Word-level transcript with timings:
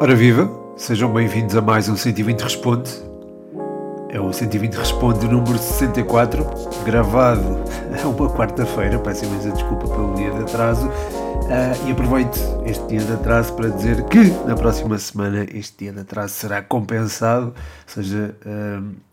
Ora 0.00 0.16
viva, 0.16 0.50
sejam 0.76 1.12
bem-vindos 1.12 1.54
a 1.54 1.60
mais 1.60 1.88
um 1.88 1.96
120 1.96 2.40
Responde. 2.40 2.90
É 4.08 4.18
o 4.20 4.32
120 4.32 4.74
Responde 4.74 5.28
número 5.28 5.56
64, 5.56 6.44
gravado 6.84 7.62
a 8.02 8.08
uma 8.08 8.28
quarta-feira, 8.30 8.98
peço 8.98 9.24
imensa 9.26 9.50
desculpa 9.50 9.86
pelo 9.86 10.14
dia 10.14 10.30
de 10.32 10.42
atraso, 10.42 10.88
uh, 10.88 11.88
e 11.88 11.92
aproveito 11.92 12.38
este 12.66 12.86
dia 12.88 13.00
de 13.00 13.12
atraso 13.12 13.52
para 13.54 13.68
dizer 13.68 14.02
que 14.04 14.24
na 14.46 14.56
próxima 14.56 14.98
semana 14.98 15.46
este 15.52 15.84
dia 15.84 15.92
de 15.92 16.00
atraso 16.00 16.34
será 16.34 16.60
compensado, 16.62 17.46
ou 17.46 17.54
seja, 17.86 18.34
uh, 18.44 19.11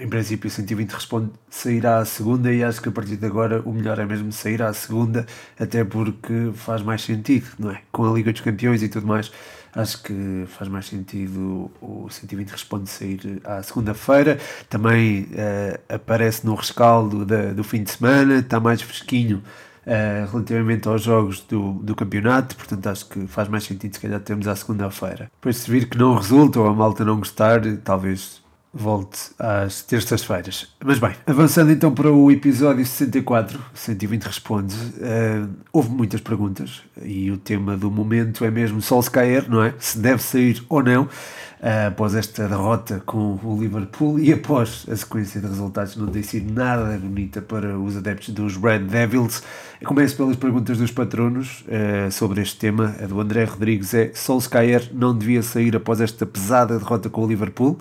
em 0.00 0.08
princípio 0.08 0.48
o 0.48 0.50
120 0.50 0.90
responde 0.92 1.30
sairá 1.50 1.98
à 1.98 2.04
segunda 2.04 2.52
e 2.52 2.62
acho 2.62 2.80
que 2.80 2.88
a 2.88 2.92
partir 2.92 3.16
de 3.16 3.26
agora 3.26 3.62
o 3.64 3.72
melhor 3.72 3.98
é 3.98 4.06
mesmo 4.06 4.32
sair 4.32 4.62
à 4.62 4.72
segunda, 4.72 5.26
até 5.58 5.84
porque 5.84 6.50
faz 6.54 6.82
mais 6.82 7.02
sentido, 7.02 7.46
não 7.58 7.70
é? 7.70 7.82
Com 7.90 8.04
a 8.04 8.12
Liga 8.12 8.32
dos 8.32 8.40
Campeões 8.40 8.82
e 8.82 8.88
tudo 8.88 9.06
mais, 9.06 9.30
acho 9.74 10.02
que 10.02 10.44
faz 10.46 10.68
mais 10.68 10.86
sentido 10.86 11.70
o 11.80 12.08
120 12.10 12.50
responde 12.50 12.90
sair 12.90 13.40
à 13.44 13.62
segunda-feira. 13.62 14.38
Também 14.68 15.22
uh, 15.22 15.94
aparece 15.94 16.46
no 16.46 16.54
rescaldo 16.54 17.24
da, 17.24 17.52
do 17.52 17.64
fim 17.64 17.82
de 17.82 17.90
semana, 17.90 18.38
está 18.38 18.60
mais 18.60 18.80
fresquinho. 18.80 19.42
Uh, 19.86 20.30
relativamente 20.30 20.86
aos 20.86 21.02
jogos 21.02 21.40
do, 21.40 21.72
do 21.74 21.96
campeonato, 21.96 22.54
portanto 22.56 22.86
acho 22.88 23.08
que 23.08 23.26
faz 23.26 23.48
mais 23.48 23.64
sentido 23.64 23.94
se 23.94 24.00
calhar 24.00 24.20
termos 24.20 24.46
à 24.46 24.54
segunda-feira. 24.54 25.30
Depois 25.36 25.56
se 25.56 25.70
vir 25.70 25.88
que 25.88 25.96
não 25.96 26.14
resulta 26.14 26.60
ou 26.60 26.66
a 26.66 26.74
malta 26.74 27.06
não 27.06 27.16
gostar, 27.16 27.62
talvez 27.82 28.42
volte 28.72 29.18
às 29.38 29.82
terças-feiras. 29.82 30.68
Mas 30.84 30.98
bem, 30.98 31.12
avançando 31.26 31.72
então 31.72 31.92
para 31.92 32.12
o 32.12 32.30
episódio 32.30 32.84
64, 32.84 33.58
120 33.74 34.22
Responde, 34.24 34.74
uh, 34.74 35.48
houve 35.72 35.90
muitas 35.90 36.20
perguntas 36.20 36.82
e 37.02 37.30
o 37.30 37.38
tema 37.38 37.76
do 37.76 37.90
momento 37.90 38.44
é 38.44 38.50
mesmo 38.50 38.82
Solskjaer, 38.82 39.48
não 39.48 39.62
é? 39.62 39.74
Se 39.78 39.98
deve 39.98 40.22
sair 40.22 40.62
ou 40.68 40.82
não, 40.82 41.04
uh, 41.04 41.88
após 41.88 42.14
esta 42.14 42.46
derrota 42.46 43.02
com 43.06 43.38
o 43.42 43.58
Liverpool 43.58 44.18
e 44.18 44.32
após 44.32 44.84
a 44.90 44.94
sequência 44.94 45.40
de 45.40 45.46
resultados 45.46 45.96
não 45.96 46.06
tem 46.08 46.22
sido 46.22 46.52
nada 46.52 46.96
bonita 46.98 47.40
para 47.40 47.78
os 47.78 47.96
adeptos 47.96 48.30
dos 48.30 48.56
Red 48.56 48.80
Devils. 48.80 49.42
Começo 49.84 50.16
pelas 50.16 50.36
perguntas 50.36 50.76
dos 50.76 50.90
patronos 50.90 51.64
uh, 51.68 52.12
sobre 52.12 52.42
este 52.42 52.58
tema. 52.58 52.94
A 53.02 53.06
do 53.06 53.18
André 53.20 53.44
Rodrigues 53.44 53.94
é 53.94 54.10
Solskjaer 54.12 54.90
não 54.92 55.16
devia 55.16 55.42
sair 55.42 55.74
após 55.74 56.00
esta 56.00 56.26
pesada 56.26 56.78
derrota 56.78 57.08
com 57.08 57.24
o 57.24 57.26
Liverpool? 57.26 57.78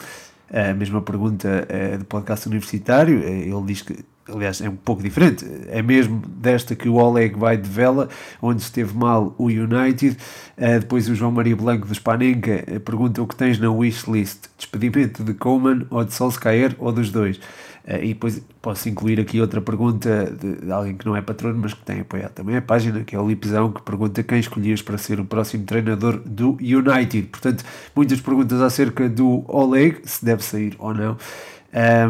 A 0.51 0.73
mesma 0.73 1.01
pergunta 1.01 1.65
é 1.69 1.97
do 1.97 2.05
podcast 2.05 2.47
universitário. 2.47 3.21
Eh, 3.23 3.47
ele 3.47 3.63
diz 3.65 3.81
que, 3.81 3.97
aliás, 4.27 4.61
é 4.61 4.69
um 4.69 4.75
pouco 4.75 5.03
diferente. 5.03 5.45
É 5.67 5.81
mesmo 5.81 6.21
desta 6.25 6.75
que 6.75 6.87
o 6.87 6.95
Oleg 6.95 7.37
vai 7.37 7.57
de 7.57 7.69
vela, 7.69 8.09
onde 8.41 8.61
esteve 8.61 8.95
mal 8.95 9.35
o 9.37 9.45
United. 9.45 10.17
Uh, 10.57 10.79
depois 10.79 11.09
o 11.09 11.15
João 11.15 11.31
Maria 11.31 11.55
Blanco 11.55 11.87
do 11.87 11.93
Spanenka 11.93 12.63
pergunta 12.85 13.21
o 13.21 13.27
que 13.27 13.35
tens 13.35 13.59
na 13.59 13.69
wishlist: 13.69 14.45
despedimento 14.57 15.23
de 15.23 15.33
Coleman 15.33 15.85
ou 15.89 16.03
de 16.03 16.13
Solskjaer 16.13 16.75
ou 16.79 16.91
dos 16.91 17.11
dois. 17.11 17.39
Uh, 17.87 18.03
e 18.03 18.07
depois 18.09 18.41
posso 18.61 18.89
incluir 18.89 19.19
aqui 19.19 19.39
outra 19.39 19.61
pergunta 19.61 20.25
de, 20.25 20.69
alguém 20.71 20.95
que 20.95 21.05
não 21.05 21.15
é 21.15 21.21
patrono, 21.21 21.59
mas 21.61 21.73
que 21.73 21.81
tem 21.83 22.01
apoiado 22.01 22.33
também 22.33 22.57
a 22.57 22.61
página, 22.61 23.03
que 23.03 23.15
é 23.15 23.19
o 23.19 23.27
Lipzão, 23.27 23.71
que 23.71 23.81
pergunta 23.81 24.21
quem 24.23 24.39
escolhias 24.39 24.81
para 24.81 24.97
ser 24.97 25.19
o 25.19 25.25
próximo 25.25 25.63
treinador 25.63 26.19
do 26.25 26.57
United. 26.59 27.27
Portanto, 27.27 27.63
muitas 27.95 28.19
perguntas 28.19 28.61
acerca 28.61 29.07
do 29.07 29.45
Oleg, 29.47 30.01
se 30.03 30.25
deve 30.25 30.43
sair 30.43 30.75
ou 30.79 30.93
não. 30.93 31.17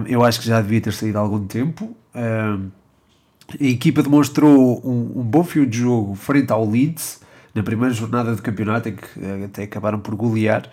Eu 0.07 0.23
acho 0.23 0.39
que 0.39 0.47
já 0.47 0.61
devia 0.61 0.79
ter 0.79 0.93
saído 0.93 1.17
há 1.17 1.21
algum 1.21 1.45
tempo. 1.45 1.95
A 3.59 3.63
equipa 3.63 4.03
demonstrou 4.03 4.81
um, 4.85 5.19
um, 5.19 5.23
bom 5.23 5.43
fio 5.43 5.65
de 5.65 5.77
jogo 5.77 6.15
frente 6.15 6.51
ao 6.51 6.69
Leeds 6.69 7.21
na 7.55 7.63
primeira 7.63 7.93
jornada 7.93 8.35
do 8.35 8.41
campeonato, 8.41 8.89
em 8.89 8.95
que 8.95 9.05
eh, 9.19 9.45
até 9.45 9.63
acabaram 9.63 9.99
por 9.99 10.13
golear. 10.15 10.69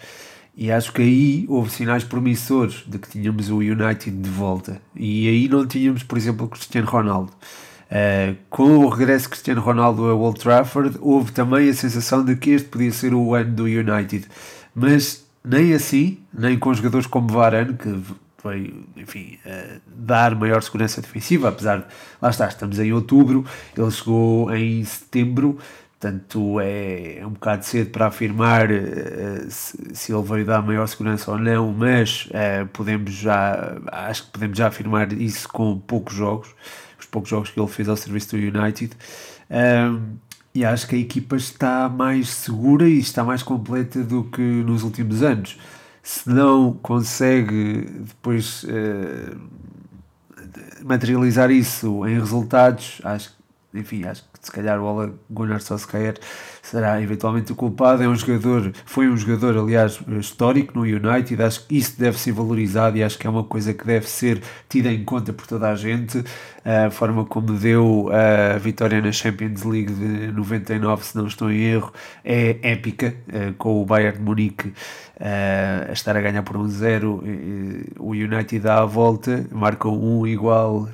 E 0.56 0.70
acho 0.70 0.92
que 0.92 1.02
aí 1.02 1.44
houve 1.48 1.70
sinais 1.70 2.05
promissores 2.05 2.84
de 2.86 2.98
que 2.98 3.08
tínhamos 3.08 3.51
o 3.51 3.56
United 3.58 4.11
de 4.17 4.30
volta. 4.30 4.80
E 4.95 5.28
aí 5.28 5.48
não 5.48 5.67
tínhamos, 5.67 6.02
por 6.02 6.17
exemplo, 6.17 6.48
Cristiano 6.48 6.86
Ronaldo. 6.86 7.33
Uh, 7.90 8.36
com 8.48 8.78
o 8.78 8.89
regresso 8.89 9.24
de 9.24 9.30
Cristiano 9.30 9.61
Ronaldo 9.61 10.06
a 10.06 10.14
Old 10.14 10.39
Trafford, 10.40 10.96
houve 11.01 11.33
também 11.33 11.68
a 11.68 11.74
sensação 11.74 12.24
de 12.24 12.36
que 12.36 12.51
este 12.51 12.68
podia 12.68 12.92
ser 12.92 13.14
o 13.14 13.34
ano 13.34 13.52
do 13.52 13.64
United. 13.64 14.27
Mas 14.74 15.24
nem 15.45 15.74
assim, 15.74 16.18
nem 16.33 16.58
com 16.58 16.73
jogadores 16.73 17.07
como 17.07 17.28
Varane, 17.28 17.74
que 17.74 18.01
veio, 18.45 18.84
enfim, 18.96 19.39
uh, 19.45 19.80
dar 19.86 20.34
maior 20.34 20.62
segurança 20.62 21.01
defensiva, 21.01 21.48
apesar 21.48 21.78
de, 21.78 21.84
lá 22.20 22.30
está, 22.30 22.46
estamos 22.46 22.78
em 22.78 22.92
outubro, 22.92 23.45
ele 23.77 23.90
chegou 23.90 24.55
em 24.55 24.84
setembro, 24.84 25.58
Portanto, 26.04 26.60
é, 26.60 27.22
um 27.24 27.30
bocado 27.30 27.64
cedo 27.64 27.88
para 27.88 28.08
afirmar 28.08 28.70
uh, 28.70 29.50
se, 29.50 29.78
se, 29.94 30.12
ele 30.12 30.22
veio 30.22 30.44
dar 30.44 30.60
maior 30.60 30.86
segurança 30.86 31.30
ou 31.30 31.38
não, 31.38 31.72
mas 31.72 32.26
uh, 32.26 32.66
podemos 32.74 33.10
já, 33.14 33.78
acho 33.86 34.24
que 34.24 34.32
podemos 34.32 34.58
já 34.58 34.66
afirmar 34.66 35.10
isso 35.14 35.48
com 35.48 35.78
poucos 35.78 36.14
jogos, 36.14 36.54
os 37.00 37.06
poucos 37.06 37.30
jogos 37.30 37.48
que 37.48 37.58
ele 37.58 37.68
fez 37.68 37.88
ao 37.88 37.96
serviço 37.96 38.36
do 38.36 38.36
United. 38.36 38.94
Um, 39.50 40.18
e 40.54 40.62
acho 40.62 40.86
que 40.86 40.94
a 40.94 40.98
equipa 40.98 41.36
está 41.36 41.88
mais 41.88 42.28
segura 42.28 42.86
e 42.86 42.98
está 42.98 43.24
mais 43.24 43.42
completa 43.42 44.02
do 44.02 44.24
que 44.24 44.42
nos 44.42 44.82
últimos 44.82 45.22
anos. 45.22 45.58
Se 46.02 46.28
não 46.28 46.74
consegue 46.82 47.88
depois 48.00 48.62
uh, 48.64 49.40
materializar 50.84 51.50
isso 51.50 52.06
em 52.06 52.18
resultados, 52.18 53.00
acho 53.02 53.32
enfim, 53.72 54.04
acho 54.04 54.22
que 54.22 54.33
se 54.46 54.52
calhar 54.52 54.80
o 54.80 54.84
Ole 54.84 55.12
Gunnar 55.30 55.60
Solskjaer 55.60 56.18
será 56.62 57.00
eventualmente 57.00 57.52
o 57.52 57.55
culpado. 57.55 58.02
É 58.02 58.08
um 58.08 58.16
jogador, 58.16 58.72
foi 58.84 59.08
um 59.08 59.16
jogador, 59.16 59.56
aliás, 59.58 60.00
histórico 60.18 60.78
no 60.78 60.82
United. 60.82 61.42
Acho 61.42 61.66
que 61.66 61.77
isso 61.77 61.98
deve 61.98 62.18
ser 62.18 62.32
valorizado 62.32 62.96
e 62.96 63.02
acho 63.02 63.18
que 63.18 63.27
é 63.27 63.30
uma 63.30 63.44
coisa 63.44 63.74
que 63.74 63.84
deve 63.84 64.08
ser 64.08 64.42
tida 64.68 64.90
em 64.90 65.04
conta 65.04 65.33
por 65.33 65.46
toda 65.46 65.68
a 65.68 65.77
gente. 65.77 66.24
A 66.64 66.90
forma 66.90 67.27
como 67.27 67.52
deu 67.52 68.08
a 68.10 68.56
vitória 68.56 69.00
na 69.02 69.12
Champions 69.12 69.62
League 69.64 69.92
de 69.92 70.33
99, 70.33 71.04
se 71.04 71.16
não 71.16 71.27
estou 71.27 71.52
em 71.52 71.60
erro, 71.60 71.92
é 72.24 72.56
épica, 72.62 73.14
eh, 73.30 73.52
com 73.58 73.83
o 73.83 73.84
Bayern 73.84 74.16
de 74.16 74.24
Munique 74.24 74.72
eh, 75.20 75.86
a 75.90 75.92
estar 75.92 76.16
a 76.16 76.22
ganhar 76.22 76.42
por 76.42 76.56
um 76.56 76.66
zero. 76.66 77.22
Eh, 77.27 77.92
o 77.98 78.12
United 78.12 78.60
dá 78.60 78.80
a 78.80 78.86
volta, 78.86 79.46
marca 79.52 79.88
um 79.88 80.27
igual 80.27 80.88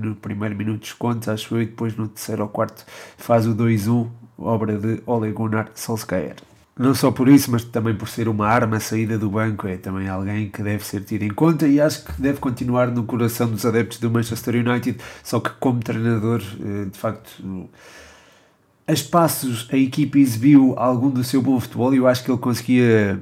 no 0.00 0.14
primeiro 0.16 0.56
minuto 0.56 0.76
de 0.76 0.84
desconto, 0.84 1.30
acho 1.30 1.54
eu, 1.56 1.62
e 1.62 1.66
depois 1.66 1.94
no 1.94 2.08
terceiro 2.08 2.42
ou 2.42 2.48
quarto 2.48 2.81
faz 3.16 3.46
o 3.46 3.54
2-1 3.54 4.08
obra 4.38 4.76
de 4.78 5.02
Ole 5.06 5.30
Gunnar 5.32 5.70
Solskjaer. 5.74 6.36
Não 6.78 6.94
só 6.94 7.10
por 7.10 7.28
isso, 7.28 7.50
mas 7.50 7.64
também 7.64 7.94
por 7.94 8.08
ser 8.08 8.28
uma 8.28 8.46
arma 8.46 8.80
saída 8.80 9.18
do 9.18 9.28
banco, 9.28 9.68
é 9.68 9.76
também 9.76 10.08
alguém 10.08 10.48
que 10.48 10.62
deve 10.62 10.84
ser 10.84 11.04
tido 11.04 11.22
em 11.22 11.28
conta 11.28 11.68
e 11.68 11.78
acho 11.78 12.04
que 12.04 12.20
deve 12.20 12.40
continuar 12.40 12.88
no 12.90 13.04
coração 13.04 13.50
dos 13.50 13.66
adeptos 13.66 13.98
do 13.98 14.10
Manchester 14.10 14.54
United, 14.54 14.98
só 15.22 15.38
que 15.38 15.50
como 15.60 15.80
treinador, 15.80 16.40
eh, 16.60 16.86
de 16.86 16.98
facto, 16.98 17.42
a 18.86 18.92
espaços 18.92 19.68
a 19.70 19.76
equipa 19.76 20.18
exibiu 20.18 20.74
algum 20.78 21.10
do 21.10 21.22
seu 21.22 21.42
bom 21.42 21.60
futebol 21.60 21.92
e 21.92 21.98
eu 21.98 22.06
acho 22.06 22.24
que 22.24 22.30
ele 22.30 22.38
conseguia 22.38 23.20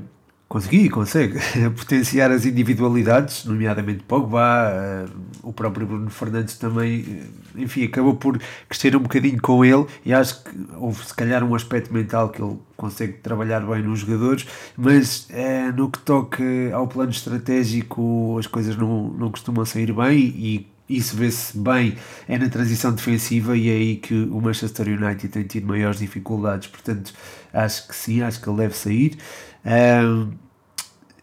consegui 0.50 0.88
consegue. 0.90 1.38
Potenciar 1.78 2.32
as 2.32 2.44
individualidades, 2.44 3.44
nomeadamente 3.44 4.02
Pogba, 4.02 5.06
uh, 5.08 5.48
o 5.48 5.52
próprio 5.52 5.86
Bruno 5.86 6.10
Fernandes 6.10 6.58
também, 6.58 7.02
uh, 7.02 7.60
enfim, 7.60 7.84
acabou 7.84 8.16
por 8.16 8.36
crescer 8.68 8.96
um 8.96 9.00
bocadinho 9.00 9.40
com 9.40 9.64
ele 9.64 9.86
e 10.04 10.12
acho 10.12 10.42
que 10.42 10.50
houve 10.76 11.06
se 11.06 11.14
calhar 11.14 11.44
um 11.44 11.54
aspecto 11.54 11.94
mental 11.94 12.30
que 12.30 12.42
ele 12.42 12.58
consegue 12.76 13.12
trabalhar 13.14 13.60
bem 13.60 13.80
nos 13.80 14.00
jogadores, 14.00 14.44
mas 14.76 15.28
uh, 15.30 15.72
no 15.76 15.88
que 15.88 16.00
toca 16.00 16.42
ao 16.74 16.88
plano 16.88 17.12
estratégico 17.12 18.36
as 18.36 18.48
coisas 18.48 18.76
não, 18.76 19.08
não 19.10 19.30
costumam 19.30 19.64
sair 19.64 19.92
bem 19.92 20.18
e 20.18 20.66
isso 20.88 21.14
vê-se 21.16 21.56
bem 21.56 21.96
é 22.26 22.36
na 22.36 22.48
transição 22.48 22.92
defensiva 22.92 23.56
e 23.56 23.68
é 23.68 23.72
aí 23.72 23.96
que 23.98 24.14
o 24.14 24.40
Manchester 24.40 24.88
United 24.88 25.28
tem 25.28 25.44
tido 25.44 25.68
maiores 25.68 26.00
dificuldades, 26.00 26.66
portanto 26.66 27.14
acho 27.52 27.86
que 27.86 27.94
sim, 27.94 28.20
acho 28.20 28.42
que 28.42 28.48
ele 28.48 28.56
deve 28.56 28.74
sair 28.74 29.16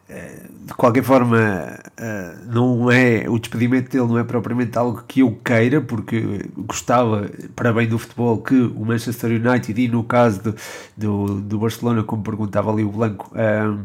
de 0.09 0.73
qualquer 0.73 1.03
forma, 1.03 1.37
uh, 1.37 2.53
não 2.53 2.89
é 2.89 3.25
o 3.27 3.37
despedimento 3.37 3.91
dele 3.91 4.07
não 4.07 4.17
é 4.17 4.23
propriamente 4.23 4.77
algo 4.77 5.03
que 5.05 5.19
eu 5.19 5.37
queira, 5.43 5.81
porque 5.81 6.45
gostava, 6.55 7.29
para 7.55 7.73
bem 7.73 7.87
do 7.87 7.99
futebol, 7.99 8.41
que 8.41 8.55
o 8.55 8.85
Manchester 8.85 9.31
United 9.31 9.81
e 9.81 9.87
no 9.89 10.03
caso 10.03 10.41
do, 10.43 10.55
do, 10.95 11.41
do 11.41 11.59
Barcelona, 11.59 12.03
como 12.03 12.23
perguntava 12.23 12.71
ali 12.71 12.83
o 12.83 12.91
Blanco, 12.91 13.31
uh, 13.33 13.79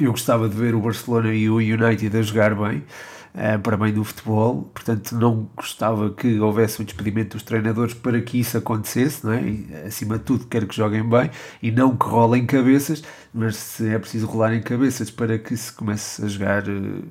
eu 0.00 0.10
gostava 0.12 0.48
de 0.48 0.56
ver 0.56 0.74
o 0.74 0.80
Barcelona 0.80 1.34
e 1.34 1.48
o 1.50 1.56
United 1.56 2.16
a 2.16 2.22
jogar 2.22 2.54
bem 2.54 2.84
uh, 3.34 3.58
para 3.60 3.76
bem 3.76 3.92
do 3.92 4.04
futebol, 4.04 4.70
portanto 4.74 5.12
não 5.16 5.48
gostava 5.56 6.10
que 6.10 6.38
houvesse 6.40 6.80
o 6.80 6.84
despedimento 6.84 7.36
dos 7.36 7.42
treinadores 7.42 7.94
para 7.94 8.20
que 8.20 8.38
isso 8.38 8.56
acontecesse, 8.56 9.24
não 9.24 9.32
é? 9.32 9.42
E, 9.42 9.74
acima 9.86 10.18
de 10.18 10.24
tudo 10.24 10.46
quero 10.46 10.66
que 10.66 10.76
joguem 10.76 11.08
bem 11.08 11.30
e 11.62 11.70
não 11.70 11.96
que 11.96 12.06
rolem 12.06 12.46
cabeças, 12.46 13.02
mas 13.32 13.56
se 13.56 13.88
é 13.88 13.98
preciso 13.98 14.26
rolarem 14.26 14.62
cabeças 14.62 15.10
para 15.10 15.38
que 15.38 15.56
se 15.56 15.72
comece 15.72 16.24
a 16.24 16.28
jogar 16.28 16.68
uh, 16.68 17.02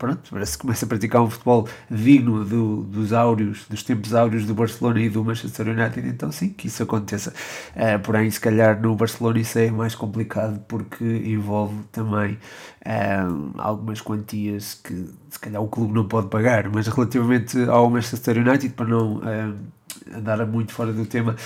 pronto, 0.00 0.30
parece 0.30 0.56
que 0.56 0.62
começa 0.62 0.86
a 0.86 0.88
praticar 0.88 1.20
um 1.20 1.28
futebol 1.28 1.68
digno 1.90 2.42
do, 2.42 2.82
dos 2.84 3.12
áureos, 3.12 3.66
dos 3.68 3.82
tempos 3.82 4.14
áureos 4.14 4.46
do 4.46 4.54
Barcelona 4.54 4.98
e 4.98 5.10
do 5.10 5.22
Manchester 5.22 5.68
United, 5.68 6.08
então 6.08 6.32
sim, 6.32 6.48
que 6.48 6.68
isso 6.68 6.82
aconteça. 6.82 7.34
Uh, 7.76 8.00
porém, 8.02 8.30
se 8.30 8.40
calhar 8.40 8.80
no 8.80 8.96
Barcelona 8.96 9.38
isso 9.38 9.58
é 9.58 9.70
mais 9.70 9.94
complicado 9.94 10.58
porque 10.66 11.04
envolve 11.04 11.76
também 11.92 12.38
uh, 12.86 13.52
algumas 13.58 14.00
quantias 14.00 14.72
que 14.82 15.06
se 15.28 15.38
calhar 15.38 15.62
o 15.62 15.68
clube 15.68 15.92
não 15.92 16.08
pode 16.08 16.28
pagar, 16.28 16.70
mas 16.70 16.86
relativamente 16.86 17.62
ao 17.64 17.90
Manchester 17.90 18.38
United, 18.38 18.70
para 18.70 18.86
não 18.86 19.16
uh, 19.16 19.54
andar 20.16 20.46
muito 20.46 20.72
fora 20.72 20.94
do 20.94 21.04
tema, 21.04 21.36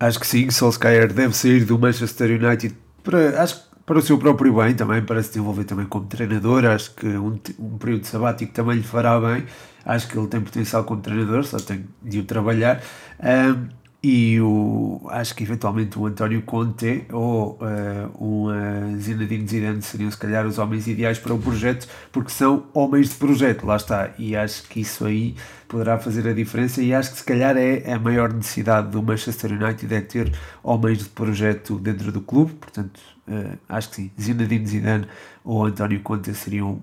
acho 0.00 0.18
que 0.18 0.26
sim, 0.26 0.50
Solskjaer 0.50 1.12
deve 1.12 1.36
sair 1.36 1.66
do 1.66 1.78
Manchester 1.78 2.42
United 2.42 2.74
para, 3.02 3.42
acho 3.42 3.62
que 3.62 3.69
para 3.90 3.98
o 3.98 4.02
seu 4.02 4.16
próprio 4.16 4.54
bem 4.54 4.72
também, 4.72 5.02
para 5.02 5.20
se 5.20 5.30
desenvolver 5.30 5.64
também 5.64 5.84
como 5.84 6.06
treinador. 6.06 6.64
Acho 6.64 6.94
que 6.94 7.08
um, 7.08 7.36
um 7.58 7.76
período 7.76 8.06
sabático 8.06 8.52
também 8.52 8.76
lhe 8.76 8.84
fará 8.84 9.18
bem. 9.18 9.44
Acho 9.84 10.06
que 10.06 10.16
ele 10.16 10.28
tem 10.28 10.40
potencial 10.40 10.84
como 10.84 11.00
treinador, 11.00 11.42
só 11.42 11.56
tem 11.56 11.84
de 12.00 12.20
o 12.20 12.24
trabalhar. 12.24 12.80
Um, 13.18 13.66
e 14.00 14.40
o, 14.40 15.08
acho 15.10 15.34
que 15.34 15.42
eventualmente 15.42 15.98
o 15.98 16.06
António 16.06 16.40
Conte 16.42 17.04
ou 17.10 17.58
uh, 17.60 18.24
um 18.24 18.46
uh, 18.46 18.96
Zinedine 18.96 19.46
Zidane 19.48 19.82
seriam 19.82 20.08
se 20.08 20.16
calhar 20.16 20.46
os 20.46 20.56
homens 20.58 20.86
ideais 20.86 21.18
para 21.18 21.34
o 21.34 21.38
projeto, 21.38 21.88
porque 22.12 22.30
são 22.30 22.66
homens 22.72 23.08
de 23.08 23.16
projeto, 23.16 23.66
lá 23.66 23.74
está. 23.74 24.10
E 24.16 24.36
acho 24.36 24.68
que 24.68 24.82
isso 24.82 25.04
aí 25.04 25.34
poderá 25.66 25.98
fazer 25.98 26.28
a 26.28 26.32
diferença. 26.32 26.80
E 26.80 26.94
acho 26.94 27.10
que 27.10 27.18
se 27.18 27.24
calhar 27.24 27.56
é 27.56 27.92
a 27.92 27.98
maior 27.98 28.32
necessidade 28.32 28.88
do 28.92 29.02
Manchester 29.02 29.50
United 29.52 29.92
é 29.92 30.00
ter 30.00 30.32
homens 30.62 30.98
de 30.98 31.08
projeto 31.08 31.76
dentro 31.76 32.12
do 32.12 32.20
clube. 32.20 32.52
Portanto, 32.52 33.00
uh, 33.30 33.58
acho 33.68 33.90
que 33.90 33.96
sim, 33.96 34.10
Zinedine 34.20 34.66
Zidane 34.66 35.06
ou 35.44 35.64
António 35.64 36.00
Conte 36.00 36.34
seriam 36.34 36.82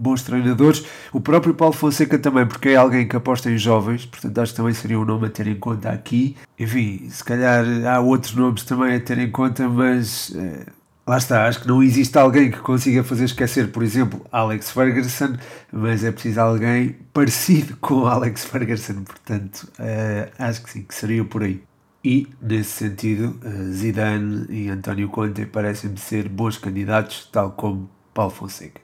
bons 0.00 0.22
treinadores. 0.22 0.84
O 1.12 1.20
próprio 1.20 1.54
Paulo 1.54 1.74
Fonseca 1.74 2.18
também, 2.18 2.46
porque 2.46 2.70
é 2.70 2.76
alguém 2.76 3.06
que 3.06 3.14
aposta 3.14 3.50
em 3.50 3.58
jovens, 3.58 4.06
portanto 4.06 4.38
acho 4.38 4.52
que 4.52 4.56
também 4.56 4.72
seria 4.72 4.98
um 4.98 5.04
nome 5.04 5.26
a 5.26 5.30
ter 5.30 5.46
em 5.46 5.56
conta 5.56 5.90
aqui. 5.90 6.36
Enfim, 6.58 7.08
se 7.10 7.22
calhar 7.22 7.64
há 7.86 8.00
outros 8.00 8.34
nomes 8.34 8.64
também 8.64 8.96
a 8.96 9.00
ter 9.00 9.18
em 9.18 9.30
conta, 9.30 9.68
mas 9.68 10.34
eh, 10.34 10.66
lá 11.06 11.18
está, 11.18 11.46
acho 11.46 11.60
que 11.60 11.68
não 11.68 11.82
existe 11.82 12.16
alguém 12.18 12.50
que 12.50 12.58
consiga 12.58 13.04
fazer 13.04 13.24
esquecer, 13.24 13.70
por 13.70 13.82
exemplo, 13.82 14.24
Alex 14.32 14.70
Ferguson, 14.70 15.36
mas 15.72 16.02
é 16.02 16.10
preciso 16.10 16.40
alguém 16.40 16.96
parecido 17.12 17.76
com 17.78 18.06
Alex 18.06 18.44
Ferguson, 18.44 19.02
portanto 19.04 19.68
eh, 19.78 20.30
acho 20.38 20.62
que 20.62 20.70
sim, 20.70 20.82
que 20.82 20.94
seria 20.94 21.24
por 21.24 21.42
aí. 21.42 21.62
E, 22.02 22.26
nesse 22.40 22.70
sentido, 22.70 23.38
eh, 23.44 23.72
Zidane 23.72 24.46
e 24.48 24.70
António 24.70 25.08
Conte 25.08 25.44
parecem-me 25.44 25.98
ser 25.98 26.28
bons 26.28 26.56
candidatos, 26.56 27.28
tal 27.30 27.52
como 27.52 27.90
Paulo 28.14 28.30
Fonseca. 28.30 28.80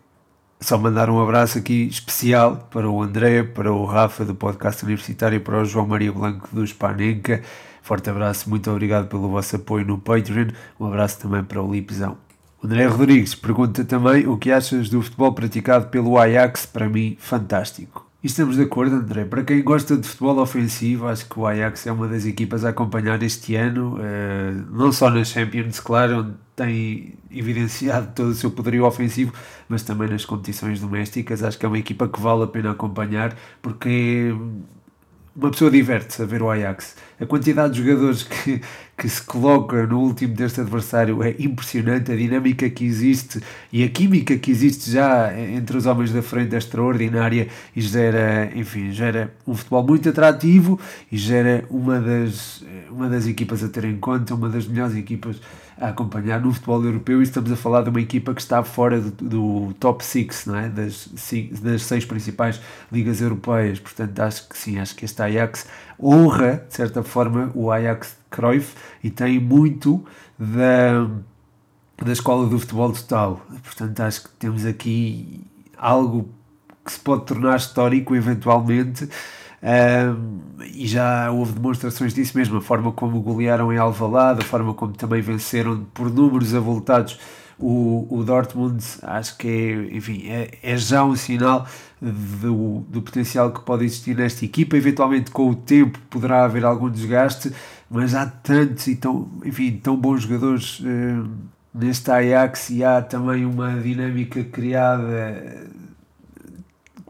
Só 0.61 0.79
mandar 0.79 1.09
um 1.11 1.21
abraço 1.23 1.59
aqui 1.59 1.87
especial 1.87 2.69
para 2.71 2.89
o 2.89 3.03
André, 3.03 3.43
para 3.43 3.73
o 3.73 3.85
Rafa 3.85 4.25
do 4.25 4.35
podcast 4.35 4.85
universitário, 4.85 5.41
para 5.41 5.61
o 5.61 5.65
João 5.65 5.87
Maria 5.87 6.13
Blanco 6.13 6.49
do 6.53 6.67
Spanenka. 6.67 7.43
Forte 7.83 8.11
abraço, 8.11 8.51
muito 8.51 8.71
obrigado 8.71 9.09
pelo 9.09 9.29
vosso 9.29 9.57
apoio 9.57 9.87
no 9.87 9.99
Patreon. 9.99 10.49
Um 10.81 10.87
abraço 10.87 11.21
também 11.21 11.45
para 11.45 11.63
o 11.63 11.71
Lipzão. 11.71 12.19
André 12.63 12.87
Rodrigues 12.87 13.35
pergunta 13.35 13.85
também 13.85 14.27
o 14.27 14.37
que 14.37 14.51
achas 14.51 14.89
do 14.89 15.03
futebol 15.03 15.33
praticado 15.33 15.89
pelo 15.89 16.19
Ajax. 16.19 16.67
Para 16.67 16.89
mim, 16.89 17.17
fantástico. 17.21 18.06
Estamos 18.27 18.57
de 18.57 18.63
acordo, 18.63 18.97
André. 18.97 19.25
Para 19.25 19.45
quem 19.45 19.63
gosta 19.63 19.97
de 19.97 20.09
futebol 20.09 20.41
ofensivo, 20.41 21.07
acho 21.07 21.29
que 21.29 21.39
o 21.39 21.47
Ajax 21.47 21.87
é 21.87 21.93
uma 21.93 22.09
das 22.09 22.27
equipas 22.27 22.65
a 22.65 22.71
acompanhar 22.71 23.23
este 23.23 23.55
ano, 23.55 23.99
eh, 24.01 24.51
não 24.69 24.91
só 24.91 25.09
nas 25.09 25.29
Champions, 25.29 25.79
claro, 25.79 26.19
onde 26.19 26.35
tem 26.57 27.15
evidenciado 27.31 28.09
todo 28.17 28.31
o 28.31 28.35
seu 28.35 28.51
poderio 28.51 28.85
ofensivo, 28.85 29.33
mas 29.69 29.85
também 29.85 30.09
nas 30.09 30.25
competições 30.25 30.81
domésticas. 30.81 31.45
Acho 31.45 31.57
que 31.57 31.65
é 31.65 31.69
uma 31.69 31.79
equipa 31.79 32.09
que 32.09 32.21
vale 32.21 32.43
a 32.43 32.47
pena 32.49 32.73
acompanhar, 32.73 33.37
porque 33.63 34.35
uma 35.37 35.51
pessoa 35.53 35.71
diverte-se 35.71 36.21
a 36.21 36.27
ver 36.27 36.43
o 36.43 36.51
Ajax. 36.51 36.97
A 37.21 37.27
quantidade 37.27 37.75
de 37.75 37.85
jogadores 37.85 38.25
que, 38.25 38.61
que 38.97 39.09
se 39.09 39.23
coloca 39.23 39.87
no 39.87 40.01
último 40.01 40.35
deste 40.35 40.61
adversário 40.61 41.23
é 41.23 41.35
impressionante. 41.39 42.11
A 42.11 42.17
dinâmica 42.17 42.69
que 42.71 42.85
existe 42.85 43.43
e 43.71 43.85
a 43.85 43.89
química 43.89 44.39
que 44.39 44.51
existe 44.51 44.91
já 44.91 45.39
entre 45.39 45.77
os 45.77 45.85
homens 45.85 46.13
da 46.13 46.23
frente 46.23 46.55
é 46.55 46.59
extraordinária 46.59 47.49
e 47.75 47.81
gera, 47.81 48.51
enfim, 48.55 48.91
gera 48.93 49.35
um 49.47 49.55
futebol 49.55 49.87
muito 49.87 50.09
atrativo 50.09 50.81
e 51.13 51.17
gera 51.17 51.65
uma 51.69 52.01
das, 52.01 52.65
uma 52.91 53.09
das 53.09 53.27
equipas 53.27 53.63
a 53.63 53.69
ter 53.69 53.85
em 53.85 53.99
conta, 53.99 54.35
uma 54.35 54.49
das 54.49 54.67
melhores 54.67 54.97
equipas 54.97 55.37
a 55.79 55.89
acompanhar 55.89 56.41
no 56.41 56.53
futebol 56.53 56.83
europeu 56.83 57.21
e 57.21 57.25
estamos 57.25 57.53
a 57.53 57.57
falar 57.57 57.83
de 57.83 57.91
uma 57.91 58.01
equipa 58.01 58.33
que 58.33 58.41
está 58.41 58.63
fora 58.63 58.99
do, 58.99 59.11
do 59.11 59.75
top 59.75 60.03
6, 60.03 60.47
não 60.47 60.57
é? 60.57 60.69
das, 60.71 61.09
das 61.61 61.83
seis 61.83 62.05
principais 62.05 62.61
ligas 62.91 63.21
europeias. 63.21 63.79
Portanto, 63.79 64.19
acho 64.21 64.49
que 64.49 64.57
sim, 64.57 64.79
acho 64.79 64.95
que 64.97 65.05
este 65.05 65.21
Ajax 65.21 65.67
honra, 66.03 66.65
de 66.69 66.75
certa 66.75 67.03
forma, 67.03 67.51
o 67.55 67.71
Ajax 67.71 68.17
Cruyff 68.31 68.75
e 69.03 69.11
tem 69.11 69.41
muito 69.41 70.05
da, 70.39 71.07
da 72.05 72.13
escola 72.13 72.47
do 72.47 72.59
futebol 72.59 72.93
total. 72.93 73.41
Portanto, 73.65 74.01
acho 74.01 74.25
que 74.25 74.31
temos 74.31 74.65
aqui 74.65 75.45
algo 75.77 76.29
que 76.85 76.93
se 76.93 77.01
pode 77.01 77.25
tornar 77.25 77.57
histórico 77.57 78.15
eventualmente 78.15 79.09
um, 79.63 80.61
e 80.61 80.87
já 80.87 81.31
houve 81.31 81.53
demonstrações 81.53 82.15
disso 82.15 82.37
mesmo, 82.37 82.59
a 82.59 82.61
forma 82.61 82.93
como 82.93 83.21
golearam 83.21 83.73
em 83.73 83.79
Alvalade, 83.79 84.43
a 84.43 84.45
forma 84.45 84.75
como 84.75 84.93
também 84.93 85.21
venceram 85.21 85.85
por 85.93 86.11
números 86.11 86.55
avultados 86.55 87.19
o, 87.59 88.07
o 88.11 88.23
Dortmund, 88.23 88.85
acho 89.03 89.37
que 89.39 89.49
é, 89.49 89.97
enfim, 89.97 90.29
é, 90.29 90.51
é 90.63 90.77
já 90.77 91.05
um 91.05 91.17
sinal 91.17 91.67
do, 92.01 92.81
do 92.89 93.01
potencial 93.01 93.51
que 93.51 93.61
pode 93.61 93.85
existir 93.85 94.15
nesta 94.15 94.45
equipa. 94.45 94.77
Eventualmente, 94.77 95.31
com 95.31 95.51
o 95.51 95.55
tempo, 95.55 95.99
poderá 96.11 96.45
haver 96.45 96.65
algum 96.65 96.91
desgaste, 96.91 97.53
mas 97.91 98.15
há 98.15 98.27
tantos 98.27 98.87
e 98.87 98.97
tão, 98.97 99.29
enfim, 99.45 99.81
tão 99.83 99.97
bons 99.97 100.23
jogadores 100.23 100.81
uh, 100.81 101.29
neste 101.75 102.11
Ajax 102.11 102.71
e 102.71 102.85
há 102.85 103.01
também 103.01 103.47
uma 103.47 103.81
dinâmica 103.81 104.45
criada. 104.45 105.71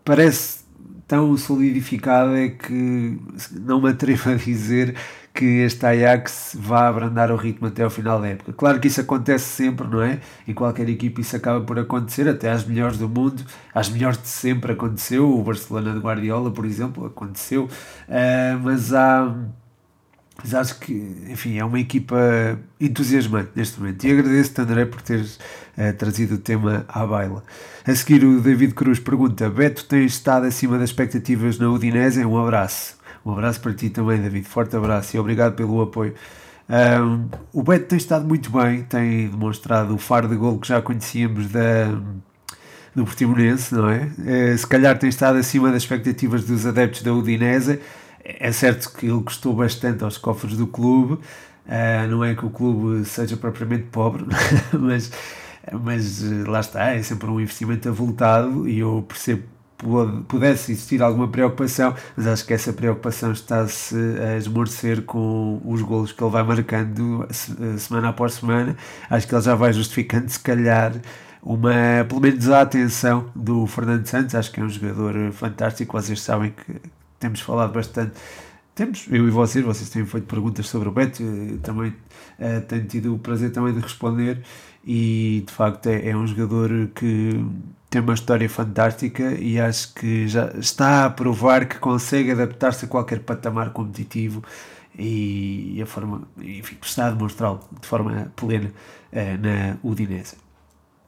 Parece 0.05 0.65
tão 1.09 1.37
solidificada 1.37 2.49
que 2.49 3.19
não 3.53 3.81
me 3.81 3.91
atrevo 3.91 4.31
a 4.31 4.35
dizer 4.35 4.95
que 5.37 5.45
este 5.45 5.85
Ajax 5.85 6.57
vá 6.59 6.89
abrandar 6.89 7.31
o 7.31 7.37
ritmo 7.37 7.69
até 7.69 7.83
ao 7.83 7.91
final 7.91 8.21
da 8.21 8.29
época. 8.29 8.53
Claro 8.55 8.81
que 8.81 8.89
isso 8.89 9.01
acontece 9.01 9.45
sempre, 9.45 9.87
não 9.87 10.03
é? 10.03 10.19
Em 10.49 10.55
qualquer 10.55 10.89
equipe 10.89 11.21
isso 11.21 11.37
acaba 11.37 11.61
por 11.61 11.79
acontecer, 11.79 12.27
até 12.27 12.51
às 12.51 12.65
melhores 12.65 12.99
do 12.99 13.09
mundo, 13.09 13.45
às 13.75 13.89
melhores 13.91 14.21
de 14.21 14.29
sempre 14.29 14.73
aconteceu, 14.73 15.31
o 15.31 15.43
Barcelona 15.43 15.93
de 15.93 16.01
Guardiola, 16.01 16.51
por 16.51 16.65
exemplo, 16.65 17.05
aconteceu, 17.07 17.65
uh, 17.65 18.59
mas 18.63 18.95
há 18.95 19.35
mas 20.43 20.55
acho 20.55 20.79
que, 20.79 20.93
enfim, 21.31 21.59
é 21.59 21.65
uma 21.65 21.81
equipa 21.81 22.17
entusiasmante 22.79 23.51
neste 23.57 23.81
momento. 23.81 24.05
E 24.05 24.13
agradeço-te, 24.13 24.61
André, 24.61 24.85
por 24.85 25.01
teres 25.01 25.37
uh, 25.79 25.97
trazido 25.97 26.35
o 26.35 26.39
tema 26.39 26.85
à 26.89 27.07
baila. 27.07 27.43
A 27.87 27.95
seguir, 27.95 28.23
o 28.23 28.41
David 28.41 28.75
Cruz 28.75 28.99
pergunta: 28.99 29.49
Beto, 29.49 29.87
tens 29.87 30.13
estado 30.13 30.47
acima 30.47 30.79
das 30.79 30.91
expectativas 30.91 31.59
na 31.59 31.71
Udinese? 31.71 32.25
Um 32.25 32.37
abraço. 32.37 32.96
Um 33.27 33.33
abraço 33.33 33.61
para 33.61 33.75
ti 33.75 33.91
também, 33.91 34.23
David. 34.23 34.47
Forte 34.47 34.77
abraço 34.77 35.17
e 35.17 35.19
obrigado 35.19 35.57
pelo 35.57 35.83
apoio. 35.83 36.15
Um, 36.71 37.29
o 37.53 37.61
Beto 37.63 37.87
tem 37.87 37.99
estado 37.99 38.25
muito 38.25 38.51
bem, 38.51 38.85
tem 38.85 39.29
demonstrado 39.29 39.93
o 39.93 39.99
faro 39.99 40.29
de 40.29 40.37
gol 40.37 40.61
que 40.61 40.69
já 40.69 40.81
conhecíamos 40.81 41.49
da, 41.49 41.87
do 42.95 43.05
Portimonense, 43.05 43.75
não 43.75 43.91
é? 43.91 44.09
Uh, 44.19 44.57
se 44.57 44.67
calhar 44.67 44.97
tem 44.97 45.09
estado 45.09 45.39
acima 45.39 45.73
das 45.73 45.83
expectativas 45.83 46.45
dos 46.45 46.65
adeptos 46.67 47.03
da 47.03 47.13
Udinese 47.13 47.81
é 48.25 48.51
certo 48.53 48.93
que 48.93 49.07
ele 49.07 49.23
custou 49.23 49.55
bastante 49.55 50.03
aos 50.05 50.19
cofres 50.19 50.57
do 50.57 50.67
clube, 50.67 51.15
uh, 51.15 52.09
não 52.09 52.25
é 52.25 52.35
que 52.35 52.45
o 52.45 52.51
clube 52.51 53.05
seja 53.05 53.37
propriamente 53.37 53.85
pobre, 53.85 54.25
mas, 54.73 55.11
mas 55.73 56.25
eh, 56.25 56.45
lá 56.49 56.61
está, 56.61 56.93
é 56.93 57.03
sempre 57.03 57.29
um 57.29 57.41
investimento 57.41 57.89
avultado 57.89 58.69
e 58.69 58.81
eu 58.81 59.05
percebo 59.07 59.56
pudesse 60.29 60.73
existir 60.73 61.03
alguma 61.03 61.29
preocupação, 61.29 61.95
mas 62.17 62.27
acho 62.27 62.47
que 62.47 62.55
essa 62.55 62.73
preocupação 62.73 63.33
está-se 63.33 63.95
a 63.95 64.37
esmorecer 64.37 65.03
com 65.03 65.61
os 65.65 65.83
golos 65.83 66.13
que 66.13 66.23
ele 66.23 66.31
vai 66.31 66.43
marcando 66.43 67.27
eh, 67.31 67.79
semana 67.79 68.09
após 68.09 68.35
semana. 68.35 68.77
Acho 69.11 69.29
que 69.29 69.35
ele 69.35 69.43
já 69.43 69.55
vai 69.55 69.73
justificando, 69.73 70.29
se 70.31 70.41
calhar, 70.41 70.95
uma, 71.43 72.05
pelo 72.09 72.21
menos 72.21 72.49
a 72.49 72.63
atenção 72.63 73.31
do 73.35 73.67
Fernando 73.67 74.07
Santos. 74.07 74.35
Acho 74.35 74.51
que 74.51 74.61
é 74.61 74.65
um 74.65 74.69
jogador 74.69 75.33
fantástico. 75.33 76.01
Vocês 76.01 76.21
sabem 76.21 76.53
que 76.53 76.81
temos 77.21 77.41
falado 77.41 77.73
bastante. 77.73 78.13
Temos, 78.75 79.07
eu 79.11 79.27
e 79.27 79.31
vocês, 79.31 79.65
vocês 79.65 79.89
têm 79.89 80.05
feito 80.05 80.27
perguntas 80.27 80.69
sobre 80.69 80.89
o 80.89 80.93
Beto, 80.93 81.23
eh, 81.23 81.57
também 81.63 81.91
uh, 82.39 82.61
tenho 82.69 82.85
tido 82.85 83.15
o 83.15 83.19
prazer 83.19 83.51
também 83.51 83.73
de 83.73 83.81
responder 83.81 84.43
e 84.87 85.43
de 85.47 85.53
facto 85.53 85.87
é, 85.87 86.11
é 86.11 86.17
um 86.17 86.27
jogador 86.27 86.71
que 86.95 87.43
tem 87.97 88.03
uma 88.03 88.13
história 88.13 88.49
fantástica 88.49 89.23
e 89.41 89.59
acho 89.59 89.95
que 89.95 90.29
já 90.29 90.51
está 90.59 91.07
a 91.07 91.11
provar 91.11 91.67
que 91.67 91.79
consegue 91.79 92.31
adaptar-se 92.31 92.85
a 92.85 92.89
qualquer 92.89 93.21
patamar 93.21 93.71
competitivo 93.71 94.45
e, 94.99 95.81
a 95.83 95.87
forma, 95.87 96.29
enfim, 96.39 96.77
está 96.83 97.07
a 97.07 97.11
demonstrá-lo 97.11 97.61
de 97.81 97.87
forma 97.87 98.31
plena 98.37 98.71
uh, 99.13 99.17
na 99.41 99.79
Udinese. 99.83 100.37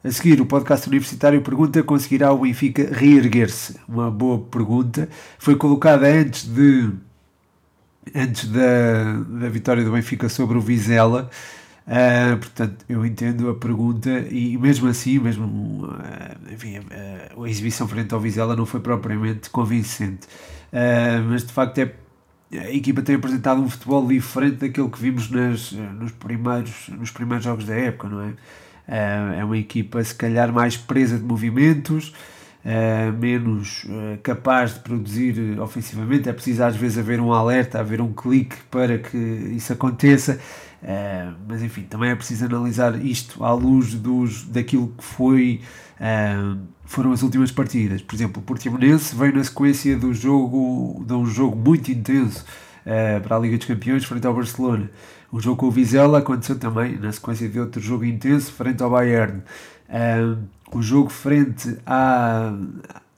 A 0.03 0.11
seguir, 0.11 0.41
o 0.41 0.47
podcast 0.47 0.87
universitário 0.87 1.41
pergunta: 1.43 1.83
conseguirá 1.83 2.31
o 2.31 2.39
Benfica 2.39 2.89
reerguer-se? 2.91 3.75
Uma 3.87 4.09
boa 4.09 4.39
pergunta. 4.39 5.07
Foi 5.37 5.55
colocada 5.55 6.07
antes 6.07 6.45
de 6.45 6.91
antes 8.15 8.47
da, 8.47 9.13
da 9.41 9.49
vitória 9.49 9.83
do 9.83 9.91
Benfica 9.91 10.27
sobre 10.27 10.57
o 10.57 10.61
Vizela. 10.61 11.29
Uh, 11.89 12.37
portanto, 12.37 12.85
eu 12.87 13.03
entendo 13.03 13.49
a 13.49 13.55
pergunta 13.55 14.11
e 14.29 14.55
mesmo 14.59 14.87
assim, 14.87 15.17
mesmo 15.17 15.87
uh, 15.87 16.53
enfim, 16.53 16.77
uh, 16.77 17.43
a 17.43 17.49
exibição 17.49 17.87
frente 17.87 18.13
ao 18.13 18.19
Vizela 18.19 18.55
não 18.55 18.63
foi 18.63 18.79
propriamente 18.79 19.49
convincente. 19.49 20.27
mas 21.27 21.43
de 21.43 21.51
facto 21.51 21.79
é, 21.79 21.91
a 22.53 22.71
equipa 22.71 23.01
tem 23.01 23.15
apresentado 23.15 23.59
um 23.59 23.67
futebol 23.67 24.05
diferente 24.05 24.57
daquilo 24.57 24.87
que 24.87 24.99
vimos 24.99 25.31
nas, 25.31 25.71
nos, 25.71 26.11
primeiros, 26.11 26.89
nos 26.89 27.09
primeiros 27.09 27.43
jogos 27.43 27.65
da 27.65 27.73
época, 27.73 28.07
não 28.07 28.21
é? 28.21 28.33
é 29.39 29.43
uma 29.43 29.57
equipa 29.57 30.03
se 30.03 30.13
calhar 30.13 30.53
mais 30.53 30.77
presa 30.77 31.17
de 31.17 31.23
movimentos, 31.23 32.13
menos 33.19 33.85
capaz 34.23 34.73
de 34.73 34.79
produzir 34.79 35.59
ofensivamente. 35.59 36.27
É 36.27 36.33
preciso 36.33 36.63
às 36.63 36.75
vezes 36.75 36.97
haver 36.97 37.19
um 37.19 37.31
alerta, 37.31 37.79
haver 37.79 38.01
um 38.01 38.11
clique 38.11 38.57
para 38.71 38.97
que 38.97 39.17
isso 39.17 39.71
aconteça. 39.73 40.39
Mas 41.47 41.61
enfim, 41.61 41.83
também 41.83 42.11
é 42.11 42.15
preciso 42.15 42.45
analisar 42.45 43.03
isto 43.03 43.43
à 43.43 43.53
luz 43.53 43.93
dos, 43.93 44.45
daquilo 44.45 44.93
que 44.97 45.03
foi, 45.03 45.61
foram 46.85 47.11
as 47.11 47.21
últimas 47.21 47.51
partidas. 47.51 48.01
Por 48.01 48.15
exemplo, 48.15 48.41
o 48.41 48.45
Portimonense 48.45 49.15
veio 49.15 49.35
na 49.35 49.43
sequência 49.43 49.97
do 49.97 50.13
jogo, 50.13 51.03
de 51.05 51.13
um 51.13 51.25
jogo 51.25 51.55
muito 51.55 51.91
intenso 51.91 52.45
para 53.23 53.35
a 53.35 53.39
Liga 53.39 53.57
dos 53.57 53.67
Campeões 53.67 54.05
frente 54.05 54.25
ao 54.25 54.33
Barcelona. 54.33 54.89
O 55.31 55.39
jogo 55.39 55.57
com 55.57 55.67
o 55.67 55.71
Vizela 55.71 56.19
aconteceu 56.19 56.57
também 56.57 56.97
na 56.97 57.11
sequência 57.11 57.47
de 57.47 57.59
outro 57.59 57.79
jogo 57.79 58.03
intenso 58.03 58.51
frente 58.51 58.81
ao 58.81 58.89
Bayern. 58.89 59.41
o 60.71 60.81
jogo 60.81 61.09
frente 61.09 61.77
à, 61.85 62.51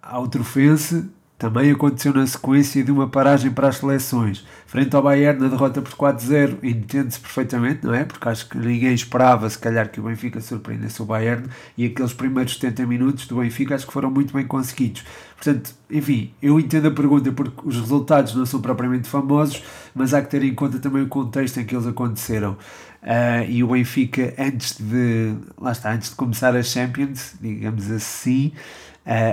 ao 0.02 0.28
Trofense 0.28 1.10
também 1.42 1.72
aconteceu 1.72 2.14
na 2.14 2.28
sequência 2.28 2.84
de 2.84 2.92
uma 2.92 3.08
paragem 3.08 3.50
para 3.50 3.68
as 3.68 3.78
seleções. 3.78 4.46
Frente 4.68 4.96
ao 4.96 5.02
Bayern, 5.02 5.42
na 5.42 5.48
derrota 5.48 5.82
por 5.82 5.94
4-0, 5.94 6.60
entende-se 6.62 7.20
perfeitamente, 7.20 7.84
não 7.84 7.96
é? 7.96 8.06
Porque 8.06 8.30
acho 8.30 8.48
que 8.48 8.60
ninguém 8.60 8.94
esperava, 8.94 9.50
se 9.50 9.58
calhar, 9.58 9.90
que 9.90 10.00
o 10.00 10.04
Benfica 10.04 10.40
surpreendesse 10.40 11.02
o 11.02 11.06
Bayern 11.06 11.50
e 11.76 11.88
aqueles 11.88 12.14
primeiros 12.14 12.54
70 12.54 12.86
minutos 12.86 13.26
do 13.26 13.38
Benfica 13.38 13.74
acho 13.74 13.88
que 13.88 13.92
foram 13.92 14.12
muito 14.12 14.32
bem 14.32 14.46
conseguidos. 14.46 15.04
Portanto, 15.36 15.74
enfim, 15.90 16.32
eu 16.44 16.60
entendo 16.60 16.90
a 16.90 16.92
pergunta 16.92 17.32
porque 17.32 17.68
os 17.68 17.76
resultados 17.76 18.36
não 18.36 18.46
são 18.46 18.62
propriamente 18.62 19.10
famosos, 19.10 19.64
mas 19.96 20.14
há 20.14 20.22
que 20.22 20.30
ter 20.30 20.44
em 20.44 20.54
conta 20.54 20.78
também 20.78 21.02
o 21.02 21.08
contexto 21.08 21.60
em 21.60 21.66
que 21.66 21.74
eles 21.74 21.88
aconteceram. 21.88 22.56
Uh, 23.02 23.50
e 23.50 23.64
o 23.64 23.70
Benfica, 23.70 24.32
antes 24.38 24.80
de, 24.80 25.34
lá 25.60 25.72
está, 25.72 25.92
antes 25.92 26.12
de 26.12 26.16
começar 26.16 26.56
a 26.56 26.62
Champions, 26.62 27.34
digamos 27.42 27.90
assim, 27.90 28.52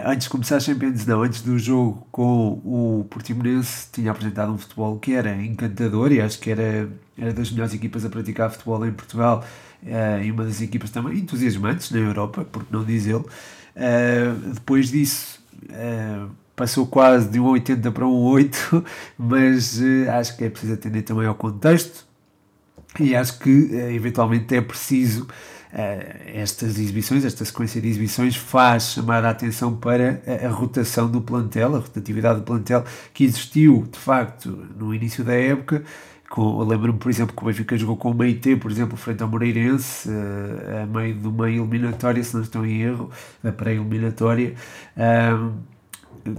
antes 0.07 0.25
de 0.25 0.31
começar 0.31 0.57
a 0.57 0.61
Champions, 0.61 1.05
não, 1.05 1.23
antes 1.23 1.43
do 1.43 1.59
jogo 1.59 2.07
com 2.11 2.61
o 2.65 3.07
Portimonense, 3.11 3.89
tinha 3.93 4.11
apresentado 4.11 4.53
um 4.53 4.59
futebol 4.59 4.99
que 4.99 5.13
era 5.13 5.37
encantador 5.43 6.11
e 6.11 6.21
acho 6.21 6.39
que 6.39 6.51
era, 6.51 6.89
era 7.19 7.33
das 7.33 7.51
melhores 7.51 7.75
equipas 7.75 8.05
a 8.05 8.09
praticar 8.09 8.51
futebol 8.51 8.87
em 8.87 8.93
Portugal 8.93 9.45
uh, 9.83 10.23
e 10.23 10.31
uma 10.31 10.45
das 10.45 10.63
equipas 10.63 10.91
também 10.91 11.19
entusiasmantes 11.19 11.91
na 11.91 11.99
Europa, 11.99 12.47
porque 12.51 12.75
não 12.75 12.83
dizê-lo. 12.83 13.29
Uh, 13.77 14.55
depois 14.55 14.91
disso, 14.91 15.39
passou 16.57 16.87
quase 16.87 17.29
de 17.29 17.39
um 17.39 17.47
80 17.47 17.93
para 17.93 18.07
um 18.07 18.23
8, 18.23 18.85
mas 19.19 19.81
acho 20.19 20.37
que 20.37 20.45
é 20.45 20.51
preciso 20.51 20.73
atender 20.73 21.03
também 21.03 21.27
ao 21.27 21.35
contexto 21.35 22.07
e 22.99 23.15
acho 23.15 23.39
que 23.39 23.51
eventualmente 23.95 24.57
é 24.57 24.61
preciso 24.61 25.25
uh, 25.25 25.29
estas 26.35 26.79
exibições, 26.79 27.25
esta 27.25 27.45
sequência 27.45 27.81
de 27.81 27.89
exibições 27.89 28.37
faz 28.37 28.93
chamar 28.95 29.25
a 29.25 29.31
atenção 29.31 29.75
para 29.77 30.23
a, 30.27 30.47
a 30.47 30.51
rotação 30.51 31.11
do 31.11 31.21
plantel, 31.21 31.77
a 31.77 31.79
rotatividade 31.79 32.41
do 32.41 32.45
plantel 32.45 32.85
que 33.13 33.25
existiu 33.25 33.87
de 33.91 33.99
facto 33.99 34.49
no 34.79 34.95
início 34.95 35.23
da 35.23 35.35
época. 35.35 35.83
Lembro-me, 36.37 36.99
por 36.99 37.11
exemplo, 37.11 37.35
que 37.35 37.43
o 37.43 37.47
Benfica 37.47 37.77
jogou 37.77 37.97
com 37.97 38.11
o 38.11 38.15
Meite, 38.15 38.55
por 38.57 38.71
exemplo, 38.71 38.99
frente 38.99 39.23
ao 39.23 39.29
Moreirense, 39.29 40.11
uh, 40.11 40.83
a 40.83 40.87
meio 40.87 41.15
de 41.15 41.27
uma 41.27 41.51
eliminatória, 41.51 42.23
se 42.23 42.35
não 42.35 42.43
estou 42.43 42.67
em 42.67 42.83
erro, 42.83 43.11
da 43.43 43.51
pré-eliminatória. 43.51 44.55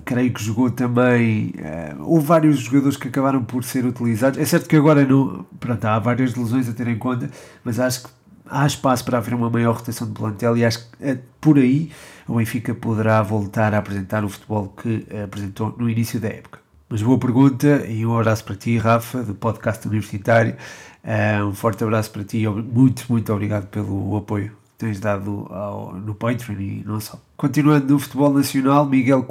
Creio 0.05 0.31
que 0.31 0.43
jogou 0.43 0.69
também. 0.69 1.55
Uh, 1.57 2.03
houve 2.03 2.25
vários 2.27 2.59
jogadores 2.59 2.97
que 2.97 3.07
acabaram 3.07 3.43
por 3.43 3.63
ser 3.63 3.83
utilizados. 3.83 4.39
É 4.39 4.45
certo 4.45 4.69
que 4.69 4.75
agora 4.75 5.03
não, 5.03 5.43
pronto, 5.59 5.83
há 5.85 5.97
várias 5.97 6.35
lesões 6.35 6.69
a 6.69 6.73
ter 6.73 6.87
em 6.87 6.97
conta, 6.97 7.27
mas 7.63 7.79
acho 7.79 8.03
que 8.03 8.18
há 8.49 8.65
espaço 8.65 9.05
para 9.05 9.17
haver 9.17 9.33
uma 9.33 9.49
maior 9.49 9.75
rotação 9.75 10.07
de 10.07 10.13
plantel 10.13 10.57
e 10.57 10.65
acho 10.65 10.79
que 10.79 10.87
é 11.01 11.17
por 11.39 11.57
aí 11.57 11.91
o 12.27 12.35
Benfica 12.35 12.73
poderá 12.73 13.21
voltar 13.21 13.73
a 13.73 13.79
apresentar 13.79 14.23
o 14.23 14.29
futebol 14.29 14.73
que 14.81 15.05
apresentou 15.23 15.75
no 15.77 15.89
início 15.89 16.19
da 16.19 16.27
época. 16.27 16.59
Mas 16.87 17.01
boa 17.01 17.17
pergunta 17.17 17.85
e 17.87 18.05
um 18.05 18.17
abraço 18.17 18.43
para 18.43 18.55
ti, 18.55 18.77
Rafa, 18.77 19.23
do 19.23 19.35
podcast 19.35 19.87
universitário. 19.87 20.55
Uh, 21.03 21.45
um 21.45 21.53
forte 21.53 21.83
abraço 21.83 22.11
para 22.11 22.23
ti 22.23 22.39
e 22.39 22.47
muito, 22.47 23.05
muito 23.09 23.31
obrigado 23.31 23.67
pelo 23.67 24.17
apoio 24.17 24.59
tens 24.79 24.99
dado 24.99 25.45
ao, 25.51 25.93
no 25.93 26.15
Patreon 26.15 26.59
e 26.59 26.83
não 26.85 26.99
só. 26.99 27.19
Continuando 27.35 27.93
no 27.93 27.99
futebol 27.99 28.33
nacional, 28.33 28.85
Miguel 28.85 29.23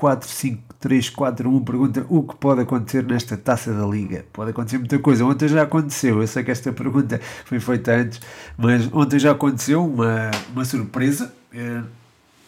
45341 0.80 1.64
pergunta 1.64 2.06
o 2.08 2.22
que 2.22 2.36
pode 2.36 2.60
acontecer 2.60 3.04
nesta 3.04 3.36
taça 3.36 3.72
da 3.72 3.84
Liga. 3.84 4.24
Pode 4.32 4.50
acontecer 4.50 4.78
muita 4.78 4.98
coisa. 4.98 5.24
Ontem 5.24 5.48
já 5.48 5.62
aconteceu, 5.62 6.20
eu 6.20 6.26
sei 6.26 6.44
que 6.44 6.50
esta 6.50 6.72
pergunta 6.72 7.20
foi 7.44 7.58
feita 7.58 7.92
antes, 7.92 8.20
mas 8.56 8.88
ontem 8.92 9.18
já 9.18 9.32
aconteceu 9.32 9.84
uma, 9.84 10.30
uma 10.52 10.64
surpresa. 10.64 11.34
Eh, 11.52 11.82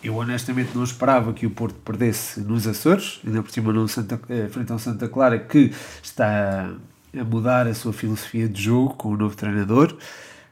eu 0.02 0.16
honestamente 0.16 0.70
não 0.74 0.84
esperava 0.84 1.32
que 1.32 1.44
o 1.44 1.50
Porto 1.50 1.74
perdesse 1.84 2.40
nos 2.40 2.66
Açores, 2.66 3.20
ainda 3.26 3.42
por 3.42 3.50
cima 3.50 3.72
no 3.72 3.88
Santa, 3.88 4.20
eh, 4.28 4.48
frente 4.48 4.70
ao 4.70 4.78
Santa 4.78 5.08
Clara, 5.08 5.38
que 5.38 5.72
está 6.02 6.72
a 7.18 7.24
mudar 7.24 7.66
a 7.66 7.74
sua 7.74 7.92
filosofia 7.92 8.48
de 8.48 8.62
jogo 8.62 8.94
com 8.94 9.08
o 9.10 9.16
novo 9.16 9.36
treinador. 9.36 9.96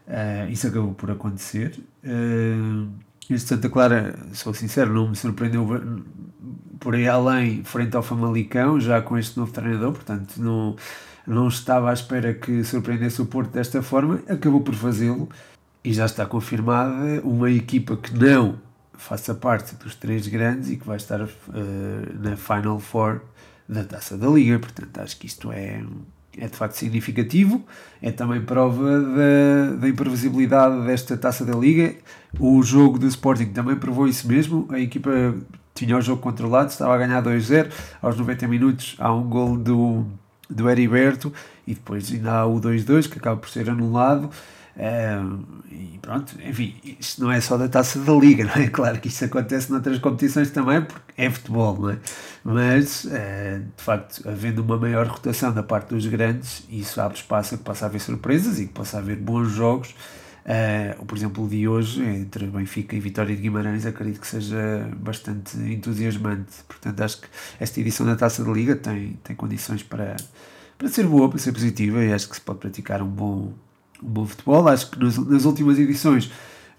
Uh, 0.08 0.50
isso 0.50 0.66
acabou 0.66 0.94
por 0.94 1.10
acontecer. 1.10 1.78
Este 3.30 3.48
Santa 3.48 3.68
Clara, 3.68 4.18
sou 4.32 4.54
sincero, 4.54 4.92
não 4.92 5.10
me 5.10 5.14
surpreendeu 5.14 5.62
por 6.88 6.94
aí 6.94 7.06
além, 7.06 7.62
frente 7.64 7.94
ao 7.94 8.02
Famalicão, 8.02 8.80
já 8.80 9.02
com 9.02 9.18
este 9.18 9.38
novo 9.38 9.52
treinador, 9.52 9.92
portanto 9.92 10.38
não, 10.38 10.74
não 11.26 11.48
estava 11.48 11.90
à 11.90 11.92
espera 11.92 12.32
que 12.32 12.64
surpreendesse 12.64 13.20
o 13.20 13.26
Porto 13.26 13.50
desta 13.50 13.82
forma, 13.82 14.22
acabou 14.26 14.62
por 14.62 14.74
fazê-lo. 14.74 15.28
E 15.84 15.92
já 15.92 16.06
está 16.06 16.24
confirmada 16.24 17.20
uma 17.22 17.50
equipa 17.50 17.94
que 17.94 18.14
não 18.14 18.58
faça 18.94 19.34
parte 19.34 19.74
dos 19.74 19.94
três 19.96 20.26
grandes 20.28 20.70
e 20.70 20.78
que 20.78 20.86
vai 20.86 20.96
estar 20.96 21.20
uh, 21.20 21.28
na 22.18 22.36
Final 22.36 22.80
Four 22.80 23.20
da 23.68 23.84
Taça 23.84 24.16
da 24.16 24.26
Liga, 24.28 24.58
portanto 24.58 24.98
acho 25.00 25.18
que 25.18 25.26
isto 25.26 25.52
é 25.52 25.84
é 26.40 26.46
de 26.46 26.56
facto 26.56 26.74
significativo, 26.74 27.62
é 28.00 28.10
também 28.10 28.40
prova 28.40 29.00
da, 29.00 29.76
da 29.80 29.88
imprevisibilidade 29.88 30.86
desta 30.86 31.16
taça 31.16 31.44
da 31.44 31.56
Liga. 31.56 31.94
O 32.38 32.62
jogo 32.62 32.98
do 32.98 33.06
Sporting 33.06 33.46
também 33.46 33.76
provou 33.76 34.06
isso 34.06 34.28
mesmo. 34.28 34.66
A 34.70 34.78
equipa 34.78 35.10
tinha 35.74 35.96
o 35.96 36.00
jogo 36.00 36.20
controlado, 36.20 36.70
estava 36.70 36.94
a 36.94 36.98
ganhar 36.98 37.22
2-0. 37.22 37.70
Aos 38.02 38.16
90 38.16 38.48
minutos 38.48 38.96
há 38.98 39.12
um 39.12 39.28
gol 39.28 39.56
do, 39.56 40.04
do 40.48 40.68
Heriberto 40.68 41.32
e 41.66 41.74
depois 41.74 42.10
ainda 42.12 42.32
há 42.32 42.46
o 42.46 42.60
2-2 42.60 43.08
que 43.08 43.18
acaba 43.18 43.36
por 43.36 43.48
ser 43.48 43.68
anulado. 43.70 44.30
E 44.78 45.98
pronto, 46.00 46.34
enfim, 46.42 46.76
isto 47.00 47.22
não 47.22 47.32
é 47.32 47.40
só 47.40 47.56
da 47.56 47.68
taça 47.68 47.98
da 47.98 48.12
liga, 48.12 48.44
não 48.46 48.62
é? 48.62 48.68
Claro 48.68 49.00
que 49.00 49.08
isto 49.08 49.24
acontece 49.24 49.70
noutras 49.70 49.98
competições 49.98 50.50
também, 50.50 50.82
porque 50.82 51.12
é 51.16 51.28
futebol, 51.30 51.76
não 51.78 51.90
é? 51.90 51.98
Mas, 52.44 53.04
uh, 53.04 53.60
de 53.76 53.82
facto, 53.82 54.28
havendo 54.28 54.62
uma 54.62 54.76
maior 54.76 55.06
rotação 55.06 55.52
da 55.52 55.62
parte 55.62 55.88
dos 55.88 56.06
grandes, 56.06 56.64
isso 56.70 57.00
abre 57.00 57.18
espaço 57.18 57.54
a 57.54 57.58
que 57.58 57.64
possa 57.64 57.86
haver 57.86 58.00
surpresas 58.00 58.60
e 58.60 58.66
que 58.66 58.72
possa 58.72 58.98
haver 58.98 59.16
bons 59.16 59.48
jogos. 59.48 59.94
Uh, 60.46 61.04
por 61.04 61.18
exemplo, 61.18 61.44
o 61.44 61.48
de 61.48 61.68
hoje, 61.68 62.02
entre 62.02 62.46
Benfica 62.46 62.96
e 62.96 63.00
Vitória 63.00 63.34
de 63.36 63.42
Guimarães, 63.42 63.84
acredito 63.84 64.20
que 64.20 64.26
seja 64.26 64.88
bastante 64.96 65.58
entusiasmante. 65.58 66.62
Portanto, 66.66 67.00
acho 67.02 67.20
que 67.20 67.28
esta 67.60 67.80
edição 67.80 68.06
da 68.06 68.16
taça 68.16 68.44
da 68.44 68.50
liga 68.50 68.74
tem, 68.76 69.18
tem 69.22 69.36
condições 69.36 69.82
para, 69.82 70.16
para 70.78 70.88
ser 70.88 71.06
boa, 71.06 71.28
para 71.28 71.38
ser 71.38 71.52
positiva 71.52 72.02
e 72.02 72.12
acho 72.12 72.28
que 72.28 72.36
se 72.36 72.40
pode 72.40 72.60
praticar 72.60 73.02
um 73.02 73.08
bom 73.08 73.52
um 74.02 74.08
bom 74.08 74.26
futebol. 74.26 74.68
Acho 74.68 74.90
que 74.90 74.98
nas, 74.98 75.18
nas 75.18 75.44
últimas 75.44 75.78
edições 75.78 76.30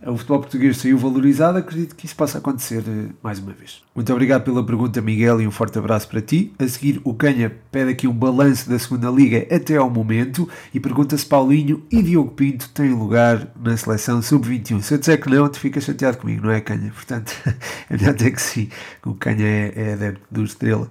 o 0.02 0.16
futebol 0.16 0.40
português 0.40 0.78
saiu 0.78 0.98
valorizado, 0.98 1.58
acredito 1.58 1.94
que 1.94 2.06
isso 2.06 2.16
possa 2.16 2.38
acontecer 2.38 2.80
uh, 2.80 3.10
mais 3.22 3.38
uma 3.40 3.52
vez. 3.52 3.82
Muito 3.94 4.12
obrigado 4.14 4.44
pela 4.44 4.66
pergunta, 4.66 5.02
Miguel, 5.02 5.42
e 5.42 5.48
um 5.48 5.52
forte 5.52 5.78
abraço 5.78 6.08
para 6.08 6.22
ti. 6.22 6.54
A 6.58 6.66
seguir, 6.68 7.02
o 7.04 7.14
Canha 7.14 7.54
pede 7.70 7.92
aqui 7.92 8.08
um 8.08 8.14
balanço 8.14 8.70
da 8.70 8.80
segunda 8.80 9.10
Liga 9.10 9.46
até 9.54 9.76
ao 9.76 9.90
momento 9.90 10.48
e 10.74 10.80
pergunta 10.80 11.18
se 11.18 11.26
Paulinho 11.26 11.84
e 11.92 12.02
Diogo 12.02 12.32
Pinto 12.32 12.70
têm 12.70 12.94
lugar 12.94 13.52
na 13.62 13.76
seleção 13.76 14.22
sub-21. 14.22 14.82
Se 14.82 14.94
eu 14.94 14.98
disser 14.98 15.20
que 15.22 15.30
não, 15.30 15.50
tu 15.50 15.60
ficas 15.60 15.84
chateado 15.84 16.18
comigo, 16.18 16.46
não 16.46 16.52
é, 16.52 16.62
Canha? 16.62 16.92
Portanto, 16.92 17.34
é 17.90 17.98
melhor 17.98 18.14
dizer 18.14 18.32
que 18.32 18.42
sim, 18.42 18.70
o 19.06 19.14
Canha 19.14 19.46
é, 19.46 19.74
é 19.76 19.94
adepto 19.94 20.22
do 20.32 20.46
Estrela. 20.46 20.90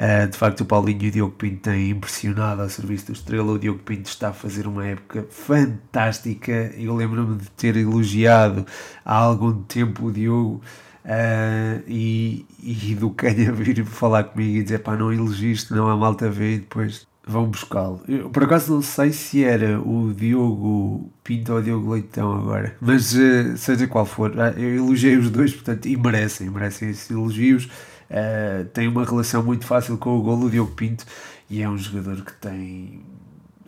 Uh, 0.00 0.26
de 0.30 0.38
facto, 0.38 0.62
o 0.62 0.64
Paulinho 0.64 1.02
e 1.02 1.08
o 1.08 1.10
Diogo 1.10 1.34
Pinto 1.34 1.60
têm 1.60 1.90
impressionado 1.90 2.62
ao 2.62 2.70
serviço 2.70 3.08
do 3.08 3.12
Estrela. 3.12 3.52
O 3.52 3.58
Diogo 3.58 3.80
Pinto 3.80 4.08
está 4.08 4.30
a 4.30 4.32
fazer 4.32 4.66
uma 4.66 4.86
época 4.86 5.26
fantástica. 5.28 6.72
Eu 6.74 6.96
lembro-me 6.96 7.36
de 7.36 7.50
ter 7.50 7.76
elogiado 7.76 8.64
há 9.04 9.14
algum 9.14 9.62
tempo 9.62 10.06
o 10.06 10.12
Diogo. 10.12 10.62
Uh, 11.04 11.82
e, 11.86 12.46
e 12.62 12.94
do 12.94 13.10
Canha 13.10 13.52
vir 13.52 13.84
falar 13.84 14.24
comigo 14.24 14.58
e 14.58 14.62
dizer 14.62 14.80
pá, 14.80 14.96
não 14.96 15.12
elogiste, 15.12 15.72
não 15.72 15.88
a 15.88 15.96
malta 15.96 16.30
vê 16.30 16.54
e 16.54 16.58
depois 16.58 17.06
vão 17.26 17.46
buscá-lo. 17.46 18.02
Por 18.32 18.44
acaso 18.44 18.74
não 18.74 18.82
sei 18.82 19.12
se 19.12 19.44
era 19.44 19.80
o 19.80 20.12
Diogo 20.12 21.10
Pinto 21.24 21.52
ou 21.52 21.58
o 21.58 21.62
Diogo 21.62 21.92
Leitão 21.92 22.32
agora, 22.36 22.76
mas 22.80 23.14
uh, 23.14 23.56
seja 23.56 23.86
qual 23.86 24.04
for, 24.04 24.38
ah, 24.38 24.50
eu 24.56 24.76
elogiei 24.76 25.16
os 25.16 25.30
dois, 25.30 25.54
portanto, 25.54 25.86
e 25.86 25.96
merecem, 25.96 26.50
merecem 26.50 26.90
esses 26.90 27.10
elogios. 27.10 27.68
Uh, 28.10 28.64
tem 28.70 28.88
uma 28.88 29.04
relação 29.04 29.40
muito 29.42 29.64
fácil 29.64 29.96
com 29.96 30.18
o 30.18 30.22
golo 30.22 30.50
Diogo 30.50 30.72
Pinto 30.72 31.04
e 31.48 31.62
é 31.62 31.68
um 31.68 31.78
jogador 31.78 32.24
que 32.24 32.32
tem. 32.34 33.04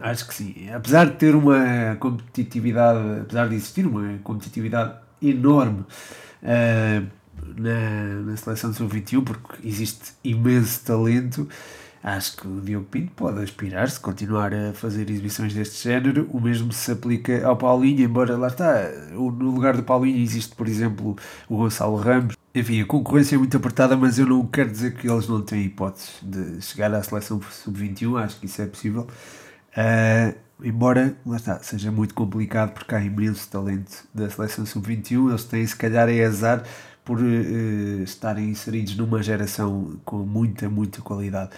Acho 0.01 0.27
que 0.27 0.35
sim, 0.35 0.69
apesar 0.71 1.07
de 1.07 1.13
ter 1.13 1.35
uma 1.37 1.97
competitividade, 2.01 3.21
apesar 3.21 3.49
de 3.49 3.55
existir 3.55 3.87
uma 3.87 4.19
competitividade 4.25 4.95
enorme 5.23 5.85
uh, 6.43 7.07
na, 7.57 8.23
na 8.25 8.37
seleção 8.37 8.71
do 8.71 8.77
sub-21, 8.77 9.23
porque 9.23 9.67
existe 9.67 10.13
imenso 10.25 10.85
talento 10.85 11.49
Acho 12.03 12.37
que 12.37 12.49
o 12.49 12.61
Diogo 12.61 12.87
Pinto 12.87 13.13
pode 13.15 13.41
aspirar-se, 13.41 14.01
continuar 14.01 14.53
a 14.53 14.73
fazer 14.73 15.09
exibições 15.09 15.55
deste 15.55 15.85
género. 15.85 16.29
O 16.33 16.41
mesmo 16.41 16.73
se 16.73 16.91
aplica 16.91 17.47
ao 17.47 17.57
Paulinho, 17.57 18.03
embora 18.03 18.37
lá 18.37 18.49
está, 18.49 18.91
no 19.13 19.29
lugar 19.29 19.77
do 19.77 19.85
Paulinho 19.85 20.19
existe, 20.21 20.53
por 20.57 20.67
exemplo, 20.67 21.17
o 21.49 21.57
Gonçalo 21.59 21.97
Ramos. 21.97 22.37
Enfim, 22.53 22.81
a 22.83 22.87
concorrência 22.87 23.37
é 23.37 23.39
muito 23.39 23.57
apertada, 23.57 23.97
mas 23.97 24.19
eu 24.19 24.27
não 24.27 24.45
quero 24.45 24.71
dizer 24.71 24.95
que 24.95 25.09
eles 25.09 25.29
não 25.29 25.41
têm 25.43 25.65
hipótese 25.65 26.11
de 26.23 26.61
chegar 26.61 26.93
à 26.93 27.03
seleção 27.03 27.41
sub-21, 27.41 28.21
acho 28.21 28.41
que 28.41 28.47
isso 28.47 28.61
é 28.61 28.67
possível. 28.67 29.07
Uh, 29.77 30.37
embora, 30.63 31.17
lá 31.25 31.37
está, 31.37 31.61
seja 31.63 31.93
muito 31.93 32.15
complicado 32.15 32.73
porque 32.75 32.95
há 32.97 33.01
imenso 33.01 33.49
talento 33.49 34.05
da 34.13 34.29
seleção 34.29 34.67
sub-21, 34.67 35.31
eles 35.31 35.45
têm 35.45 35.65
se 35.65 35.77
calhar 35.77 36.09
é 36.09 36.25
azar 36.25 36.65
por 37.05 37.21
uh, 37.21 38.03
estarem 38.03 38.51
inseridos 38.51 38.97
numa 38.97 39.23
geração 39.23 40.01
com 40.05 40.19
muita, 40.19 40.69
muita 40.69 41.01
qualidade. 41.01 41.51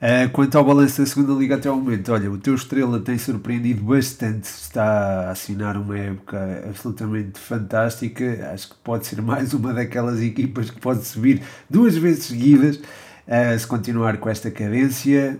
Uh, 0.00 0.30
quanto 0.30 0.56
ao 0.56 0.64
balanço 0.64 1.02
da 1.02 1.06
segunda 1.06 1.34
liga 1.34 1.56
até 1.56 1.68
ao 1.68 1.76
momento, 1.76 2.10
olha, 2.10 2.30
o 2.30 2.38
teu 2.38 2.54
Estrela 2.54 2.98
tem 3.00 3.18
surpreendido 3.18 3.82
bastante, 3.82 4.44
está 4.44 5.26
a 5.28 5.30
assinar 5.32 5.76
uma 5.76 5.98
época 5.98 6.64
absolutamente 6.66 7.38
fantástica, 7.38 8.50
acho 8.50 8.70
que 8.70 8.76
pode 8.76 9.06
ser 9.06 9.20
mais 9.20 9.52
uma 9.52 9.74
daquelas 9.74 10.22
equipas 10.22 10.70
que 10.70 10.80
pode 10.80 11.04
subir 11.04 11.42
duas 11.68 11.98
vezes 11.98 12.24
seguidas, 12.24 12.76
uh, 12.76 13.58
se 13.58 13.66
continuar 13.66 14.16
com 14.16 14.30
esta 14.30 14.50
cadência. 14.50 15.38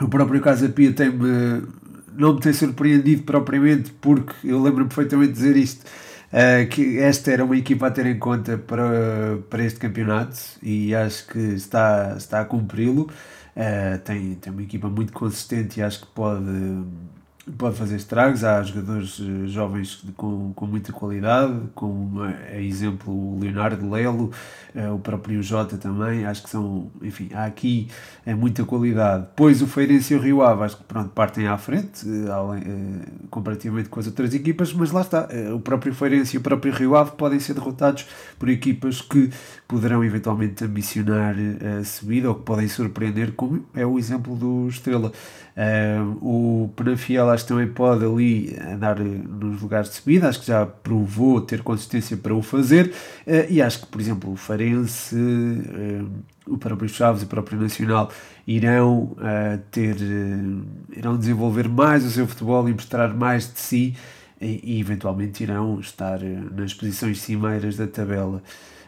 O 0.00 0.06
próprio 0.06 0.40
Casa 0.40 0.68
Pia 0.68 0.92
tem-me, 0.92 1.66
não 2.16 2.34
me 2.34 2.40
tem 2.40 2.52
surpreendido 2.52 3.24
propriamente, 3.24 3.92
porque 4.00 4.34
eu 4.44 4.62
lembro-me 4.62 4.88
perfeitamente 4.88 5.32
de 5.32 5.38
dizer 5.38 5.56
isto, 5.56 5.84
Uh, 6.34 6.66
que 6.68 6.98
esta 6.98 7.30
era 7.30 7.44
uma 7.44 7.56
equipa 7.56 7.86
a 7.86 7.90
ter 7.92 8.06
em 8.06 8.18
conta 8.18 8.58
para, 8.58 9.38
para 9.48 9.62
este 9.64 9.78
campeonato 9.78 10.36
e 10.60 10.92
acho 10.92 11.28
que 11.28 11.38
está, 11.38 12.16
está 12.16 12.40
a 12.40 12.44
cumpri-lo. 12.44 13.08
Uh, 13.56 13.98
tem, 14.04 14.34
tem 14.34 14.52
uma 14.52 14.62
equipa 14.62 14.88
muito 14.88 15.12
consistente 15.12 15.78
e 15.78 15.82
acho 15.84 16.00
que 16.00 16.06
pode 16.08 16.42
pode 17.52 17.76
fazer 17.76 17.96
estragos. 17.96 18.44
Há 18.44 18.62
jogadores 18.62 19.20
eh, 19.20 19.46
jovens 19.46 20.04
com, 20.16 20.52
com 20.54 20.66
muita 20.66 20.92
qualidade, 20.92 21.54
como 21.74 22.24
é 22.24 22.62
exemplo 22.62 23.12
o 23.12 23.38
Leonardo 23.40 23.88
Lelo, 23.90 24.30
eh, 24.74 24.88
o 24.90 24.98
próprio 24.98 25.42
Jota 25.42 25.76
também. 25.76 26.24
Acho 26.24 26.42
que 26.42 26.50
são, 26.50 26.90
enfim, 27.02 27.30
há 27.34 27.44
aqui 27.44 27.88
é 28.24 28.34
muita 28.34 28.64
qualidade. 28.64 29.24
Depois 29.24 29.60
o 29.62 29.66
Feirense 29.66 30.14
e 30.14 30.16
o 30.16 30.20
Rio 30.20 30.42
Ave, 30.42 30.64
acho 30.64 30.76
que 30.78 30.84
pronto, 30.84 31.10
partem 31.10 31.46
à 31.46 31.58
frente, 31.58 32.06
comparativamente 33.30 33.88
com 33.88 34.00
as 34.00 34.06
outras 34.06 34.34
equipas, 34.34 34.72
mas 34.72 34.90
lá 34.90 35.02
está, 35.02 35.28
o 35.54 35.60
próprio 35.60 35.94
Feirense 35.94 36.36
e 36.36 36.38
o 36.38 36.40
próprio 36.40 36.72
Rio 36.72 36.96
Ave 36.96 37.12
podem 37.12 37.38
ser 37.38 37.54
derrotados 37.54 38.06
por 38.38 38.48
equipas 38.48 39.00
que 39.00 39.30
poderão 39.68 40.02
eventualmente 40.02 40.64
ambicionar 40.64 41.34
a 41.80 41.84
subida 41.84 42.28
ou 42.28 42.34
que 42.36 42.42
podem 42.42 42.68
surpreender, 42.68 43.32
como 43.32 43.64
é 43.74 43.84
o 43.84 43.98
exemplo 43.98 44.34
do 44.34 44.68
Estrela. 44.68 45.12
O 46.20 46.68
Penafiel 46.74 47.30
acho 47.30 47.44
que 47.44 47.48
também 47.48 47.68
pode 47.68 48.04
ali 48.04 48.56
andar 48.60 48.98
nos 48.98 49.62
lugares 49.62 49.88
de 49.88 49.96
subida, 49.96 50.28
acho 50.28 50.40
que 50.40 50.46
já 50.46 50.66
provou 50.66 51.40
ter 51.40 51.62
consistência 51.62 52.16
para 52.16 52.34
o 52.34 52.42
fazer, 52.42 52.92
uh, 53.26 53.46
e 53.48 53.62
acho 53.62 53.80
que, 53.80 53.86
por 53.86 54.00
exemplo, 54.00 54.32
o 54.32 54.36
Farense, 54.36 55.16
uh, 55.16 56.10
o 56.46 56.58
próprio 56.58 56.88
Chaves 56.88 57.22
e 57.22 57.24
o 57.24 57.28
próprio 57.28 57.60
Nacional 57.60 58.10
irão 58.46 59.12
uh, 59.12 59.58
ter, 59.70 59.96
irão 60.94 61.16
desenvolver 61.16 61.68
mais 61.68 62.04
o 62.04 62.10
seu 62.10 62.26
futebol 62.26 62.68
e 62.68 62.72
mostrar 62.72 63.14
mais 63.14 63.52
de 63.52 63.60
si, 63.60 63.96
e, 64.40 64.60
e 64.76 64.80
eventualmente 64.80 65.44
irão 65.44 65.78
estar 65.78 66.18
nas 66.20 66.74
posições 66.74 67.20
cimeiras 67.20 67.76
da 67.76 67.86
tabela 67.86 68.42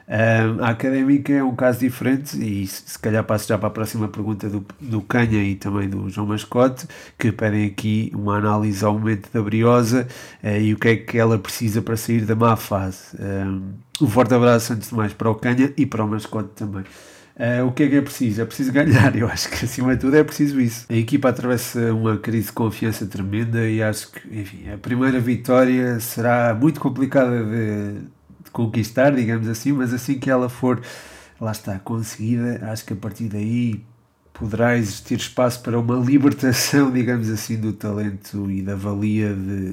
a 0.09 0.71
académica 0.71 1.33
é 1.33 1.43
um 1.43 1.55
caso 1.55 1.81
diferente 1.81 2.37
e 2.41 2.67
se 2.67 2.99
calhar 2.99 3.25
passo 3.25 3.49
já 3.49 3.59
para 3.59 3.69
a 3.69 3.71
próxima 3.71 4.07
pergunta 4.07 4.49
do, 4.49 4.65
do 4.81 5.01
Canha 5.01 5.43
e 5.43 5.57
também 5.57 5.89
do 5.89 6.09
João 6.09 6.29
Mascote, 6.29 6.87
que 7.19 7.33
pedem 7.33 7.67
aqui 7.67 8.13
uma 8.15 8.37
análise 8.37 8.85
ao 8.85 8.93
momento 8.93 9.29
da 9.33 9.43
Briosa 9.43 10.07
uh, 10.43 10.61
e 10.61 10.73
o 10.73 10.79
que 10.79 10.89
é 10.89 10.97
que 10.97 11.19
ela 11.19 11.39
precisa 11.39 11.83
para 11.83 11.97
sair 11.97 12.25
da 12.25 12.37
má 12.37 12.55
fase. 12.57 13.17
um 14.01 14.09
forte 14.09 14.35
abraço 14.35 14.73
antes 14.73 14.91
de 14.91 14.95
mais 14.95 15.13
para 15.13 15.29
o 15.29 15.35
Canha 15.35 15.73
e 15.77 15.85
para 15.85 16.05
o 16.05 16.09
Mascote 16.09 16.51
também. 16.55 16.85
Uh, 17.39 17.67
o 17.67 17.73
que 17.73 17.83
é 17.83 17.89
que 17.89 17.97
é 17.97 18.01
preciso? 18.01 18.41
É 18.41 18.45
preciso 18.47 18.73
ganhar, 18.73 19.15
eu 19.15 19.29
acho 19.29 19.51
que 19.51 19.65
acima 19.67 19.95
de 19.95 20.01
tudo 20.01 20.17
é 20.17 20.25
preciso 20.25 20.59
isso. 20.59 20.87
A 20.89 20.95
equipa 20.95 21.29
atravessa 21.29 21.93
uma 21.93 22.17
crise 22.17 22.47
de 22.47 22.53
confiança 22.53 23.05
tremenda 23.07 23.69
e 23.69 23.83
acho 23.83 24.11
que, 24.11 24.41
enfim, 24.41 24.71
a 24.73 24.79
primeira 24.79 25.21
vitória 25.21 26.01
será 26.01 26.57
muito 26.59 26.81
complicada 26.81 27.45
de, 27.45 28.01
conquistar, 28.57 29.15
digamos 29.15 29.47
assim, 29.49 29.71
mas 29.73 29.93
assim 29.93 30.19
que 30.19 30.31
ela 30.31 30.49
for, 30.49 30.81
lá 31.39 31.53
está, 31.53 31.79
conseguida, 31.79 32.59
acho 32.73 32.87
que 32.87 32.95
a 32.95 32.97
partir 32.97 33.25
daí 33.25 33.85
poderá 34.33 34.79
existir 34.79 35.19
espaço 35.19 35.61
para 35.63 35.79
uma 35.79 35.97
libertação, 35.97 36.91
digamos 36.93 37.29
assim, 37.29 37.61
do 37.61 37.75
talento 37.75 38.51
e 38.51 38.63
da 38.63 38.75
valia 38.75 39.35
de, 39.35 39.73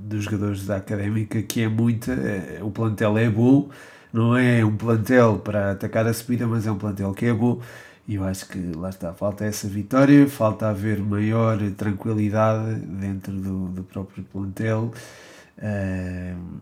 dos 0.00 0.24
jogadores 0.24 0.66
da 0.66 0.76
académica, 0.76 1.40
que 1.42 1.62
é 1.62 1.68
muita. 1.68 2.12
É, 2.12 2.58
o 2.60 2.72
plantel 2.72 3.16
é 3.16 3.30
bom, 3.30 3.68
não 4.12 4.36
é 4.36 4.64
um 4.64 4.76
plantel 4.76 5.38
para 5.38 5.70
atacar 5.70 6.04
a 6.04 6.12
subida, 6.12 6.44
mas 6.44 6.66
é 6.66 6.72
um 6.72 6.78
plantel 6.78 7.12
que 7.14 7.26
é 7.26 7.32
bom. 7.32 7.60
E 8.08 8.16
eu 8.16 8.24
acho 8.24 8.48
que 8.48 8.58
lá 8.76 8.90
está, 8.90 9.14
falta 9.14 9.44
essa 9.44 9.68
vitória, 9.68 10.28
falta 10.28 10.68
haver 10.68 10.98
maior 10.98 11.58
tranquilidade 11.76 12.80
dentro 12.80 13.32
do, 13.32 13.68
do 13.68 13.84
próprio 13.84 14.24
plantel. 14.24 14.92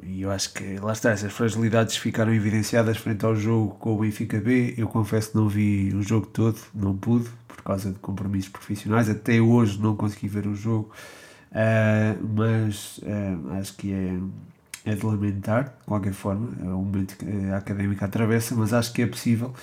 E 0.02 0.22
eu 0.22 0.30
acho 0.30 0.52
que 0.52 0.76
lá 0.78 0.92
está, 0.92 1.10
essas 1.10 1.32
fragilidades 1.32 1.96
ficaram 1.96 2.32
evidenciadas 2.32 2.98
frente 2.98 3.24
ao 3.24 3.34
jogo 3.34 3.74
com 3.76 3.94
o 3.94 3.98
Benfica 3.98 4.40
B. 4.40 4.74
Eu 4.76 4.88
confesso 4.88 5.30
que 5.30 5.36
não 5.36 5.48
vi 5.48 5.92
o 5.94 6.02
jogo 6.02 6.26
todo, 6.26 6.58
não 6.74 6.96
pude, 6.96 7.28
por 7.48 7.62
causa 7.62 7.90
de 7.90 7.98
compromissos 7.98 8.50
profissionais. 8.50 9.08
Até 9.08 9.40
hoje 9.40 9.80
não 9.80 9.96
consegui 9.96 10.28
ver 10.28 10.46
o 10.46 10.54
jogo, 10.54 10.90
uh, 11.52 12.26
mas 12.36 12.98
uh, 12.98 13.52
acho 13.58 13.74
que 13.76 13.92
é, 13.92 14.90
é 14.90 14.94
de 14.94 15.06
lamentar, 15.06 15.64
de 15.64 15.84
qualquer 15.86 16.12
forma. 16.12 16.50
É 16.60 16.68
um 16.68 16.84
momento 16.84 17.16
que 17.16 17.26
a 17.50 17.56
académica 17.56 18.04
atravessa, 18.04 18.54
mas 18.54 18.72
acho 18.72 18.92
que 18.92 19.02
é 19.02 19.06
possível 19.06 19.54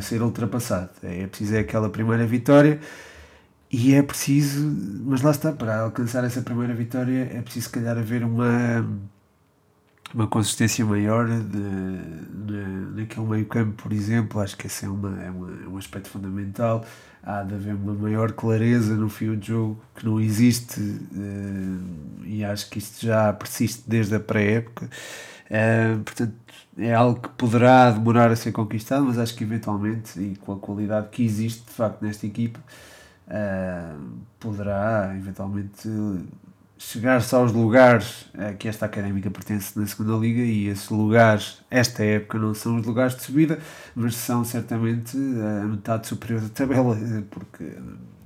ser 0.00 0.22
ultrapassado. 0.22 0.88
É 1.02 1.26
preciso 1.26 1.54
é 1.54 1.58
aquela 1.58 1.90
primeira 1.90 2.24
vitória 2.24 2.80
e 3.72 3.94
é 3.94 4.02
preciso, 4.02 4.68
mas 5.04 5.22
lá 5.22 5.30
está, 5.30 5.52
para 5.52 5.82
alcançar 5.82 6.24
essa 6.24 6.42
primeira 6.42 6.74
vitória 6.74 7.30
é 7.32 7.40
preciso, 7.40 7.66
se 7.66 7.72
calhar, 7.72 7.96
haver 7.96 8.24
uma, 8.24 8.84
uma 10.12 10.26
consistência 10.26 10.84
maior 10.84 11.28
de, 11.28 11.40
de, 11.40 13.00
naquele 13.00 13.26
meio-campo, 13.26 13.80
por 13.80 13.92
exemplo. 13.92 14.40
Acho 14.40 14.56
que 14.56 14.66
esse 14.66 14.84
é, 14.84 14.88
uma, 14.88 15.22
é, 15.22 15.30
uma, 15.30 15.50
é 15.64 15.68
um 15.68 15.78
aspecto 15.78 16.10
fundamental. 16.10 16.84
Há 17.22 17.44
de 17.44 17.54
haver 17.54 17.76
uma 17.76 17.94
maior 17.94 18.32
clareza 18.32 18.96
no 18.96 19.08
fio 19.08 19.36
de 19.36 19.48
jogo 19.48 19.80
que 19.94 20.04
não 20.04 20.20
existe, 20.20 20.80
uh, 20.80 22.24
e 22.24 22.42
acho 22.44 22.68
que 22.70 22.78
isto 22.78 23.06
já 23.06 23.32
persiste 23.32 23.84
desde 23.86 24.16
a 24.16 24.20
pré-época. 24.20 24.90
Uh, 25.46 26.02
portanto, 26.02 26.34
é 26.76 26.92
algo 26.92 27.20
que 27.20 27.28
poderá 27.30 27.90
demorar 27.92 28.32
a 28.32 28.36
ser 28.36 28.50
conquistado, 28.50 29.04
mas 29.04 29.16
acho 29.16 29.36
que 29.36 29.44
eventualmente, 29.44 30.18
e 30.18 30.34
com 30.36 30.54
a 30.54 30.58
qualidade 30.58 31.08
que 31.10 31.24
existe 31.24 31.64
de 31.66 31.72
facto 31.72 32.02
nesta 32.02 32.26
equipa 32.26 32.58
uh, 33.30 33.98
poderá 34.38 35.14
eventualmente 35.16 35.88
chegar-se 36.76 37.34
aos 37.34 37.52
lugares 37.52 38.22
uh, 38.34 38.56
que 38.58 38.68
esta 38.68 38.86
académica 38.86 39.30
pertence 39.30 39.78
na 39.78 39.86
segunda 39.86 40.16
liga 40.16 40.40
e 40.40 40.68
esses 40.68 40.88
lugares, 40.88 41.62
esta 41.70 42.04
época, 42.04 42.38
não 42.38 42.54
são 42.54 42.76
os 42.76 42.86
lugares 42.86 43.14
de 43.16 43.22
subida, 43.22 43.58
mas 43.94 44.14
são 44.14 44.44
certamente 44.44 45.16
a 45.16 45.64
metade 45.66 46.06
superior 46.06 46.40
da 46.40 46.48
tabela, 46.48 46.96
porque, 47.30 47.72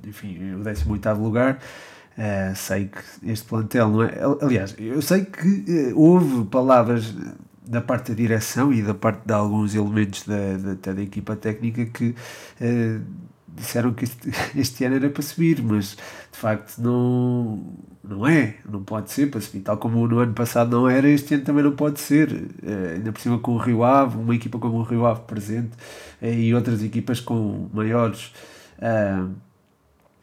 enfim, 0.05 0.55
o 0.55 0.63
18 0.63 1.13
lugar. 1.15 1.59
Uh, 2.17 2.55
sei 2.55 2.87
que 2.87 3.29
este 3.29 3.45
plantel 3.45 3.89
não 3.89 4.05
é. 4.05 4.15
Aliás, 4.41 4.73
eu 4.79 5.03
sei 5.03 5.25
que 5.25 5.93
uh, 5.93 5.99
houve 6.01 6.45
palavras 6.45 7.13
da 7.67 7.81
parte 7.81 8.13
da 8.13 8.15
direção 8.15 8.73
e 8.73 8.83
da 8.83 8.95
parte 8.95 9.23
de 9.27 9.33
alguns 9.33 9.75
elementos 9.75 10.25
da, 10.25 10.75
da, 10.81 10.93
da 10.93 11.03
equipa 11.03 11.35
técnica 11.35 11.85
que 11.87 12.15
uh, 12.61 13.03
disseram 13.57 13.93
que 13.93 14.05
este, 14.57 14.85
ano 14.85 14.97
era 14.97 15.09
para 15.09 15.23
subir, 15.23 15.63
mas 15.63 15.97
de 16.33 16.39
facto 16.39 16.79
não, 16.79 17.63
não 18.03 18.27
é, 18.27 18.57
não 18.69 18.83
pode 18.83 19.11
ser 19.11 19.31
para 19.31 19.41
subir, 19.41 19.61
tal 19.61 19.77
como 19.77 20.07
no 20.07 20.19
ano 20.19 20.35
passado 20.35 20.71
não 20.71 20.89
era, 20.89 21.09
este 21.09 21.35
ano 21.35 21.45
também 21.45 21.65
não 21.65 21.73
pode 21.73 22.01
ser, 22.01 22.33
uh, 22.33 22.95
ainda 22.95 23.13
por 23.13 23.21
cima 23.21 23.39
com 23.39 23.53
o 23.53 23.59
Rio 23.59 23.85
Ave, 23.85 24.17
uma 24.19 24.35
equipa 24.35 24.59
como 24.59 24.79
o 24.79 24.83
Rio 24.83 25.07
Ave 25.07 25.23
presente 25.23 25.73
uh, 26.21 26.27
e 26.27 26.55
outras 26.55 26.83
equipas 26.83 27.21
com 27.21 27.69
maiores 27.73 28.33
uh, 28.79 29.31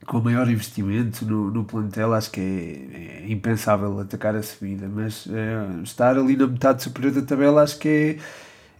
com 0.05 0.19
maior 0.19 0.49
investimento 0.49 1.23
no, 1.25 1.51
no 1.51 1.63
plantel, 1.63 2.13
acho 2.13 2.31
que 2.31 2.41
é, 2.41 3.23
é 3.23 3.31
impensável 3.31 3.99
atacar 3.99 4.35
a 4.35 4.41
subida, 4.41 4.89
mas 4.89 5.27
estar 5.83 6.17
ali 6.17 6.35
na 6.35 6.47
metade 6.47 6.81
superior 6.81 7.13
da 7.13 7.21
tabela 7.21 7.61
acho 7.61 7.77
que 7.77 7.87
é 7.87 8.17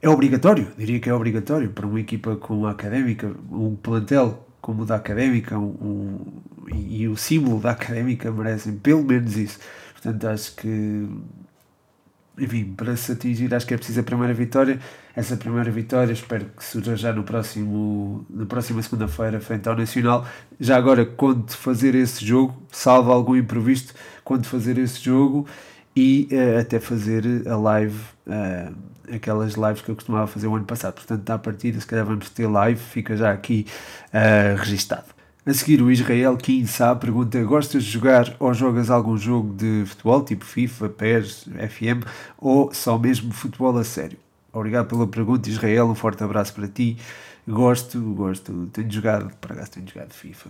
é 0.02 0.10
obrigatório, 0.10 0.68
diria 0.78 1.00
que 1.00 1.10
é 1.10 1.14
obrigatório 1.14 1.70
para 1.70 1.86
uma 1.86 2.00
equipa 2.00 2.36
como 2.36 2.66
a 2.66 2.72
Académica, 2.72 3.32
um 3.52 3.76
plantel 3.76 4.48
como 4.60 4.84
o 4.84 4.86
da 4.86 4.96
Académica 4.96 5.58
um, 5.58 5.76
um, 5.82 6.76
e, 6.76 7.08
o 7.08 7.18
símbolo 7.18 7.60
da 7.60 7.72
Académica 7.72 8.32
merecem 8.32 8.76
pelo 8.78 9.04
menos 9.04 9.36
isso. 9.36 9.60
Portanto, 9.94 10.28
acho 10.28 10.56
que, 10.56 11.08
enfim, 12.38 12.74
para 12.76 12.96
se 12.96 13.12
atingir, 13.12 13.54
acho 13.54 13.68
que 13.68 13.74
é 13.74 13.78
preciso 13.78 14.00
a 14.00 14.04
primeira 14.04 14.34
vitória. 14.34 14.80
Essa 15.16 15.36
primeira 15.36 15.70
vitória 15.70 16.14
espero 16.14 16.46
que 16.46 16.64
surja 16.64 16.96
já 16.96 17.12
no 17.12 17.24
próximo, 17.24 18.26
na 18.30 18.46
próxima 18.46 18.82
segunda-feira, 18.82 19.40
frente 19.40 19.68
ao 19.68 19.76
Nacional. 19.76 20.26
Já 20.60 20.78
agora, 20.78 21.06
quando 21.06 21.52
fazer 21.52 21.94
esse 21.96 22.26
jogo, 22.26 22.56
salvo 22.72 23.12
algum 23.12 23.36
imprevisto, 23.36 23.94
quando 24.24 24.46
fazer 24.46 24.78
esse 24.78 25.04
jogo 25.04 25.48
e 25.96 26.28
uh, 26.32 26.60
até 26.60 26.80
fazer 26.80 27.48
a 27.48 27.56
live. 27.56 28.00
Uh, 28.28 28.92
aquelas 29.14 29.56
lives 29.56 29.82
que 29.82 29.90
eu 29.90 29.96
costumava 29.96 30.28
fazer 30.28 30.48
o 30.48 30.56
ano 30.56 30.66
passado. 30.66 30.94
Portanto, 30.94 31.30
à 31.30 31.38
partida, 31.38 31.80
se 31.80 31.86
calhar 31.86 32.06
vamos 32.06 32.30
ter 32.30 32.48
live, 32.48 32.80
fica 32.80 33.16
já 33.16 33.32
aqui 33.32 33.66
uh, 34.08 34.58
registado. 34.58 35.06
A 35.46 35.54
seguir, 35.54 35.82
o 35.82 35.92
Israel 35.92 36.38
Kinsá 36.38 36.96
pergunta: 36.96 37.42
Gostas 37.44 37.84
de 37.84 37.92
jogar 37.92 38.36
ou 38.40 38.54
jogas 38.54 38.90
algum 38.90 39.18
jogo 39.18 39.54
de 39.56 39.84
futebol, 39.86 40.24
tipo 40.24 40.46
FIFA, 40.46 40.90
PES, 40.90 41.50
FM, 41.70 42.06
ou 42.38 42.72
só 42.74 42.98
mesmo 42.98 43.34
futebol 43.34 43.78
a 43.78 43.84
sério? 43.84 44.18
Obrigado 44.54 44.88
pela 44.88 45.08
pergunta, 45.08 45.50
Israel. 45.50 45.88
Um 45.88 45.96
forte 45.96 46.24
abraço 46.24 46.54
para 46.54 46.68
ti. 46.68 46.98
Gosto, 47.48 48.00
gosto. 48.14 48.68
Tenho 48.72 48.92
jogado, 48.92 49.32
por 49.42 49.54
acaso 49.54 49.72
tenho 49.72 49.88
jogado 49.88 50.14
FIFA. 50.14 50.50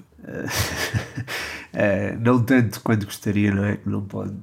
Não 2.19 2.43
tanto 2.43 2.81
quanto 2.81 3.05
gostaria, 3.05 3.53
não 3.53 3.63
é? 3.63 3.79
Não 3.85 4.01
pode 4.01 4.33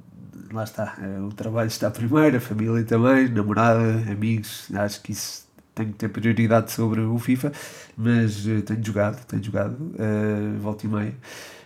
lá 0.51 0.63
está, 0.63 0.95
eh, 1.01 1.19
o 1.21 1.29
trabalho 1.29 1.67
está 1.67 1.89
primeiro, 1.91 2.37
a 2.37 2.39
família 2.39 2.83
também, 2.83 3.29
namorada, 3.29 3.81
amigos, 4.11 4.67
acho 4.73 5.01
que 5.01 5.11
isso 5.11 5.47
tem 5.75 5.87
que 5.87 5.93
ter 5.93 6.09
prioridade 6.09 6.71
sobre 6.71 7.01
o 7.01 7.17
FIFA, 7.17 7.51
mas 7.97 8.45
uh, 8.45 8.61
tenho 8.61 8.83
jogado, 8.83 9.25
tenho 9.25 9.43
jogado, 9.43 9.73
uh, 9.73 10.59
volta 10.59 10.85
e 10.85 10.89
meia, 10.89 11.13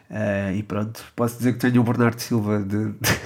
uh, 0.09 0.55
e 0.55 0.63
pronto, 0.63 1.03
posso 1.15 1.37
dizer 1.37 1.53
que 1.53 1.59
tenho 1.59 1.81
o 1.81 1.83
Bernardo 1.83 2.19
Silva 2.19 2.59
de, 2.59 2.91
de 2.91 3.17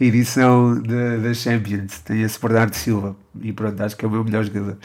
edição 0.04 0.80
da 0.82 1.32
Champions, 1.32 2.00
tenho 2.00 2.24
esse 2.24 2.38
Bernardo 2.40 2.74
Silva, 2.74 3.16
e 3.40 3.52
pronto, 3.52 3.82
acho 3.82 3.96
que 3.96 4.04
é 4.04 4.08
o 4.08 4.10
meu 4.10 4.24
melhor 4.24 4.44
jogador. 4.44 4.76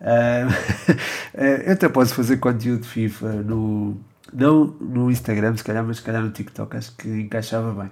Uh, 0.00 0.94
eu 1.66 1.72
até 1.72 1.88
posso 1.88 2.14
fazer 2.14 2.38
conteúdo 2.38 2.82
de 2.82 2.88
FIFA 2.88 3.28
no, 3.42 3.98
não 4.32 4.66
no 4.80 5.10
Instagram, 5.10 5.56
se 5.56 5.64
calhar, 5.64 5.84
mas 5.84 5.98
se 5.98 6.02
calhar 6.02 6.22
no 6.22 6.30
TikTok, 6.30 6.76
acho 6.76 6.96
que 6.96 7.08
encaixava 7.08 7.72
bem. 7.72 7.90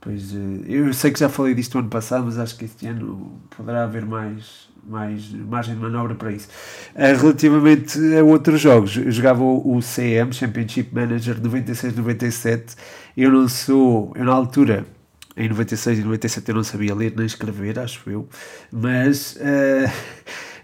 Pois, 0.00 0.34
eh, 0.34 0.64
eu 0.66 0.92
sei 0.92 1.10
que 1.10 1.20
já 1.20 1.28
falei 1.28 1.54
disto 1.54 1.78
ano 1.78 1.88
passado, 1.88 2.24
mas 2.24 2.38
acho 2.38 2.56
que 2.56 2.64
este 2.64 2.86
ano 2.86 3.40
poderá 3.56 3.84
haver 3.84 4.04
mais, 4.06 4.68
mais 4.86 5.30
margem 5.32 5.74
de 5.74 5.80
manobra 5.80 6.14
para 6.14 6.32
isso. 6.32 6.48
Eh, 6.94 7.12
relativamente 7.12 7.98
a 8.16 8.24
outros 8.24 8.60
jogos, 8.60 8.96
eu 8.96 9.10
jogava 9.10 9.42
o 9.42 9.80
CM, 9.80 10.32
Championship 10.32 10.94
Manager 10.94 11.40
96-97. 11.40 12.76
Eu 13.16 13.30
não 13.30 13.48
sou, 13.48 14.12
eu 14.16 14.24
na 14.24 14.32
altura, 14.32 14.86
em 15.36 15.48
96 15.48 15.98
e 15.98 16.02
97 16.02 16.48
eu 16.48 16.54
não 16.54 16.64
sabia 16.64 16.94
ler 16.94 17.12
nem 17.16 17.26
escrever, 17.26 17.78
acho 17.78 18.08
eu, 18.08 18.28
mas. 18.72 19.36
Uh, 19.36 19.90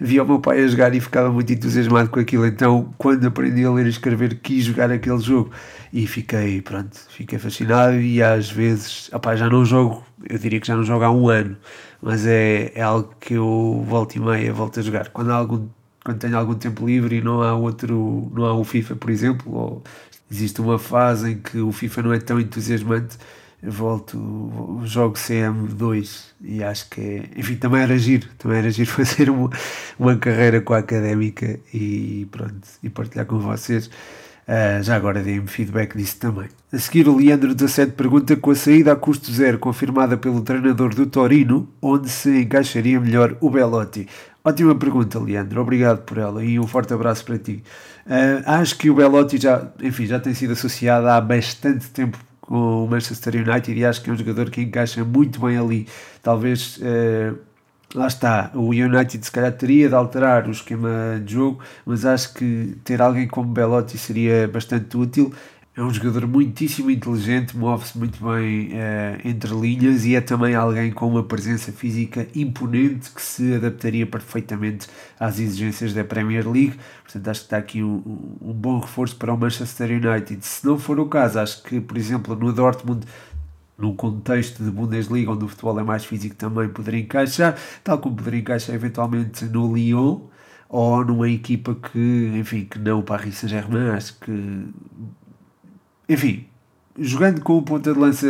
via 0.00 0.22
o 0.22 0.26
meu 0.26 0.40
pai 0.40 0.62
a 0.62 0.68
jogar 0.68 0.94
e 0.94 1.00
ficava 1.00 1.30
muito 1.30 1.52
entusiasmado 1.52 2.10
com 2.10 2.20
aquilo. 2.20 2.46
Então, 2.46 2.92
quando 2.98 3.26
aprendi 3.26 3.64
a 3.64 3.70
ler 3.70 3.86
e 3.86 3.90
escrever, 3.90 4.38
quis 4.40 4.64
jogar 4.64 4.90
aquele 4.90 5.18
jogo 5.18 5.50
e 5.92 6.06
fiquei, 6.06 6.60
pronto, 6.60 6.96
fiquei 7.08 7.38
fascinado. 7.38 8.00
E 8.00 8.22
às 8.22 8.50
vezes, 8.50 9.10
opá, 9.12 9.36
já 9.36 9.48
não 9.48 9.64
jogo, 9.64 10.04
eu 10.28 10.38
diria 10.38 10.60
que 10.60 10.66
já 10.66 10.76
não 10.76 10.84
jogo 10.84 11.04
há 11.04 11.10
um 11.10 11.28
ano, 11.28 11.56
mas 12.02 12.26
é, 12.26 12.72
é 12.74 12.82
algo 12.82 13.14
que 13.20 13.34
eu 13.34 13.84
volto 13.86 14.16
e 14.16 14.20
meia 14.20 14.52
volto 14.52 14.80
a 14.80 14.82
jogar. 14.82 15.08
Quando, 15.10 15.30
há 15.30 15.36
algum, 15.36 15.68
quando 16.04 16.18
tenho 16.18 16.36
algum 16.36 16.54
tempo 16.54 16.86
livre 16.86 17.16
e 17.16 17.20
não 17.20 17.42
há 17.42 17.54
outro, 17.54 18.30
não 18.34 18.44
há 18.44 18.54
o 18.54 18.64
FIFA, 18.64 18.96
por 18.96 19.10
exemplo, 19.10 19.54
ou 19.54 19.82
existe 20.30 20.60
uma 20.60 20.78
fase 20.78 21.32
em 21.32 21.38
que 21.38 21.58
o 21.58 21.72
FIFA 21.72 22.02
não 22.02 22.12
é 22.12 22.18
tão 22.18 22.40
entusiasmante 22.40 23.16
volto, 23.62 24.80
jogo 24.84 25.14
CM2 25.14 26.26
e 26.40 26.62
acho 26.62 26.88
que 26.90 27.00
é, 27.00 27.30
enfim, 27.36 27.56
também 27.56 27.82
era 27.82 27.98
giro, 27.98 28.28
também 28.38 28.58
era 28.58 28.70
giro 28.70 28.90
fazer 28.92 29.30
uma, 29.30 29.50
uma 29.98 30.16
carreira 30.16 30.60
com 30.60 30.74
a 30.74 30.78
académica 30.78 31.58
e 31.72 32.26
pronto, 32.30 32.68
e 32.82 32.90
partilhar 32.90 33.26
com 33.26 33.38
vocês. 33.38 33.90
Uh, 34.46 34.80
já 34.80 34.94
agora 34.94 35.24
dei-me 35.24 35.48
feedback 35.48 35.96
disso 35.96 36.18
também. 36.20 36.48
A 36.72 36.78
seguir, 36.78 37.08
o 37.08 37.16
Leandro17 37.16 37.92
pergunta: 37.92 38.36
com 38.36 38.52
a 38.52 38.54
saída 38.54 38.92
a 38.92 38.96
custo 38.96 39.32
zero 39.32 39.58
confirmada 39.58 40.16
pelo 40.16 40.40
treinador 40.40 40.94
do 40.94 41.04
Torino, 41.04 41.68
onde 41.82 42.08
se 42.08 42.42
encaixaria 42.42 43.00
melhor 43.00 43.36
o 43.40 43.50
Belotti? 43.50 44.06
Ótima 44.44 44.76
pergunta, 44.76 45.18
Leandro. 45.18 45.60
Obrigado 45.60 46.02
por 46.02 46.18
ela 46.18 46.44
e 46.44 46.60
um 46.60 46.66
forte 46.68 46.94
abraço 46.94 47.24
para 47.24 47.36
ti. 47.36 47.64
Uh, 48.06 48.40
acho 48.46 48.78
que 48.78 48.88
o 48.88 48.94
Belotti 48.94 49.36
já, 49.36 49.68
enfim, 49.82 50.06
já 50.06 50.20
tem 50.20 50.32
sido 50.32 50.52
associado 50.52 51.08
há 51.08 51.20
bastante 51.20 51.90
tempo 51.90 52.16
com 52.46 52.84
o 52.84 52.88
Manchester 52.88 53.34
United 53.36 53.78
e 53.78 53.84
acho 53.84 54.00
que 54.02 54.08
é 54.08 54.12
um 54.12 54.16
jogador 54.16 54.50
que 54.50 54.62
encaixa 54.62 55.04
muito 55.04 55.40
bem 55.40 55.58
ali. 55.58 55.86
Talvez, 56.22 56.78
eh, 56.80 57.32
lá 57.94 58.06
está, 58.06 58.50
o 58.54 58.70
United 58.70 59.24
se 59.24 59.30
calhar 59.30 59.52
teria 59.52 59.88
de 59.88 59.94
alterar 59.94 60.46
o 60.48 60.50
esquema 60.50 61.20
de 61.24 61.34
jogo, 61.34 61.60
mas 61.84 62.04
acho 62.04 62.34
que 62.34 62.76
ter 62.84 63.02
alguém 63.02 63.26
como 63.26 63.48
Belotti 63.48 63.98
seria 63.98 64.48
bastante 64.48 64.96
útil 64.96 65.32
é 65.76 65.82
um 65.82 65.92
jogador 65.92 66.26
muitíssimo 66.26 66.90
inteligente, 66.90 67.54
move-se 67.54 67.98
muito 67.98 68.18
bem 68.24 68.68
uh, 68.68 69.20
entre 69.22 69.54
linhas 69.54 70.06
e 70.06 70.14
é 70.14 70.22
também 70.22 70.54
alguém 70.54 70.90
com 70.90 71.06
uma 71.06 71.22
presença 71.22 71.70
física 71.70 72.26
imponente 72.34 73.10
que 73.10 73.20
se 73.20 73.54
adaptaria 73.54 74.06
perfeitamente 74.06 74.88
às 75.20 75.38
exigências 75.38 75.92
da 75.92 76.02
Premier 76.02 76.48
League. 76.48 76.78
Portanto, 77.02 77.28
acho 77.28 77.40
que 77.40 77.46
está 77.46 77.58
aqui 77.58 77.82
um, 77.82 78.02
um 78.40 78.54
bom 78.54 78.78
reforço 78.80 79.16
para 79.16 79.34
o 79.34 79.36
Manchester 79.36 79.90
United. 79.90 80.46
Se 80.46 80.66
não 80.66 80.78
for 80.78 80.98
o 80.98 81.06
caso, 81.10 81.38
acho 81.40 81.62
que, 81.62 81.78
por 81.78 81.98
exemplo, 81.98 82.34
no 82.34 82.54
Dortmund 82.54 83.06
num 83.76 83.94
contexto 83.94 84.64
de 84.64 84.70
Bundesliga 84.70 85.30
onde 85.30 85.44
o 85.44 85.48
futebol 85.48 85.78
é 85.78 85.84
mais 85.84 86.06
físico 86.06 86.34
também 86.36 86.70
poderia 86.70 87.00
encaixar, 87.00 87.54
tal 87.84 87.98
como 87.98 88.16
poderia 88.16 88.40
encaixar 88.40 88.74
eventualmente 88.74 89.44
no 89.44 89.76
Lyon 89.76 90.20
ou 90.70 91.04
numa 91.04 91.28
equipa 91.28 91.74
que, 91.74 92.32
enfim, 92.34 92.64
que 92.64 92.78
não 92.78 93.00
o 93.00 93.02
Paris 93.02 93.36
Saint-Germain, 93.36 93.90
acho 93.90 94.18
que 94.20 94.64
enfim, 96.08 96.46
jogando 96.98 97.40
com 97.42 97.58
o 97.58 97.62
ponta 97.62 97.92
de 97.92 97.98
lança 97.98 98.26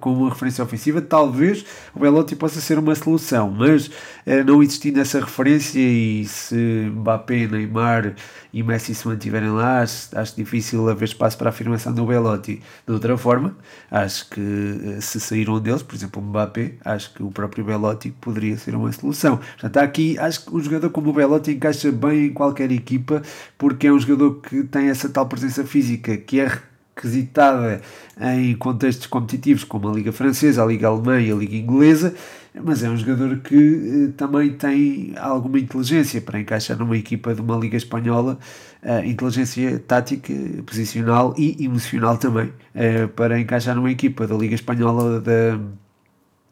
com 0.00 0.12
uma 0.12 0.28
referência 0.28 0.62
ofensiva, 0.62 1.00
talvez 1.00 1.64
o 1.94 2.00
Belotti 2.00 2.36
possa 2.36 2.60
ser 2.60 2.78
uma 2.78 2.94
solução, 2.94 3.50
mas 3.50 3.90
eh, 4.26 4.44
não 4.44 4.62
existindo 4.62 5.00
essa 5.00 5.20
referência 5.20 5.78
e 5.80 6.24
se 6.26 6.54
Mbappé, 6.92 7.46
Neymar 7.46 8.14
e 8.52 8.62
Messi 8.62 8.94
se 8.94 9.06
mantiverem 9.06 9.50
lá, 9.50 9.80
acho, 9.80 10.16
acho 10.16 10.36
difícil 10.36 10.88
haver 10.88 11.06
espaço 11.06 11.38
para 11.38 11.48
a 11.48 11.50
afirmação 11.50 11.92
do 11.92 12.04
Belotti. 12.04 12.62
De 12.86 12.92
outra 12.92 13.16
forma, 13.16 13.56
acho 13.90 14.28
que 14.30 14.96
eh, 14.96 15.00
se 15.00 15.20
sair 15.20 15.48
um 15.48 15.58
deles, 15.58 15.82
por 15.82 15.94
exemplo 15.94 16.22
o 16.22 16.24
Mbappé, 16.24 16.74
acho 16.84 17.14
que 17.14 17.22
o 17.22 17.30
próprio 17.30 17.64
Belotti 17.64 18.10
poderia 18.20 18.56
ser 18.56 18.74
uma 18.74 18.92
solução. 18.92 19.38
Portanto, 19.38 19.76
aqui, 19.78 20.18
acho 20.18 20.44
que 20.44 20.54
um 20.54 20.60
jogador 20.60 20.90
como 20.90 21.10
o 21.10 21.12
Belotti 21.12 21.52
encaixa 21.52 21.90
bem 21.90 22.26
em 22.26 22.32
qualquer 22.32 22.70
equipa, 22.70 23.22
porque 23.56 23.86
é 23.86 23.92
um 23.92 23.98
jogador 23.98 24.40
que 24.40 24.64
tem 24.64 24.88
essa 24.88 25.08
tal 25.08 25.26
presença 25.26 25.64
física 25.64 26.16
que 26.16 26.40
é 26.40 26.69
requisitada 27.00 27.80
em 28.20 28.54
contextos 28.54 29.06
competitivos 29.06 29.64
como 29.64 29.88
a 29.88 29.92
Liga 29.92 30.12
Francesa, 30.12 30.62
a 30.62 30.66
Liga 30.66 30.88
Alemã 30.88 31.18
e 31.20 31.32
a 31.32 31.34
Liga 31.34 31.56
Inglesa, 31.56 32.14
mas 32.54 32.82
é 32.82 32.90
um 32.90 32.96
jogador 32.96 33.38
que 33.38 34.08
eh, 34.08 34.12
também 34.16 34.52
tem 34.52 35.14
alguma 35.16 35.58
inteligência 35.58 36.20
para 36.20 36.38
encaixar 36.38 36.76
numa 36.76 36.96
equipa 36.96 37.34
de 37.34 37.40
uma 37.40 37.56
Liga 37.56 37.76
Espanhola, 37.76 38.38
uh, 38.82 39.04
inteligência 39.06 39.78
tática, 39.78 40.32
posicional 40.66 41.32
e 41.38 41.64
emocional 41.64 42.18
também, 42.18 42.46
uh, 42.74 43.08
para 43.14 43.38
encaixar 43.38 43.76
numa 43.76 43.90
equipa 43.90 44.26
da 44.26 44.34
Liga 44.34 44.54
Espanhola 44.54 45.20
da 45.20 45.60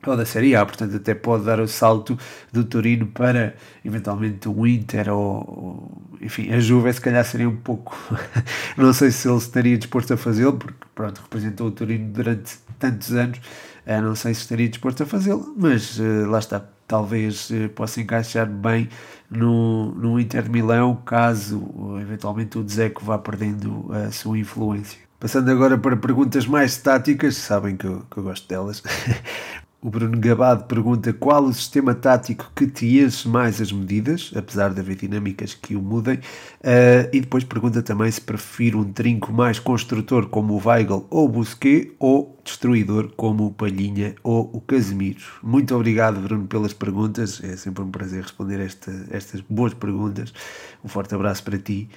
ou 0.07 0.17
da 0.17 0.25
Série 0.25 0.55
A, 0.55 0.65
portanto 0.65 0.97
até 0.97 1.15
pode 1.15 1.45
dar 1.45 1.61
o 1.61 1.67
salto 1.67 2.17
do 2.53 2.65
Torino 2.65 3.07
para 3.07 3.55
eventualmente 3.85 4.49
o 4.49 4.67
Inter 4.67 5.13
ou, 5.13 5.21
ou 5.21 6.03
enfim, 6.21 6.53
a 6.53 6.61
Juve 6.61 6.93
se 6.93 7.01
calhar 7.01 7.25
seria 7.25 7.49
um 7.49 7.57
pouco 7.57 7.97
não 8.77 8.93
sei 8.93 9.11
se 9.11 9.29
ele 9.29 9.39
estaria 9.39 9.77
disposto 9.77 10.15
a 10.15 10.17
fazê-lo, 10.17 10.55
porque 10.55 10.87
pronto, 10.95 11.21
representou 11.23 11.69
o 11.69 11.71
Torino 11.71 12.13
durante 12.13 12.59
tantos 12.79 13.13
anos, 13.13 13.39
uh, 13.87 14.03
não 14.03 14.15
sei 14.15 14.35
se 14.35 14.43
estaria 14.43 14.69
disposto 14.69 15.03
a 15.03 15.07
fazê-lo, 15.07 15.55
mas 15.57 15.99
uh, 15.99 16.27
lá 16.29 16.39
está, 16.39 16.65
talvez 16.87 17.51
uh, 17.51 17.69
possa 17.71 18.01
encaixar 18.01 18.47
bem 18.47 18.89
no, 19.29 19.93
no 19.95 20.19
Inter 20.21 20.45
de 20.45 20.51
Milão, 20.51 20.97
caso 21.05 21.99
eventualmente 22.01 22.57
o 22.57 22.65
Dzeko 22.65 23.05
vá 23.05 23.19
perdendo 23.19 23.91
a 23.93 24.11
sua 24.11 24.39
influência. 24.39 24.99
Passando 25.21 25.51
agora 25.51 25.77
para 25.77 25.97
perguntas 25.97 26.47
mais 26.47 26.77
táticas, 26.79 27.37
sabem 27.37 27.77
que 27.77 27.85
eu, 27.85 28.07
que 28.09 28.19
eu 28.19 28.23
gosto 28.23 28.49
delas. 28.49 28.83
O 29.81 29.91
Bruno 29.91 30.19
Gabado 30.19 30.65
pergunta 30.65 31.13
qual 31.13 31.45
o 31.45 31.55
sistema 31.55 31.95
tático 31.95 32.51
que 32.53 32.67
te 32.67 32.99
enche 32.99 33.29
mais 33.29 33.61
as 33.61 33.71
medidas, 33.71 34.33
apesar 34.35 34.75
de 34.75 34.81
haver 34.81 34.97
dinâmicas 34.97 35.55
que 35.55 35.77
o 35.77 35.81
mudem, 35.81 36.17
uh, 36.17 37.09
e 37.13 37.21
depois 37.21 37.45
pergunta 37.45 37.81
também 37.81 38.11
se 38.11 38.21
prefiro 38.21 38.81
um 38.81 38.93
trinco 38.93 39.33
mais 39.33 39.61
construtor 39.61 40.27
como 40.27 40.55
o 40.55 40.69
Weigl 40.69 41.07
ou 41.09 41.27
o 41.27 41.29
Busquet 41.29 41.93
ou 42.01 42.37
destruidor 42.43 43.13
como 43.17 43.47
o 43.47 43.53
Palhinha 43.53 44.17
ou 44.25 44.51
o 44.53 44.61
Casemiro. 44.61 45.23
Muito 45.45 45.73
obrigado, 45.77 46.21
Bruno, 46.21 46.49
pelas 46.49 46.73
perguntas. 46.73 47.41
É 47.45 47.57
sempre 47.57 47.85
um 47.85 47.91
prazer 47.91 48.23
responder 48.23 48.59
esta, 48.59 48.93
estas 49.13 49.41
boas 49.43 49.75
perguntas. 49.75 50.35
Um 50.83 50.89
forte 50.89 51.15
abraço 51.15 51.45
para 51.45 51.57
ti. 51.57 51.89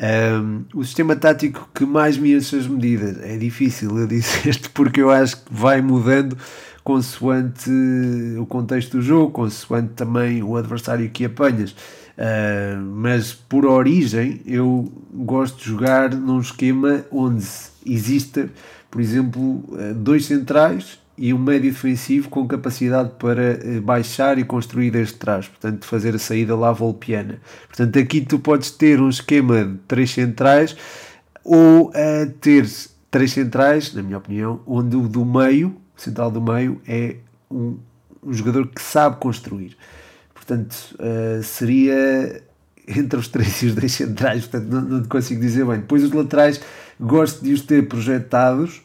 Um, 0.00 0.64
o 0.72 0.84
sistema 0.84 1.16
tático 1.16 1.68
que 1.74 1.84
mais 1.84 2.16
me 2.16 2.32
enche 2.32 2.56
as 2.56 2.68
medidas 2.68 3.20
é 3.20 3.36
difícil 3.36 3.98
eu 3.98 4.06
dizer 4.06 4.46
isto 4.48 4.70
porque 4.70 5.02
eu 5.02 5.10
acho 5.10 5.44
que 5.44 5.52
vai 5.52 5.82
mudando 5.82 6.38
consoante 6.88 7.70
o 8.38 8.46
contexto 8.46 8.96
do 8.96 9.02
jogo, 9.02 9.30
consoante 9.30 9.90
também 9.92 10.42
o 10.42 10.56
adversário 10.56 11.10
que 11.10 11.26
apanhas. 11.26 11.72
Uh, 11.72 12.80
mas 12.94 13.34
por 13.34 13.66
origem 13.66 14.40
eu 14.46 14.90
gosto 15.12 15.58
de 15.58 15.64
jogar 15.66 16.14
num 16.14 16.40
esquema 16.40 17.04
onde 17.12 17.46
exista, 17.84 18.48
por 18.90 19.02
exemplo, 19.02 19.62
ah, 19.74 19.92
dois 19.94 20.24
centrais 20.24 20.98
e 21.16 21.32
um 21.34 21.38
médio 21.38 21.70
defensivo 21.70 22.30
com 22.30 22.48
capacidade 22.48 23.10
para 23.18 23.52
ah, 23.52 23.80
baixar 23.82 24.38
e 24.38 24.44
construir 24.44 24.90
desde 24.90 25.14
trás, 25.14 25.46
portanto 25.46 25.84
fazer 25.84 26.14
a 26.14 26.18
saída 26.18 26.56
lá 26.56 26.72
volpiana. 26.72 27.38
Portanto 27.66 27.98
aqui 27.98 28.22
tu 28.22 28.38
podes 28.38 28.70
ter 28.70 28.98
um 28.98 29.10
esquema 29.10 29.64
de 29.66 29.76
três 29.86 30.10
centrais 30.10 30.74
ou 31.44 31.90
uh, 31.90 32.30
ter 32.40 32.66
três 33.10 33.32
centrais, 33.32 33.92
na 33.92 34.02
minha 34.02 34.16
opinião, 34.16 34.60
onde 34.66 34.96
o 34.96 35.06
do 35.06 35.24
meio 35.24 35.76
central 36.02 36.30
do 36.30 36.40
meio 36.40 36.80
é 36.86 37.16
um, 37.50 37.78
um 38.22 38.32
jogador 38.32 38.66
que 38.68 38.80
sabe 38.80 39.16
construir. 39.16 39.76
Portanto, 40.34 40.96
uh, 40.98 41.42
seria 41.42 42.42
entre 42.88 43.18
os 43.18 43.28
três 43.28 43.62
e 43.62 43.66
os 43.66 43.74
dois 43.74 43.92
centrais, 43.92 44.46
portanto, 44.46 44.70
não, 44.70 44.80
não 44.80 45.04
consigo 45.04 45.40
dizer 45.40 45.64
bem. 45.66 45.80
Depois, 45.80 46.02
os 46.02 46.12
laterais, 46.12 46.60
gosto 46.98 47.44
de 47.44 47.52
os 47.52 47.60
ter 47.60 47.86
projetados, 47.86 48.80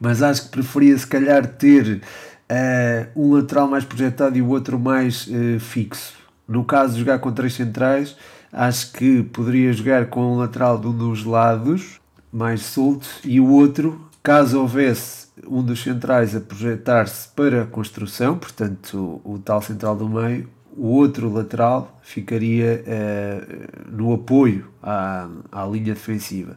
mas 0.00 0.22
acho 0.22 0.44
que 0.44 0.48
preferia, 0.50 0.96
se 0.96 1.06
calhar, 1.06 1.46
ter 1.46 2.02
uh, 2.50 3.20
um 3.20 3.32
lateral 3.32 3.66
mais 3.68 3.84
projetado 3.84 4.36
e 4.36 4.42
o 4.42 4.48
outro 4.48 4.78
mais 4.78 5.26
uh, 5.26 5.58
fixo. 5.58 6.14
No 6.46 6.64
caso 6.64 6.98
jogar 6.98 7.18
com 7.18 7.32
três 7.32 7.54
centrais, 7.54 8.16
acho 8.52 8.92
que 8.92 9.22
poderia 9.22 9.72
jogar 9.72 10.06
com 10.06 10.34
um 10.34 10.38
lateral 10.38 10.78
de 10.78 10.86
um 10.86 10.96
dos 10.96 11.24
lados, 11.24 12.00
mais 12.32 12.62
solto, 12.62 13.08
e 13.24 13.40
o 13.40 13.48
outro, 13.48 14.08
caso 14.22 14.60
houvesse 14.60 15.27
um 15.46 15.62
dos 15.62 15.82
centrais 15.82 16.34
a 16.34 16.40
projetar-se 16.40 17.28
para 17.28 17.62
a 17.62 17.66
construção, 17.66 18.38
portanto, 18.38 19.20
o, 19.24 19.34
o, 19.34 19.38
tal 19.38 19.60
central 19.62 19.96
do 19.96 20.08
meio, 20.08 20.48
o 20.76 20.86
outro 20.86 21.32
lateral 21.32 21.98
ficaria 22.02 22.84
uh, 22.86 23.90
no 23.90 24.12
apoio 24.12 24.66
à, 24.82 25.28
à 25.50 25.66
linha 25.66 25.94
defensiva. 25.94 26.56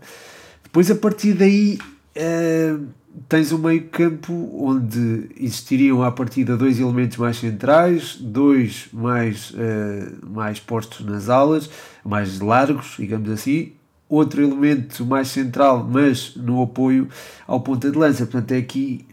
Depois, 0.63 0.89
a 0.91 0.95
partir 0.95 1.33
daí, 1.33 1.79
uh, 2.15 2.87
tens 3.27 3.51
um 3.51 3.57
meio-campo 3.57 4.33
onde 4.53 5.29
existiriam 5.37 6.03
à 6.03 6.11
partida 6.11 6.55
dois 6.55 6.79
elementos 6.79 7.17
mais 7.17 7.37
centrais, 7.37 8.17
dois 8.19 8.87
mais, 8.93 9.51
uh, 9.51 10.29
mais 10.29 10.59
postos 10.59 11.05
nas 11.05 11.29
alas, 11.29 11.69
mais 12.05 12.39
largos, 12.39 12.95
digamos 12.97 13.29
assim, 13.29 13.73
outro 14.11 14.43
elemento 14.43 15.05
mais 15.05 15.29
central, 15.29 15.87
mas 15.89 16.35
no 16.35 16.61
apoio 16.61 17.07
ao 17.47 17.61
ponta 17.61 17.89
de 17.89 17.97
lança. 17.97 18.25
Portanto, 18.25 18.51
é 18.51 18.57
aqui 18.57 19.05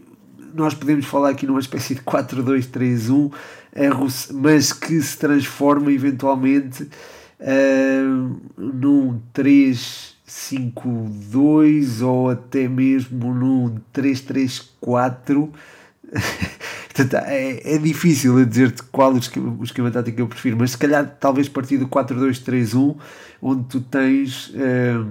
nós 0.53 0.73
podemos 0.73 1.05
falar 1.05 1.29
aqui 1.29 1.47
numa 1.47 1.59
espécie 1.59 1.95
de 1.95 2.01
4-2-3-1, 2.01 3.31
mas 4.33 4.73
que 4.73 5.01
se 5.01 5.17
transforma 5.17 5.89
eventualmente 5.91 6.89
uh, 7.39 8.39
num 8.57 9.21
3-5-2 9.33 12.05
ou 12.05 12.29
até 12.29 12.67
mesmo 12.67 13.33
num 13.33 13.77
3-3-4. 13.93 15.49
Portanto, 16.99 17.23
é, 17.27 17.75
é 17.75 17.77
difícil 17.77 18.45
dizer-te 18.45 18.83
qual 18.83 19.13
o 19.13 19.17
esquema, 19.17 19.55
o 19.57 19.63
esquema 19.63 19.89
tático 19.89 20.17
que 20.17 20.21
eu 20.21 20.27
prefiro, 20.27 20.57
mas 20.57 20.71
se 20.71 20.77
calhar 20.77 21.15
talvez 21.17 21.47
partir 21.47 21.77
do 21.77 21.87
4-2-3-1, 21.87 22.97
onde 23.41 23.63
tu 23.69 23.79
tens 23.79 24.49
uh, 24.49 25.07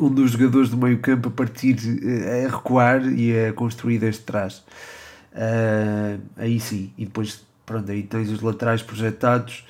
um 0.00 0.08
dos 0.12 0.32
jogadores 0.32 0.70
do 0.70 0.76
meio 0.76 0.98
campo 0.98 1.28
a 1.28 1.30
partir 1.30 1.76
uh, 1.76 2.46
a 2.46 2.56
recuar 2.56 3.06
e 3.06 3.46
a 3.46 3.52
construir 3.52 3.98
desde 3.98 4.22
trás. 4.22 4.64
Uh, 5.32 6.20
aí 6.36 6.58
sim, 6.58 6.92
e 6.98 7.04
depois 7.04 7.44
pronto, 7.64 7.92
aí 7.92 8.02
tens 8.02 8.28
os 8.30 8.40
laterais 8.40 8.82
projetados 8.82 9.64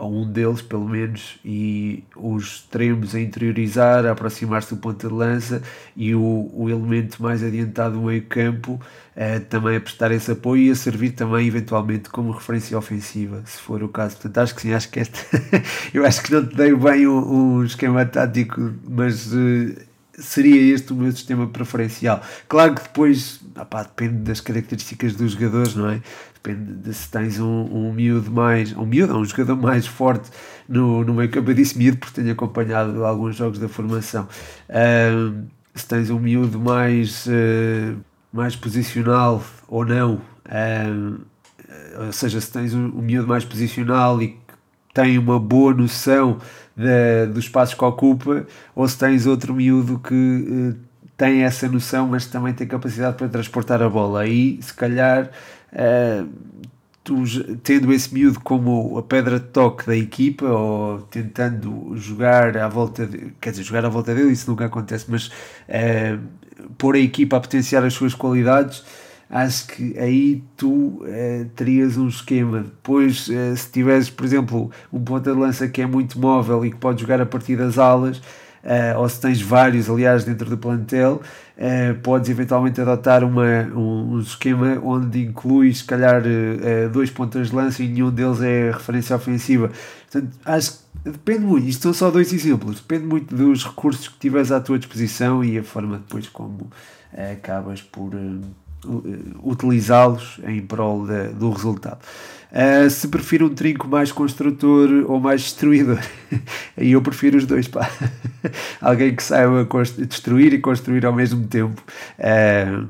ou 0.00 0.22
um 0.22 0.30
deles 0.30 0.62
pelo 0.62 0.88
menos, 0.88 1.38
e 1.44 2.02
os 2.16 2.44
extremos 2.44 3.14
a 3.14 3.20
interiorizar, 3.20 4.06
a 4.06 4.12
aproximar-se 4.12 4.74
do 4.74 4.80
ponto 4.80 5.06
de 5.06 5.12
lança 5.12 5.62
e 5.94 6.14
o, 6.14 6.50
o 6.54 6.70
elemento 6.70 7.22
mais 7.22 7.42
adiantado 7.42 7.96
do 7.96 8.06
meio 8.06 8.22
campo 8.22 8.80
eh, 9.14 9.40
também 9.40 9.76
a 9.76 9.80
prestar 9.80 10.10
esse 10.10 10.32
apoio 10.32 10.62
e 10.62 10.70
a 10.70 10.74
servir 10.74 11.10
também 11.10 11.46
eventualmente 11.46 12.08
como 12.08 12.32
referência 12.32 12.78
ofensiva, 12.78 13.42
se 13.44 13.60
for 13.60 13.82
o 13.82 13.88
caso. 13.88 14.16
Portanto, 14.16 14.38
acho 14.38 14.54
que 14.54 14.62
sim, 14.62 14.72
acho 14.72 14.90
que 14.90 15.00
esta 15.00 15.18
eu 15.92 16.06
acho 16.06 16.22
que 16.22 16.32
não 16.32 16.46
te 16.46 16.56
dei 16.56 16.74
bem 16.74 17.06
um, 17.06 17.62
esquema 17.62 18.06
tático, 18.06 18.72
mas 18.88 19.32
uh, 19.32 19.89
seria 20.20 20.74
este 20.74 20.92
o 20.92 20.96
meu 20.96 21.10
sistema 21.10 21.46
preferencial. 21.46 22.22
Claro 22.48 22.74
que 22.74 22.82
depois 22.82 23.40
opá, 23.58 23.82
depende 23.82 24.18
das 24.18 24.40
características 24.40 25.14
dos 25.14 25.32
jogadores, 25.32 25.74
não 25.74 25.88
é? 25.88 26.00
Depende 26.34 26.72
de 26.72 26.94
se 26.94 27.10
tens 27.10 27.38
um, 27.38 27.64
um 27.64 27.92
miúdo 27.92 28.30
mais, 28.30 28.74
um 28.76 28.86
miúdo, 28.86 29.16
um 29.16 29.24
jogador 29.24 29.56
mais 29.56 29.86
forte 29.86 30.30
no, 30.68 31.04
no 31.04 31.14
meio 31.14 31.30
campo. 31.30 31.50
Eu 31.50 31.54
disse 31.54 31.76
miúdo 31.76 31.98
porque 31.98 32.20
tenho 32.20 32.32
acompanhado 32.32 33.04
alguns 33.04 33.36
jogos 33.36 33.58
da 33.58 33.68
formação. 33.68 34.26
Uh, 34.68 35.44
se 35.74 35.86
tens 35.86 36.10
um 36.10 36.18
miúdo 36.18 36.58
mais, 36.58 37.26
uh, 37.26 37.96
mais 38.32 38.56
posicional 38.56 39.42
ou 39.68 39.84
não, 39.84 40.14
uh, 40.46 41.20
ou 42.06 42.12
seja, 42.12 42.40
se 42.40 42.50
tens 42.50 42.74
um, 42.74 42.86
um 42.86 43.02
miúdo 43.02 43.28
mais 43.28 43.44
posicional 43.44 44.20
e 44.22 44.38
tem 44.92 45.18
uma 45.18 45.38
boa 45.38 45.72
noção 45.72 46.38
de, 46.76 47.26
dos 47.32 47.44
espaços 47.44 47.74
que 47.74 47.84
ocupa, 47.84 48.46
ou 48.74 48.88
se 48.88 48.98
tens 48.98 49.26
outro 49.26 49.54
miúdo 49.54 49.98
que 49.98 50.14
uh, 50.14 50.76
tem 51.16 51.42
essa 51.42 51.68
noção, 51.68 52.08
mas 52.08 52.26
também 52.26 52.52
tem 52.54 52.66
capacidade 52.66 53.16
para 53.16 53.28
transportar 53.28 53.82
a 53.82 53.88
bola. 53.88 54.22
Aí, 54.22 54.58
se 54.62 54.72
calhar, 54.72 55.30
uh, 55.72 56.28
tu, 57.04 57.22
tendo 57.62 57.92
esse 57.92 58.12
miúdo 58.12 58.40
como 58.40 58.98
a 58.98 59.02
pedra 59.02 59.38
de 59.38 59.46
toque 59.46 59.86
da 59.86 59.96
equipa, 59.96 60.46
ou 60.46 61.02
tentando 61.02 61.92
jogar 61.96 62.56
à 62.56 62.68
volta, 62.68 63.08
quer 63.40 63.50
dizer, 63.50 63.62
jogar 63.62 63.84
à 63.84 63.88
volta 63.88 64.14
dele, 64.14 64.32
isso 64.32 64.50
nunca 64.50 64.64
acontece, 64.64 65.06
mas 65.08 65.26
uh, 65.26 66.18
pôr 66.78 66.96
a 66.96 66.98
equipa 66.98 67.36
a 67.36 67.40
potenciar 67.40 67.84
as 67.84 67.94
suas 67.94 68.14
qualidades 68.14 68.84
acho 69.30 69.68
que 69.68 69.96
aí 69.96 70.42
tu 70.56 71.02
eh, 71.06 71.46
terias 71.54 71.96
um 71.96 72.08
esquema. 72.08 72.62
Depois, 72.62 73.30
eh, 73.30 73.54
se 73.54 73.70
tiveres, 73.70 74.10
por 74.10 74.26
exemplo, 74.26 74.70
um 74.92 75.02
ponta 75.02 75.32
de 75.32 75.38
lança 75.38 75.68
que 75.68 75.80
é 75.80 75.86
muito 75.86 76.18
móvel 76.18 76.66
e 76.66 76.70
que 76.70 76.76
pode 76.76 77.00
jogar 77.00 77.20
a 77.20 77.26
partir 77.26 77.56
das 77.56 77.78
alas, 77.78 78.20
eh, 78.64 78.94
ou 78.96 79.08
se 79.08 79.20
tens 79.20 79.40
vários, 79.40 79.88
aliás, 79.88 80.24
dentro 80.24 80.50
do 80.50 80.58
plantel, 80.58 81.22
podes 82.02 82.30
eventualmente 82.30 82.80
adotar 82.80 83.22
uma, 83.22 83.44
um, 83.74 84.14
um, 84.14 84.20
esquema 84.20 84.80
onde 84.82 85.22
incluis, 85.22 85.78
se 85.78 85.84
calhar, 85.84 86.22
dois 86.90 87.10
pontas 87.10 87.50
de 87.50 87.56
lança 87.56 87.82
e 87.82 87.88
nenhum 87.88 88.10
deles 88.10 88.40
é 88.40 88.70
referência 88.70 89.14
ofensiva. 89.14 89.70
Portanto, 90.10 90.38
acho 90.46 90.72
que 90.72 91.10
depende 91.10 91.40
muito, 91.40 91.68
isto 91.68 91.82
são 91.82 91.92
só 91.92 92.10
dois 92.10 92.32
exemplos, 92.32 92.76
depende 92.76 93.04
muito 93.04 93.34
dos 93.34 93.66
recursos 93.66 94.08
que 94.08 94.18
tiveres 94.18 94.50
à 94.50 94.58
tua 94.58 94.78
disposição 94.78 95.44
e 95.44 95.58
a 95.58 95.62
forma 95.62 95.98
depois 95.98 96.30
como 96.30 96.70
acabas 97.12 97.82
por 97.82 98.14
utilizá-los 99.42 100.40
em 100.46 100.60
prol 100.60 101.06
de, 101.06 101.28
do 101.28 101.50
resultado. 101.50 101.98
Uh, 102.50 102.90
se 102.90 103.06
prefiro 103.06 103.46
um 103.46 103.54
trinco 103.54 103.86
mais 103.86 104.10
construtor 104.10 104.88
ou 105.06 105.20
mais 105.20 105.42
destruidor, 105.42 106.00
aí 106.76 106.92
eu 106.92 107.00
prefiro 107.02 107.38
os 107.38 107.46
dois. 107.46 107.68
Pá. 107.68 107.88
Alguém 108.80 109.14
que 109.14 109.22
saiba 109.22 109.66
destruir 109.98 110.52
e 110.52 110.58
construir 110.58 111.06
ao 111.06 111.12
mesmo 111.12 111.46
tempo. 111.46 111.80
Uh, 112.18 112.88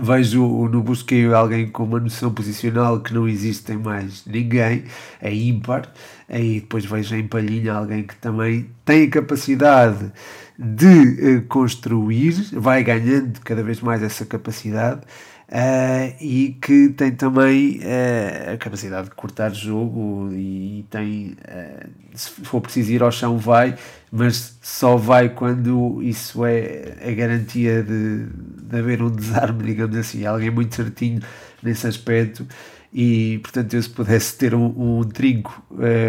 vejo 0.00 0.68
no 0.68 0.82
Busqueio 0.82 1.34
alguém 1.34 1.68
com 1.68 1.84
uma 1.84 2.00
noção 2.00 2.32
posicional 2.32 3.00
que 3.00 3.14
não 3.14 3.28
existe 3.28 3.72
em 3.72 3.78
mais 3.78 4.24
ninguém, 4.26 4.84
é 5.20 5.32
ímpar. 5.34 5.92
Aí 6.28 6.60
depois 6.60 6.84
vejo 6.84 7.14
em 7.14 7.26
Palhinha 7.26 7.74
alguém 7.74 8.02
que 8.04 8.16
também 8.16 8.70
tem 8.84 9.04
a 9.04 9.10
capacidade 9.10 10.12
de 10.58 10.86
uh, 10.86 11.42
construir, 11.48 12.32
vai 12.52 12.82
ganhando 12.82 13.38
cada 13.40 13.62
vez 13.62 13.80
mais 13.80 14.02
essa 14.02 14.24
capacidade. 14.24 15.00
Uh, 15.48 16.10
e 16.20 16.58
que 16.60 16.88
tem 16.88 17.12
também 17.12 17.78
uh, 17.78 18.54
a 18.54 18.56
capacidade 18.56 19.10
de 19.10 19.14
cortar 19.14 19.54
jogo 19.54 20.28
e, 20.32 20.84
tem, 20.90 21.36
uh, 21.38 21.88
se 22.16 22.30
for 22.42 22.60
preciso 22.60 22.90
ir 22.90 23.00
ao 23.00 23.12
chão, 23.12 23.38
vai, 23.38 23.76
mas 24.10 24.58
só 24.60 24.96
vai 24.96 25.28
quando 25.28 26.02
isso 26.02 26.44
é 26.44 26.96
a 27.00 27.12
garantia 27.12 27.80
de, 27.84 28.26
de 28.26 28.76
haver 28.76 29.00
um 29.00 29.08
desarme, 29.08 29.62
digamos 29.62 29.96
assim, 29.96 30.26
alguém 30.26 30.50
muito 30.50 30.74
certinho 30.74 31.22
nesse 31.62 31.86
aspecto. 31.86 32.44
E 32.92 33.38
portanto, 33.38 33.74
eu 33.74 33.82
se 33.82 33.90
pudesse 33.90 34.36
ter 34.36 34.52
um, 34.52 34.98
um 34.98 35.04
trinco 35.04 35.62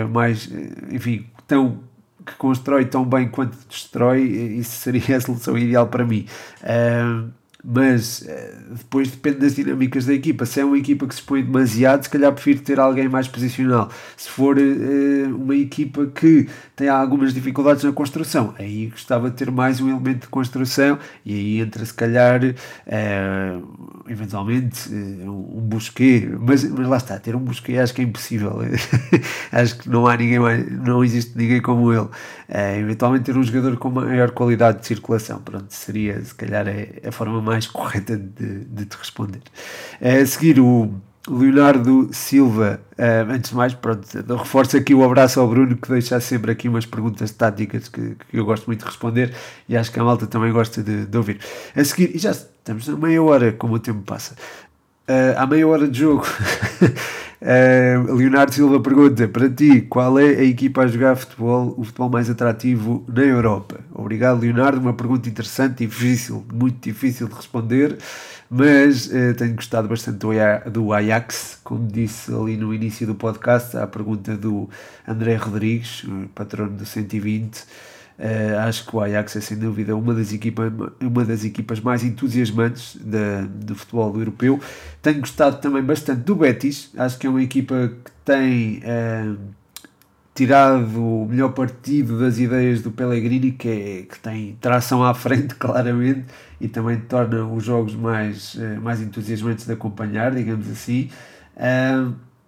mais, 0.09 0.49
enfim, 0.89 1.27
tão 1.45 1.79
que 2.25 2.33
constrói 2.35 2.85
tão 2.85 3.05
bem 3.05 3.27
quanto 3.27 3.57
destrói, 3.69 4.21
isso 4.21 4.71
seria 4.71 5.17
a 5.17 5.21
solução 5.21 5.57
ideal 5.57 5.87
para 5.87 6.05
mim. 6.05 6.25
Mas 7.69 8.25
eh, 8.25 8.53
depois 8.71 9.11
depende 9.11 9.39
das 9.39 9.53
dinâmicas 9.53 10.05
da 10.05 10.13
equipa. 10.13 10.45
Se 10.45 10.61
é 10.61 10.63
uma 10.63 10.77
equipa 10.77 11.05
que 11.05 11.13
se 11.13 11.19
expõe 11.19 11.43
demasiado, 11.43 12.03
se 12.03 12.09
calhar 12.09 12.31
prefiro 12.31 12.61
ter 12.61 12.79
alguém 12.79 13.09
mais 13.09 13.27
posicional. 13.27 13.89
Se 14.15 14.29
for 14.29 14.57
uh, 14.57 15.35
uma 15.35 15.53
equipa 15.53 16.05
que 16.05 16.47
tem 16.77 16.87
algumas 16.87 17.33
dificuldades 17.33 17.83
na 17.83 17.91
construção, 17.91 18.53
aí 18.57 18.87
gostava 18.87 19.29
de 19.29 19.35
ter 19.35 19.51
mais 19.51 19.81
um 19.81 19.89
elemento 19.89 20.21
de 20.21 20.27
construção 20.27 20.97
e 21.25 21.33
aí 21.33 21.59
entra 21.59 21.83
se 21.83 21.93
calhar 21.93 22.39
uh, 22.41 24.03
eventualmente 24.07 24.89
um 24.89 25.59
busquê, 25.59 26.29
mas, 26.39 26.63
mas 26.63 26.87
lá 26.87 26.95
está, 26.95 27.19
ter 27.19 27.35
um 27.35 27.39
busquê 27.39 27.77
acho 27.79 27.93
que 27.93 27.99
é 27.99 28.05
impossível. 28.05 28.61
acho 29.51 29.77
que 29.77 29.89
não 29.89 30.07
há 30.07 30.15
ninguém 30.15 30.39
mais, 30.39 30.71
não 30.71 31.03
existe 31.03 31.37
ninguém 31.37 31.61
como 31.61 31.91
ele. 31.91 32.07
eventualmente 32.79 33.25
ter 33.25 33.35
um 33.35 33.43
jogador 33.43 33.75
com 33.75 33.89
maior 33.89 34.31
qualidade 34.31 34.79
de 34.79 34.87
circulação, 34.87 35.39
pronto, 35.39 35.67
seria 35.69 36.23
se 36.23 36.33
calhar 36.33 36.65
é 36.65 37.01
a 37.05 37.11
forma 37.11 37.41
mais 37.41 37.56
mais 37.57 37.65
correta 37.65 38.15
de, 38.15 38.65
de 38.65 38.85
te 38.85 38.95
responder. 38.97 39.41
A 39.99 40.23
seguir, 40.25 40.59
o 40.59 40.93
Leonardo 41.27 42.09
Silva, 42.13 42.79
uh, 42.93 43.31
antes 43.31 43.49
de 43.49 43.55
mais, 43.55 43.73
pronto, 43.73 44.07
reforço 44.37 44.77
aqui 44.77 44.93
o 44.93 45.03
abraço 45.03 45.39
ao 45.39 45.47
Bruno 45.47 45.75
que 45.75 45.89
deixa 45.89 46.19
sempre 46.19 46.51
aqui 46.51 46.69
umas 46.69 46.85
perguntas 46.85 47.31
táticas 47.31 47.89
que, 47.89 48.15
que 48.29 48.39
eu 48.39 48.45
gosto 48.45 48.67
muito 48.67 48.81
de 48.81 48.85
responder 48.85 49.33
e 49.67 49.75
acho 49.75 49.91
que 49.91 49.99
a 49.99 50.03
malta 50.03 50.27
também 50.27 50.51
gosta 50.51 50.83
de, 50.83 51.05
de 51.07 51.17
ouvir. 51.17 51.39
A 51.75 51.83
seguir, 51.83 52.15
e 52.15 52.19
já 52.19 52.31
estamos 52.31 52.87
a 52.87 52.95
meia 52.95 53.21
hora, 53.21 53.51
como 53.51 53.73
o 53.73 53.79
tempo 53.79 54.03
passa. 54.03 54.35
Uh, 55.09 55.37
à 55.37 55.47
meia 55.47 55.65
hora 55.65 55.87
de 55.87 55.99
jogo, 55.99 56.27
uh, 57.41 58.11
Leonardo 58.13 58.53
Silva 58.53 58.81
pergunta 58.81 59.25
para 59.25 59.49
ti 59.49 59.79
qual 59.83 60.19
é 60.19 60.31
a 60.31 60.43
equipa 60.43 60.81
a 60.81 60.87
jogar 60.87 61.15
futebol, 61.15 61.73
o 61.77 61.85
futebol 61.85 62.09
mais 62.09 62.29
atrativo 62.29 63.05
na 63.07 63.21
Europa. 63.21 63.79
Obrigado, 63.93 64.41
Leonardo. 64.41 64.81
Uma 64.81 64.91
pergunta 64.91 65.29
interessante, 65.29 65.87
difícil, 65.87 66.45
muito 66.53 66.83
difícil 66.83 67.29
de 67.29 67.35
responder, 67.35 67.97
mas 68.49 69.07
uh, 69.07 69.33
tenho 69.37 69.55
gostado 69.55 69.87
bastante 69.87 70.17
do, 70.17 70.31
do 70.69 70.91
Ajax, 70.91 71.61
como 71.63 71.87
disse 71.87 72.29
ali 72.33 72.57
no 72.57 72.73
início 72.73 73.07
do 73.07 73.15
podcast, 73.15 73.77
a 73.77 73.87
pergunta 73.87 74.35
do 74.35 74.69
André 75.07 75.35
Rodrigues, 75.35 76.03
patrono 76.35 76.71
do 76.71 76.85
120. 76.85 77.63
Uh, 78.17 78.57
acho 78.61 78.87
que 78.87 78.95
o 78.95 78.99
Ajax 78.99 79.35
é 79.35 79.41
sem 79.41 79.59
dúvida 79.59 79.95
uma 79.95 80.11
das 80.11 80.33
equipas, 80.33 80.73
uma 80.99 81.23
das 81.23 81.45
equipas 81.45 81.79
mais 81.79 82.03
entusiasmantes 82.03 82.97
da, 82.99 83.41
do 83.41 83.75
futebol 83.75 84.17
europeu. 84.17 84.59
Tenho 85.03 85.19
gostado 85.19 85.57
também 85.57 85.83
bastante 85.83 86.21
do 86.21 86.35
Betis, 86.35 86.89
acho 86.97 87.19
que 87.19 87.27
é 87.27 87.29
uma 87.29 87.43
equipa 87.43 87.91
que 88.03 88.11
tem 88.25 88.79
uh, 88.79 89.37
tirado 90.33 90.99
o 90.99 91.27
melhor 91.29 91.49
partido 91.49 92.19
das 92.19 92.39
ideias 92.39 92.81
do 92.81 92.89
Pellegrini, 92.89 93.51
que, 93.51 93.69
é, 93.69 94.01
que 94.11 94.19
tem 94.19 94.57
tração 94.59 95.03
à 95.03 95.13
frente 95.13 95.53
claramente 95.55 96.25
e 96.59 96.67
também 96.67 96.99
torna 96.99 97.45
os 97.45 97.63
jogos 97.63 97.93
mais, 97.93 98.55
uh, 98.55 98.81
mais 98.81 98.99
entusiasmantes 98.99 99.67
de 99.67 99.73
acompanhar, 99.73 100.33
digamos 100.33 100.67
assim. 100.71 101.11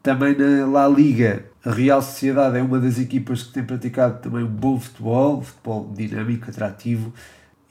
também 0.01 0.35
na 0.35 0.65
La 0.65 0.87
Liga 0.87 1.45
a 1.63 1.71
Real 1.71 2.01
Sociedade 2.01 2.57
é 2.57 2.61
uma 2.61 2.79
das 2.79 2.97
equipas 2.97 3.43
que 3.43 3.51
tem 3.51 3.63
praticado 3.63 4.19
também 4.19 4.43
um 4.43 4.47
bom 4.47 4.79
futebol, 4.79 5.41
futebol 5.41 5.91
dinâmico, 5.93 6.49
atrativo. 6.49 7.13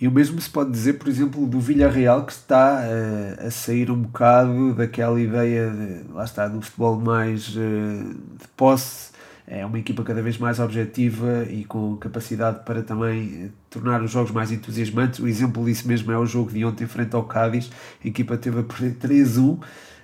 E 0.01 0.07
o 0.07 0.12
mesmo 0.12 0.40
se 0.40 0.48
pode 0.48 0.70
dizer, 0.70 0.94
por 0.94 1.09
exemplo, 1.09 1.46
do 1.46 1.59
Villarreal, 1.59 2.24
que 2.24 2.33
está 2.33 2.83
uh, 2.83 3.46
a 3.46 3.51
sair 3.51 3.90
um 3.90 4.03
bocado 4.03 4.74
daquela 4.74 5.20
ideia, 5.20 5.70
de, 5.70 6.12
lá 6.12 6.24
está, 6.24 6.46
do 6.46 6.61
futebol 6.61 7.01
mais 7.01 7.48
uh, 7.57 7.59
de 7.59 8.46
posse. 8.57 9.11
É 9.44 9.64
uma 9.64 9.79
equipa 9.79 10.05
cada 10.05 10.20
vez 10.20 10.37
mais 10.37 10.61
objetiva 10.61 11.46
e 11.48 11.64
com 11.64 11.96
capacidade 11.96 12.64
para 12.66 12.83
também 12.83 13.46
eh, 13.46 13.48
tornar 13.70 14.03
os 14.03 14.11
jogos 14.11 14.31
mais 14.31 14.53
entusiasmantes. 14.53 15.20
O 15.20 15.27
exemplo 15.27 15.64
disso 15.64 15.88
mesmo 15.88 16.12
é 16.12 16.18
o 16.18 16.27
jogo 16.27 16.53
de 16.53 16.62
ontem 16.66 16.87
frente 16.87 17.16
ao 17.16 17.24
Cádiz. 17.24 17.70
A 18.05 18.07
equipa 18.07 18.37
teve 18.37 18.61
a 18.61 18.62
perder 18.62 18.96
3-1 18.96 19.59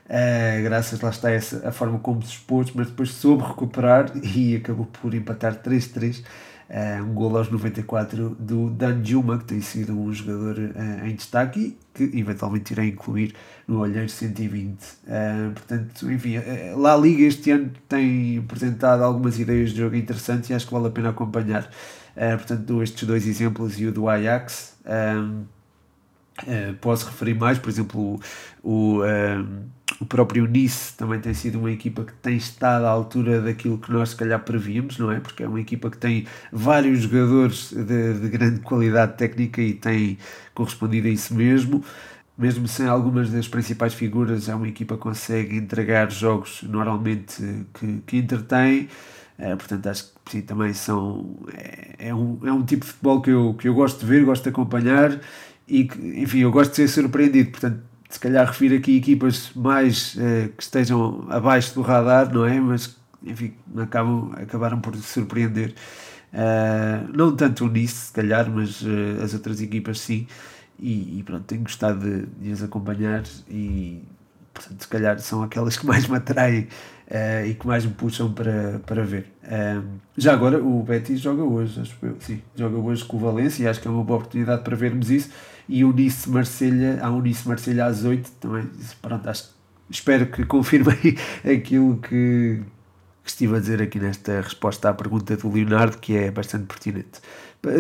Uh, 0.05 0.63
graças 0.63 1.01
lá 1.01 1.09
está 1.09 1.31
essa, 1.31 1.67
a 1.67 1.73
forma 1.73 1.99
como 1.99 2.23
se 2.23 2.33
expôs, 2.33 2.71
mas 2.75 2.89
depois 2.89 3.11
soube 3.11 3.43
recuperar 3.43 4.13
e 4.23 4.57
acabou 4.57 4.87
por 4.87 5.15
empatar 5.15 5.63
3-3. 5.63 6.21
Uh, 6.21 6.25
eh, 6.67 7.03
um 7.03 7.13
gol 7.13 7.37
aos 7.37 7.51
94 7.51 8.37
do 8.41 8.71
Dan 8.71 9.05
Juma, 9.05 9.39
que 9.39 9.45
tem 9.45 9.61
sido 9.61 9.93
um 9.93 10.11
jogador 10.13 10.59
uh, 10.59 11.07
em 11.07 11.15
destaque 11.15 11.61
e 11.61 11.79
que 11.93 12.19
eventualmente 12.19 12.73
irei 12.73 12.89
incluir 12.89 13.35
no 13.69 13.81
Olheiro 13.81 14.09
120. 14.09 14.79
portanto, 15.55 16.11
enfim, 16.11 16.37
lá 16.75 16.95
a 16.95 16.97
Liga 16.97 17.25
este 17.25 17.51
ano 17.51 17.71
tem 17.89 18.39
apresentado 18.39 19.05
algumas 19.05 19.39
ideias 19.39 19.71
de 19.71 19.79
jogo 19.79 19.95
interessantes 19.95 20.51
e 20.51 20.55
acho 20.55 20.67
que 20.67 20.73
vale 20.73 20.89
a 20.89 20.91
pena 20.91 21.11
acompanhar. 21.11 21.71
portanto, 22.15 22.63
dou 22.63 22.83
estes 22.83 23.07
dois 23.07 23.27
exemplos 23.27 23.79
e 23.79 23.87
o 23.87 23.93
do 23.93 24.09
Ajax. 24.09 24.77
posso 26.81 27.07
referir 27.07 27.35
mais, 27.35 27.59
por 27.59 27.71
exemplo, 27.71 28.21
o, 28.63 28.99
o 28.99 29.03
o 30.01 30.07
próprio 30.07 30.47
Nice 30.47 30.95
também 30.97 31.21
tem 31.21 31.33
sido 31.35 31.59
uma 31.59 31.71
equipa 31.71 32.05
que 32.05 32.13
tem 32.15 32.37
estado 32.37 32.85
à 32.85 32.91
altura 32.91 33.41
daquilo 33.41 33.79
que 33.79 33.93
nós 33.93 34.11
se 34.11 34.17
calhar 34.17 34.41
prevíamos, 34.41 34.99
não 34.99 35.11
é? 35.11 35.21
Porque 35.21 35.43
é 35.43 35.49
uma 35.49 35.61
equipa 35.61 35.91
que 35.91 35.99
tem 35.99 36.27
vários 36.53 37.01
jogadores 37.01 37.73
de, 37.73 38.15
de 38.15 38.29
grande 38.29 38.61
qualidade 38.61 39.17
técnica 39.17 39.63
e 39.63 39.75
tem 39.75 40.19
correspondido 40.55 41.09
a 41.09 41.11
isso 41.11 41.35
mesmo. 41.35 41.85
Mesmo 42.37 42.67
sem 42.67 42.87
algumas 42.87 43.31
das 43.31 43.47
principais 43.47 43.95
figuras, 43.95 44.49
é 44.49 44.55
uma 44.55 44.67
equipa 44.69 44.97
que 44.97 45.03
consegue 45.03 45.57
entregar 45.57 46.11
jogos 46.11 46.65
normalmente 46.65 47.67
que, 47.75 48.03
que 48.07 48.17
entretém. 48.17 48.89
É, 49.39 49.55
portanto, 49.55 49.87
acho 49.89 50.13
que 50.25 50.33
sim, 50.33 50.43
também 50.43 50.73
são. 50.73 51.37
É, 51.53 52.09
é, 52.09 52.15
um, 52.15 52.39
é 52.45 52.53
um 52.53 52.65
tipo 52.65 52.85
de 52.85 52.93
futebol 52.93 53.21
que 53.21 53.31
eu, 53.31 53.55
que 53.55 53.69
eu 53.69 53.75
gosto 53.75 54.01
de 54.01 54.07
ver, 54.07 54.25
gosto 54.25 54.43
de 54.43 54.49
acompanhar 54.49 55.21
e 55.67 55.85
que, 55.85 55.99
enfim, 56.21 56.41
eu 56.41 56.51
gosto 56.51 56.71
de 56.71 56.77
ser 56.77 56.89
surpreendido. 56.89 57.51
Portanto, 57.51 57.94
se 58.15 58.21
calhar 58.21 58.47
refiro 58.47 58.77
aqui 58.77 58.97
equipas 58.97 59.51
mais 59.57 60.15
uh, 60.15 60.49
que 60.57 60.63
estejam 60.63 61.27
abaixo 61.29 61.75
do 61.75 61.83
radar, 61.83 62.33
não 62.33 62.47
é? 62.47 62.61
Mas, 62.61 62.97
enfim, 63.25 63.55
acabam, 63.77 64.31
acabaram 64.37 64.81
por 64.81 64.95
surpreender. 64.95 65.75
Uh, 66.33 67.11
não 67.13 67.35
tanto 67.35 67.65
o 67.65 67.69
Nice, 67.69 68.07
se 68.07 68.13
calhar, 68.13 68.49
mas 68.49 68.83
uh, 68.83 69.21
as 69.21 69.35
outras 69.35 69.61
equipas 69.61 69.99
sim. 69.99 70.29
E, 70.79 71.19
e, 71.19 71.23
pronto, 71.25 71.43
tenho 71.43 71.63
gostado 71.63 71.99
de, 71.99 72.27
de 72.27 72.53
as 72.53 72.63
acompanhar 72.63 73.25
e, 73.51 74.01
portanto, 74.53 74.81
se 74.81 74.89
calhar 74.89 75.19
são 75.19 75.43
aquelas 75.43 75.77
que 75.77 75.85
mais 75.85 76.07
me 76.07 76.17
atraem 76.17 76.69
uh, 77.11 77.47
e 77.49 77.55
que 77.55 77.67
mais 77.67 77.85
me 77.85 77.95
puxam 77.95 78.33
para, 78.33 78.81
para 78.87 79.03
ver. 79.03 79.27
já 80.17 80.33
agora, 80.33 80.63
o 80.63 80.85
Betis 80.85 81.19
joga 81.19 81.43
hoje, 81.43 81.81
acho 81.81 81.97
eu, 82.01 82.17
sim, 82.21 82.41
joga 82.55 82.77
hoje 82.77 83.05
com 83.05 83.17
o 83.17 83.21
Valência 83.21 83.65
e 83.65 83.67
acho 83.67 83.81
que 83.81 83.89
é 83.89 83.91
uma 83.91 84.05
boa 84.05 84.21
oportunidade 84.21 84.63
para 84.63 84.77
vermos 84.77 85.11
isso 85.11 85.31
e 85.69 85.85
o 85.85 85.93
Nice 85.93 86.29
Marselha, 86.29 86.99
há 87.03 87.11
um 87.11 87.21
Nice 87.21 87.47
Marselha 87.47 87.87
às 87.87 88.05
8 88.05 88.31
também, 88.41 88.69
pronto, 89.01 89.29
acho, 89.29 89.51
espero 89.91 90.27
que 90.27 90.45
confirmem 90.45 90.97
aquilo 91.45 91.97
que, 91.99 92.61
que 93.23 93.31
estive 93.31 93.57
a 93.57 93.61
dizer 93.61 93.83
aqui 93.83 93.99
nesta 93.99 94.41
resposta 94.41 94.91
à 94.91 94.95
pergunta 94.95 95.37
do 95.37 95.51
Leonardo, 95.51 95.99
que 95.99 96.17
é 96.17 96.31
bastante 96.31 96.67
pertinente. 96.67 97.21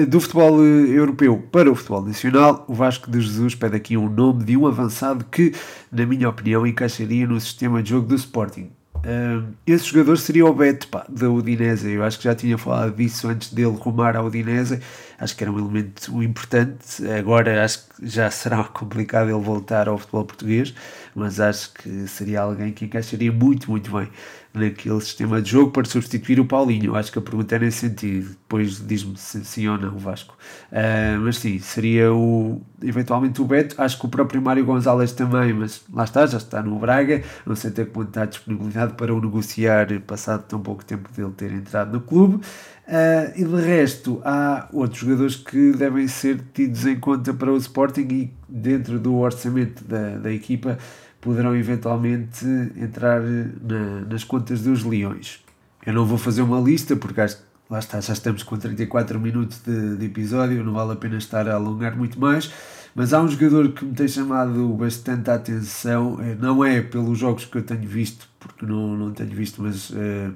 Do 0.08 0.18
futebol 0.18 0.64
eh, 0.64 0.88
europeu 0.88 1.36
para 1.52 1.70
o 1.70 1.74
futebol 1.74 2.02
nacional, 2.02 2.64
o 2.66 2.72
Vasco 2.72 3.10
de 3.10 3.20
Jesus 3.20 3.54
pede 3.54 3.76
aqui 3.76 3.98
um 3.98 4.08
nome 4.08 4.42
de 4.42 4.56
um 4.56 4.66
avançado 4.66 5.26
que, 5.26 5.52
na 5.92 6.06
minha 6.06 6.26
opinião, 6.26 6.66
encaixaria 6.66 7.26
no 7.26 7.38
sistema 7.38 7.82
de 7.82 7.90
jogo 7.90 8.08
do 8.08 8.14
Sporting. 8.14 8.70
Uh, 9.04 9.52
esse 9.66 9.84
jogador 9.84 10.16
seria 10.16 10.46
o 10.46 10.54
Beto 10.54 10.88
pá, 10.88 11.04
da 11.08 11.28
Udinese. 11.28 11.92
Eu 11.92 12.02
acho 12.02 12.16
que 12.18 12.24
já 12.24 12.34
tinha 12.34 12.56
falado 12.56 12.96
disso 12.96 13.28
antes 13.28 13.52
dele 13.52 13.76
rumar 13.78 14.16
à 14.16 14.22
Udinese. 14.22 14.80
Acho 15.18 15.36
que 15.36 15.44
era 15.44 15.52
um 15.52 15.58
elemento 15.58 16.22
importante. 16.22 17.06
Agora 17.18 17.62
acho 17.62 17.86
que 17.86 18.08
já 18.08 18.30
será 18.30 18.64
complicado 18.72 19.28
ele 19.28 19.40
voltar 19.40 19.88
ao 19.88 19.98
futebol 19.98 20.24
português, 20.24 20.74
mas 21.14 21.38
acho 21.38 21.74
que 21.74 22.08
seria 22.08 22.40
alguém 22.40 22.72
que 22.72 22.86
encaixaria 22.86 23.30
muito, 23.30 23.70
muito 23.70 23.92
bem 23.92 24.08
naquele 24.54 25.00
sistema 25.00 25.42
de 25.42 25.50
jogo 25.50 25.72
para 25.72 25.84
substituir 25.84 26.38
o 26.38 26.44
Paulinho. 26.44 26.94
Acho 26.94 27.10
que 27.10 27.18
a 27.18 27.22
pergunta 27.22 27.56
é 27.56 27.58
nesse 27.58 27.78
sentido. 27.88 28.28
Depois 28.30 28.80
diz-me 28.86 29.16
se 29.16 29.44
sim 29.44 29.66
ou 29.66 29.76
não 29.76 29.98
Vasco. 29.98 30.36
Uh, 30.70 31.20
mas 31.20 31.38
sim, 31.38 31.58
seria 31.58 32.12
o, 32.14 32.62
eventualmente 32.80 33.42
o 33.42 33.44
Beto. 33.44 33.74
Acho 33.76 33.98
que 33.98 34.06
o 34.06 34.08
próprio 34.08 34.40
Mário 34.40 34.64
Gonzalez 34.64 35.10
também, 35.12 35.52
mas 35.52 35.82
lá 35.92 36.04
está, 36.04 36.24
já 36.24 36.38
está 36.38 36.62
no 36.62 36.78
Braga. 36.78 37.22
Não 37.44 37.56
sei 37.56 37.70
até 37.70 37.84
quanto 37.84 38.08
está 38.08 38.22
a 38.22 38.26
disponibilidade 38.26 38.94
para 38.94 39.12
o 39.12 39.20
negociar, 39.20 39.88
passado 40.06 40.44
tão 40.46 40.60
pouco 40.60 40.84
tempo 40.84 41.10
dele 41.12 41.32
ter 41.36 41.52
entrado 41.52 41.92
no 41.92 42.00
clube. 42.00 42.36
Uh, 42.36 43.32
e 43.34 43.44
de 43.44 43.56
resto, 43.62 44.20
há 44.24 44.68
outros 44.72 45.00
jogadores 45.00 45.36
que 45.36 45.72
devem 45.72 46.06
ser 46.06 46.40
tidos 46.52 46.86
em 46.86 46.96
conta 47.00 47.34
para 47.34 47.50
o 47.50 47.56
Sporting 47.56 48.06
e 48.10 48.32
dentro 48.48 49.00
do 49.00 49.16
orçamento 49.16 49.82
da, 49.84 50.18
da 50.18 50.30
equipa 50.30 50.78
poderão 51.24 51.56
eventualmente 51.56 52.44
entrar 52.76 53.22
na, 53.22 54.02
nas 54.08 54.22
contas 54.22 54.60
dos 54.60 54.84
Leões. 54.84 55.42
Eu 55.84 55.94
não 55.94 56.04
vou 56.04 56.18
fazer 56.18 56.42
uma 56.42 56.60
lista 56.60 56.94
porque 56.94 57.20
acho 57.22 57.42
lá 57.68 57.78
está, 57.78 57.98
já 57.98 58.12
estamos 58.12 58.42
com 58.42 58.58
34 58.58 59.18
minutos 59.18 59.60
de, 59.64 59.96
de, 59.96 60.04
episódio, 60.06 60.62
não 60.62 60.74
vale 60.74 60.92
a 60.92 60.96
pena 60.96 61.16
estar 61.16 61.48
a 61.48 61.54
alongar 61.54 61.96
muito 61.96 62.20
mais. 62.20 62.52
Mas 62.94 63.12
há 63.12 63.20
um 63.20 63.26
jogador 63.26 63.72
que 63.72 63.84
me 63.84 63.94
tem 63.94 64.06
chamado 64.06 64.68
bastante 64.74 65.28
a 65.30 65.34
atenção, 65.34 66.18
eh, 66.20 66.36
não 66.38 66.64
é 66.64 66.80
pelos 66.80 67.18
jogos 67.18 67.44
que 67.44 67.56
eu 67.56 67.62
tenho 67.62 67.88
visto, 67.88 68.28
porque 68.38 68.64
não, 68.64 68.96
não 68.96 69.10
tenho 69.10 69.30
visto, 69.30 69.60
mas 69.60 69.90
uh, 69.90 70.32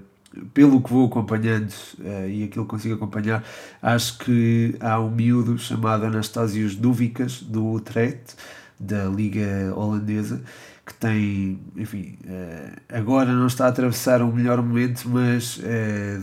pelo 0.52 0.82
que 0.82 0.90
vou 0.90 1.06
acompanhando 1.06 1.72
uh, 2.00 2.28
e 2.28 2.42
aquilo 2.42 2.64
que 2.64 2.70
consigo 2.70 2.96
acompanhar, 2.96 3.44
acho 3.80 4.18
que 4.18 4.74
há 4.80 4.98
um 4.98 5.10
miúdo 5.10 5.56
chamado 5.56 6.06
Anastásios 6.06 6.74
Dúvicas, 6.74 7.42
do 7.42 7.64
Utrecht, 7.74 8.34
da 8.80 9.04
Liga 9.04 9.72
Holandesa, 9.76 10.42
que 10.88 10.94
tem, 10.94 11.60
enfim, 11.76 12.18
uh, 12.24 12.80
agora 12.88 13.32
não 13.32 13.46
está 13.46 13.66
a 13.66 13.68
atravessar 13.68 14.22
um 14.22 14.32
melhor 14.32 14.62
momento, 14.62 15.08
mas 15.08 15.60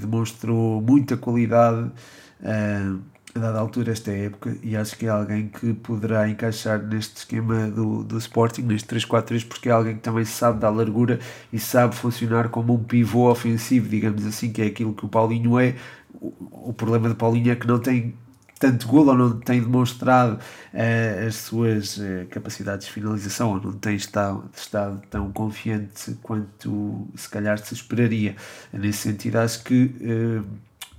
demonstrou 0.02 0.82
muita 0.82 1.16
qualidade 1.16 1.92
a 3.36 3.40
dada 3.40 3.60
altura 3.60 3.92
esta 3.92 4.12
época 4.12 4.58
e 4.64 4.78
acho 4.78 4.98
que 4.98 5.06
é 5.06 5.10
alguém 5.10 5.50
que 5.50 5.74
poderá 5.74 6.30
encaixar 6.30 6.82
neste 6.82 7.18
esquema 7.18 7.70
do, 7.70 8.02
do 8.02 8.18
Sporting, 8.18 8.62
neste 8.62 8.88
3-4-3, 8.96 9.46
porque 9.46 9.68
é 9.68 9.74
alguém 9.74 9.96
que 9.96 10.02
também 10.02 10.24
sabe 10.24 10.60
dar 10.60 10.70
largura 10.70 11.20
e 11.52 11.60
sabe 11.60 11.94
funcionar 11.96 12.48
como 12.48 12.74
um 12.74 12.84
pivô 12.84 13.30
ofensivo, 13.30 13.90
digamos 13.90 14.26
assim, 14.26 14.54
que 14.54 14.62
é 14.62 14.68
aquilo 14.68 14.94
que 14.94 15.06
o 15.06 15.10
Paulinho 15.10 15.60
é. 15.60 15.76
O, 16.14 16.70
o 16.70 16.74
problema 16.74 17.10
do 17.10 17.16
Paulinho 17.16 17.52
é 17.52 17.56
que 17.58 17.68
não 17.68 17.78
tem 17.78 18.16
tanto 18.60 18.88
golo 18.88 19.12
ou 19.12 19.18
não 19.18 19.40
tem 19.40 19.62
demonstrado 19.62 20.36
uh, 20.36 21.28
as 21.28 21.36
suas 21.36 21.98
uh, 21.98 22.26
capacidades 22.30 22.88
de 22.88 22.94
finalização 22.94 23.52
ou 23.52 23.62
não 23.62 23.74
tem 23.74 23.96
estado, 23.96 24.50
estado 24.56 25.02
tão 25.10 25.32
confiante 25.32 26.18
quanto 26.22 27.08
se 27.16 27.30
calhar 27.30 27.58
se 27.58 27.74
esperaria. 27.74 28.36
Nesse 28.72 29.00
sentido, 29.00 29.38
acho 29.38 29.64
que 29.64 29.96
uh, 30.02 30.46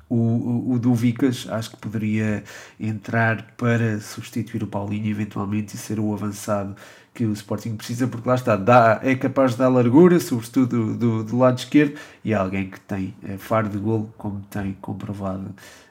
o, 0.09 0.75
o, 0.75 0.79
Duvicas 0.79 1.47
acho 1.49 1.71
que 1.71 1.77
poderia 1.79 2.45
entrar 2.79 3.55
para 3.57 4.01
substituir 4.01 4.63
o 4.63 4.67
Paulinho 4.67 5.11
eventualmente 5.11 5.75
e 5.75 5.79
ser 5.79 5.99
o 5.99 6.13
avançado 6.13 6.77
que 7.17 7.25
o 7.25 7.33
Sporting 7.33 7.77
precisa, 7.77 8.07
porque 8.07 8.29
lá 8.29 8.35
está, 8.35 8.57
dá, 8.57 9.01
é 9.03 9.15
capaz 9.15 9.53
de 9.53 9.59
dar 9.59 9.71
largura, 9.71 10.21
sobretudo 10.21 10.67
do, 10.67 10.97
do, 10.97 11.25
do 11.25 11.39
lado 11.39 11.59
esquerdo, 11.59 11.99
e 12.23 12.35
é 12.35 12.37
alguém 12.37 12.69
que 12.69 12.79
tem 12.79 13.15
é, 13.27 13.39
faro 13.39 13.71
de 13.71 13.79
golo, 13.79 14.13
como 14.19 14.43
tem 14.51 14.77
comprovado 14.83 15.47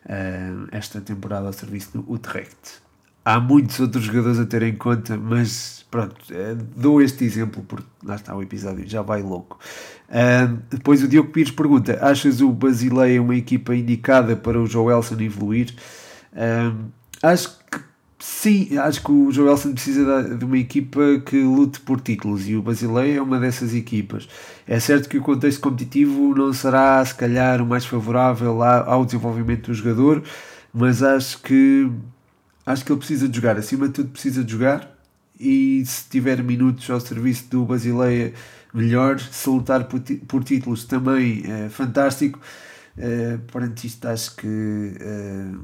uh, 0.05 0.67
esta 0.71 1.01
temporada 1.01 1.47
ao 1.47 1.53
serviço 1.53 1.97
do 1.97 2.13
Utrecht. 2.13 2.85
Há 3.25 3.39
muitos 3.39 3.79
outros 3.79 4.03
jogadores 4.03 4.37
a 4.37 4.45
ter 4.45 4.61
em 4.61 4.75
conta, 4.75 5.17
mas 5.17 5.83
pronto, 5.89 6.15
uh, 6.29 6.55
dou 6.75 7.01
este 7.01 7.25
exemplo 7.25 7.63
porque 7.67 7.87
lá 8.03 8.15
está 8.15 8.35
o 8.35 8.43
episódio, 8.43 8.87
já 8.87 9.01
vai 9.01 9.23
louco. 9.23 9.59
Depois 10.69 11.01
o 11.01 11.07
Diogo 11.07 11.31
Pires 11.31 11.49
pergunta: 11.49 11.97
Achas 11.99 12.39
o 12.39 12.51
Basileia 12.51 13.19
uma 13.19 13.35
equipa 13.35 13.75
indicada 13.75 14.35
para 14.35 14.61
o 14.61 14.67
Joelson 14.67 15.19
evoluir? 15.19 15.73
Acho 17.23 17.57
que 17.71 17.79
sim, 18.25 18.77
acho 18.77 19.03
que 19.03 19.11
o 19.11 19.31
Joelson 19.31 19.73
precisa 19.73 20.35
de 20.35 20.45
uma 20.45 20.57
equipa 20.57 20.99
que 21.25 21.41
lute 21.43 21.79
por 21.79 22.01
títulos 22.01 22.47
e 22.47 22.55
o 22.55 22.61
Basileia 22.61 23.17
é 23.17 23.21
uma 23.21 23.39
dessas 23.39 23.73
equipas. 23.73 24.27
É 24.67 24.79
certo 24.79 25.07
que 25.07 25.17
o 25.17 25.21
contexto 25.21 25.61
competitivo 25.61 26.33
não 26.35 26.51
será, 26.51 27.05
se 27.05 27.13
calhar, 27.13 27.61
o 27.61 27.65
mais 27.65 27.85
favorável 27.85 28.63
ao 28.63 29.05
desenvolvimento 29.05 29.67
do 29.67 29.73
jogador, 29.75 30.23
mas 30.73 31.03
acho 31.03 31.41
que 31.41 31.91
acho 32.65 32.83
que 32.83 32.91
ele 32.91 32.99
precisa 32.99 33.29
de 33.29 33.35
jogar, 33.35 33.57
acima 33.57 33.87
de 33.87 33.93
tudo, 33.93 34.09
precisa 34.09 34.43
de 34.43 34.51
jogar. 34.51 34.91
E 35.39 35.83
se 35.85 36.09
tiver 36.09 36.41
minutos 36.43 36.89
ao 36.89 36.99
serviço 36.99 37.49
do 37.49 37.65
Basileia 37.65 38.33
melhor, 38.73 39.19
se 39.19 39.49
lutar 39.49 39.87
por, 40.27 40.43
títulos 40.43 40.85
também 40.85 41.43
é 41.45 41.69
fantástico. 41.69 42.39
Uh, 42.97 43.37
perante 43.51 43.87
isto, 43.87 44.07
acho 44.07 44.35
que 44.37 44.47
uh, 44.47 45.59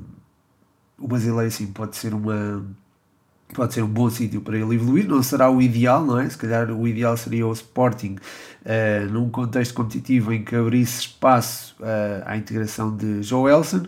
o 1.01 1.07
Basileia 1.07 1.49
sim 1.49 1.67
pode 1.67 1.95
ser 1.97 2.13
uma 2.13 2.63
pode 3.53 3.73
ser 3.73 3.81
um 3.83 3.87
bom 3.87 4.09
sítio 4.09 4.41
para 4.41 4.57
ele 4.57 4.75
evoluir, 4.75 5.07
não 5.07 5.21
será 5.21 5.49
o 5.49 5.61
ideal, 5.61 6.05
não 6.05 6.19
é? 6.19 6.29
Se 6.29 6.37
calhar 6.37 6.71
o 6.71 6.87
ideal 6.87 7.15
seria 7.17 7.45
o 7.45 7.51
Sporting 7.51 8.15
uh, 8.65 9.11
num 9.11 9.29
contexto 9.29 9.73
competitivo 9.73 10.31
em 10.33 10.43
que 10.43 10.55
abrisse 10.55 11.01
espaço 11.01 11.75
uh, 11.79 12.23
à 12.25 12.37
integração 12.37 12.95
de 12.95 13.21
Joelson. 13.21 13.83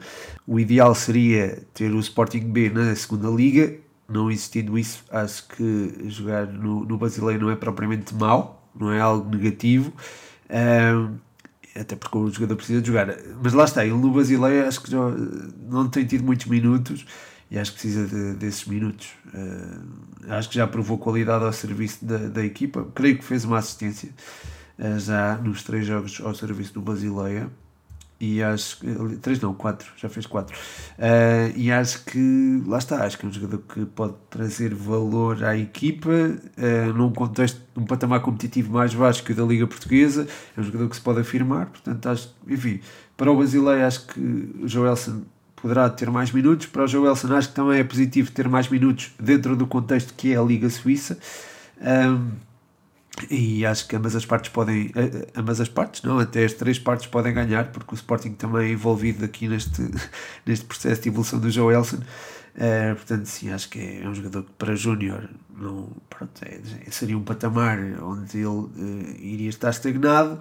O 0.45 0.59
ideal 0.59 0.93
seria 0.93 1.64
ter 1.74 1.91
o 1.91 1.99
Sporting 1.99 2.51
B 2.51 2.70
na 2.70 2.95
segunda 2.95 3.30
liga. 3.30 3.74
Não 4.09 4.30
existindo 4.30 4.78
isso, 4.78 5.03
acho 5.09 5.47
que 5.47 6.09
jogar 6.09 6.45
no, 6.45 6.84
no 6.84 6.97
Basileia 6.97 7.39
não 7.39 7.49
é 7.49 7.55
propriamente 7.55 8.14
mau, 8.14 8.68
não 8.78 8.91
é 8.91 8.99
algo 8.99 9.34
negativo. 9.34 9.93
Um, 10.49 11.16
até 11.76 11.95
porque 11.95 12.17
o 12.17 12.30
jogador 12.30 12.55
precisa 12.55 12.82
de 12.82 12.88
jogar. 12.88 13.15
Mas 13.41 13.53
lá 13.53 13.63
está, 13.63 13.86
ele 13.86 13.95
no 13.95 14.11
Basileia 14.11 14.67
acho 14.67 14.82
que 14.82 14.91
já 14.91 14.99
não 15.67 15.89
tem 15.89 16.05
tido 16.05 16.24
muitos 16.24 16.45
minutos 16.45 17.05
e 17.49 17.57
acho 17.57 17.71
que 17.71 17.80
precisa 17.80 18.07
de, 18.07 18.34
desses 18.36 18.65
minutos. 18.65 19.09
Uh, 19.34 20.32
acho 20.32 20.49
que 20.49 20.55
já 20.55 20.67
provou 20.67 20.97
qualidade 20.97 21.43
ao 21.43 21.53
serviço 21.53 22.03
da, 22.05 22.17
da 22.17 22.43
equipa. 22.45 22.88
Creio 22.93 23.17
que 23.17 23.24
fez 23.24 23.43
uma 23.45 23.57
assistência 23.57 24.09
uh, 24.78 24.99
já 24.99 25.38
nos 25.38 25.63
três 25.63 25.86
jogos 25.86 26.21
ao 26.24 26.34
serviço 26.36 26.74
do 26.74 26.82
Basileia 26.82 27.49
e 28.24 28.41
acho. 28.41 28.78
Três 29.21 29.41
não, 29.41 29.53
quatro, 29.53 29.91
já 29.97 30.07
fez 30.07 30.26
quatro. 30.26 30.57
Uh, 30.97 31.51
e 31.57 31.69
acho 31.69 32.05
que 32.05 32.63
lá 32.65 32.78
está, 32.78 33.03
acho 33.03 33.17
que 33.17 33.26
é 33.26 33.30
um 33.30 33.32
jogador 33.34 33.57
que 33.57 33.86
pode 33.86 34.13
trazer 34.30 34.74
valor 34.74 35.43
à 35.43 35.57
equipa 35.57 36.09
uh, 36.09 36.93
num 36.93 37.11
contexto, 37.11 37.61
num 37.76 37.86
patamar 37.86 38.21
competitivo 38.21 38.71
mais 38.71 38.93
baixo 38.93 39.24
que 39.24 39.34
o 39.34 39.36
da 39.36 39.43
Liga 39.43 39.67
Portuguesa. 39.67 40.26
É 40.55 40.61
um 40.61 40.63
jogador 40.63 40.88
que 40.88 40.95
se 40.95 41.01
pode 41.01 41.19
afirmar, 41.19 41.65
portanto, 41.65 42.07
acho, 42.07 42.34
enfim, 42.47 42.80
para 43.17 43.30
o 43.30 43.38
Basileia 43.38 43.86
acho 43.86 44.07
que 44.07 44.19
o 44.19 44.67
Joelson 44.67 45.24
poderá 45.57 45.89
ter 45.89 46.09
mais 46.09 46.32
minutos. 46.32 46.67
Para 46.67 46.86
o 46.86 46.88
Joelson 46.88 47.36
acho 47.36 47.49
que 47.49 47.55
também 47.55 47.80
é 47.80 47.84
positivo 47.84 48.32
ter 48.32 48.47
mais 48.47 48.69
minutos 48.69 49.11
dentro 49.19 49.53
do 49.53 49.67
contexto 49.67 50.13
que 50.13 50.34
é 50.34 50.38
a 50.38 50.41
Liga 50.41 50.69
Suíça. 50.69 51.17
Um, 51.82 52.53
e 53.30 53.66
acho 53.66 53.88
que 53.88 53.95
ambas 53.95 54.16
as 54.16 54.26
partes 54.26 54.51
podem, 54.51 54.91
eh, 54.95 55.28
ambas 55.36 55.61
as 55.61 55.70
partes, 55.70 56.01
não, 56.01 56.20
até 56.20 56.43
as 56.45 56.53
três 56.53 56.80
partes 56.80 57.05
podem 57.05 57.34
ganhar, 57.34 57.72
porque 57.72 57.93
o 57.93 57.95
Sporting 57.95 58.34
também 58.34 58.70
é 58.70 58.72
envolvido 58.74 59.24
aqui 59.24 59.47
neste, 59.47 59.82
neste 60.45 60.66
processo 60.66 61.01
de 61.01 61.09
evolução 61.09 61.39
do 61.39 61.49
Joelson. 61.49 61.97
Uh, 62.55 62.95
portanto, 62.95 63.26
sim, 63.26 63.51
acho 63.51 63.68
que 63.70 63.80
é, 63.80 64.07
um 64.07 64.14
jogador 64.14 64.43
que 64.43 64.51
para 64.59 64.76
Júnior 64.76 65.28
não, 65.57 65.89
pronto, 66.07 66.32
é, 66.43 66.59
seria 66.91 67.18
um 67.18 67.24
patamar 67.24 67.80
onde 68.01 68.38
ele 68.38 68.47
uh, 68.47 69.16
iria 69.20 69.49
estar 69.49 69.70
estagnado. 69.70 70.39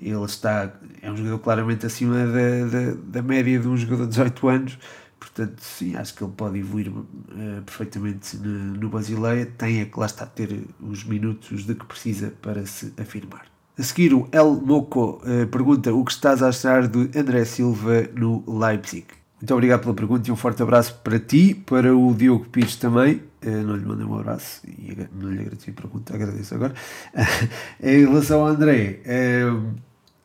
Ele 0.00 0.24
está, 0.24 0.72
é 1.02 1.10
um 1.10 1.16
jogador 1.16 1.38
claramente 1.40 1.84
acima 1.84 2.14
da, 2.14 2.66
da, 2.66 2.94
da 3.02 3.22
média 3.22 3.58
de 3.58 3.66
um 3.66 3.76
jogador 3.76 4.04
de 4.04 4.10
18 4.10 4.48
anos 4.48 4.78
Portanto, 5.18 5.60
sim, 5.60 5.96
acho 5.96 6.14
que 6.14 6.22
ele 6.22 6.32
pode 6.36 6.58
evoluir 6.58 6.88
uh, 6.88 7.62
perfeitamente 7.64 8.36
no, 8.36 8.74
no 8.74 8.88
Basileia. 8.88 9.46
Tem 9.46 9.80
é 9.80 9.84
que 9.84 9.98
lá 9.98 10.06
está 10.06 10.24
ter 10.24 10.64
os 10.80 11.04
minutos 11.04 11.64
de 11.64 11.74
que 11.74 11.84
precisa 11.84 12.32
para 12.40 12.64
se 12.66 12.92
afirmar. 12.96 13.46
A 13.76 13.82
seguir, 13.82 14.14
o 14.14 14.28
El 14.32 14.54
Moco 14.54 15.20
uh, 15.22 15.46
pergunta 15.48 15.92
o 15.92 16.04
que 16.04 16.12
estás 16.12 16.42
a 16.42 16.48
achar 16.48 16.86
do 16.88 17.10
André 17.16 17.44
Silva 17.44 18.08
no 18.14 18.44
Leipzig. 18.46 19.06
Muito 19.40 19.54
obrigado 19.54 19.82
pela 19.82 19.94
pergunta 19.94 20.28
e 20.28 20.32
um 20.32 20.36
forte 20.36 20.62
abraço 20.62 20.98
para 21.02 21.18
ti, 21.18 21.54
para 21.54 21.96
o 21.96 22.12
Diogo 22.14 22.48
Pires 22.48 22.76
também. 22.76 23.22
Uh, 23.44 23.62
não 23.64 23.76
lhe 23.76 23.84
mandei 23.84 24.04
um 24.04 24.18
abraço 24.18 24.62
e 24.66 24.96
não 25.14 25.30
lhe 25.30 25.40
agradeci 25.40 25.70
a 25.70 25.72
pergunta, 25.72 26.14
agradeço 26.14 26.54
agora. 26.54 26.74
em 27.82 28.06
relação 28.06 28.40
ao 28.40 28.46
André, 28.48 29.00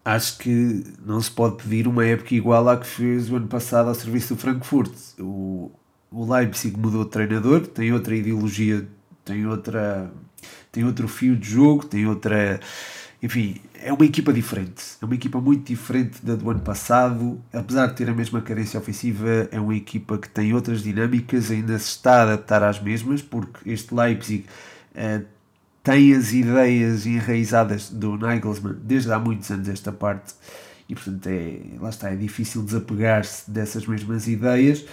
acho 0.04 0.38
que 0.38 0.84
não 1.06 1.22
se 1.22 1.32
pode 1.32 1.64
pedir 1.64 1.88
uma 1.88 2.06
época 2.06 2.36
igual 2.36 2.68
à 2.68 2.78
que 2.78 2.88
fez 2.88 3.30
o 3.32 3.36
ano 3.38 3.48
passado 3.48 3.88
ao 3.88 3.96
serviço 3.96 4.36
do 4.36 4.40
Frankfurt. 4.40 4.94
O, 5.20 5.72
o 6.12 6.34
Leipzig 6.34 6.78
mudou 6.78 7.04
de 7.06 7.12
treinador, 7.12 7.68
tem 7.68 7.94
outra 7.94 8.16
ideologia, 8.16 8.88
tem 9.24 9.46
outra 9.46 10.12
tem 10.72 10.84
outro 10.84 11.08
fio 11.08 11.36
de 11.38 11.50
jogo, 11.50 11.86
tem 11.86 12.06
outra 12.06 12.60
enfim, 13.22 13.62
é 13.82 13.94
uma 13.94 14.04
equipa 14.04 14.34
diferente, 14.34 14.84
é 15.02 15.06
uma 15.06 15.16
equipa 15.16 15.40
muito 15.40 15.66
diferente 15.66 16.24
da 16.26 16.36
do 16.36 16.50
ano 16.50 16.60
passado, 16.60 17.42
apesar 17.54 17.88
de 17.88 17.96
ter 17.96 18.10
a 18.10 18.14
mesma 18.14 18.42
cadência 18.42 18.78
ofensiva, 18.78 19.48
é 19.50 19.60
uma 19.60 19.76
equipa 19.76 20.18
que 20.18 20.28
tem 20.28 20.54
outras 20.54 20.84
dinâmicas, 20.84 21.50
ainda 21.50 21.80
se 21.80 21.88
está 21.92 22.20
a 22.20 22.22
adaptar 22.24 22.64
às 22.64 22.82
mesmas, 22.82 23.22
porque 23.22 23.70
este 23.70 23.96
Leipzig 23.96 24.46
uh, 24.96 25.26
tem 25.84 26.14
as 26.14 26.32
ideias 26.32 27.06
enraizadas 27.06 27.90
do 27.90 28.18
Nagelsmann 28.18 28.78
desde 28.82 29.12
há 29.12 29.20
muitos 29.20 29.52
anos 29.52 29.68
esta 29.68 29.92
parte 29.92 30.34
e 30.88 30.96
portanto 30.96 31.28
é, 31.28 31.60
lá 31.80 31.90
está, 31.90 32.10
é 32.10 32.16
difícil 32.16 32.64
desapegar-se 32.64 33.52
dessas 33.52 33.86
mesmas 33.86 34.28
ideias. 34.28 34.86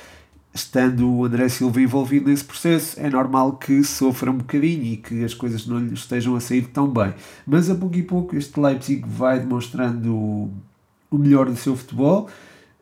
Estando 0.53 1.09
o 1.09 1.25
André 1.25 1.49
Silva 1.49 1.81
envolvido 1.81 2.29
nesse 2.29 2.45
processo 2.45 2.99
é 2.99 3.09
normal 3.09 3.53
que 3.53 3.85
sofra 3.85 4.33
um 4.33 4.39
bocadinho 4.39 4.83
e 4.83 4.97
que 4.97 5.25
as 5.25 5.33
coisas 5.33 5.65
não 5.65 5.79
lhe 5.79 5.95
estejam 5.95 6.35
a 6.35 6.41
sair 6.41 6.67
tão 6.67 6.89
bem. 6.89 7.15
Mas 7.47 7.71
a 7.71 7.75
pouco 7.77 7.97
e 7.97 8.03
pouco 8.03 8.37
este 8.37 8.59
Leipzig 8.59 9.05
vai 9.07 9.39
demonstrando 9.39 10.13
o 11.09 11.19
melhor 11.19 11.47
do 11.47 11.57
seu 11.57 11.77
futebol 11.77 12.29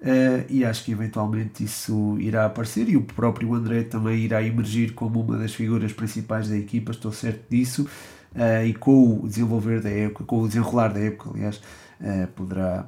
Uh, 0.01 0.47
e 0.49 0.65
acho 0.65 0.85
que 0.85 0.93
eventualmente 0.93 1.65
isso 1.65 2.17
irá 2.21 2.47
aparecer 2.47 2.89
e 2.89 2.97
o 2.97 3.03
próprio 3.03 3.53
André 3.53 3.83
também 3.83 4.21
irá 4.21 4.41
emergir 4.41 4.95
como 4.95 5.21
uma 5.21 5.37
das 5.37 5.53
figuras 5.53 5.93
principais 5.93 6.49
da 6.49 6.57
equipa, 6.57 6.93
estou 6.93 7.11
certo 7.11 7.51
disso. 7.51 7.89
uh, 8.35 8.65
e 8.65 8.75
com 8.75 9.21
o 9.23 9.29
desenvolver 9.29 9.81
da 9.81 9.91
época, 9.91 10.25
com 10.25 10.41
o 10.43 10.47
desenrolar 10.47 10.93
da 10.93 11.01
época, 11.01 11.31
aliás, 11.35 11.57
uh, 12.01 12.27
poderá 12.35 12.87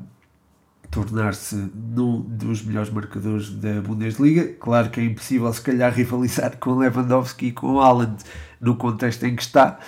tornar-se 0.91 1.57
num 1.75 2.21
dos 2.21 2.65
melhores 2.65 2.91
marcadores 2.91 3.51
da 3.51 3.81
Bundesliga. 3.81 4.55
Claro 4.59 4.91
que 4.91 5.01
é 5.01 5.05
impossível, 5.05 5.53
se 5.53 5.61
calhar, 5.63 5.93
rivalizar 5.93 6.57
com 6.59 6.77
Lewandowski 6.77 7.47
e 7.47 7.53
com 7.53 7.81
Haaland 7.81 8.23
no 8.61 8.77
contexto 8.77 9.25
em 9.25 9.37
que 9.37 9.43
está, 9.43 9.79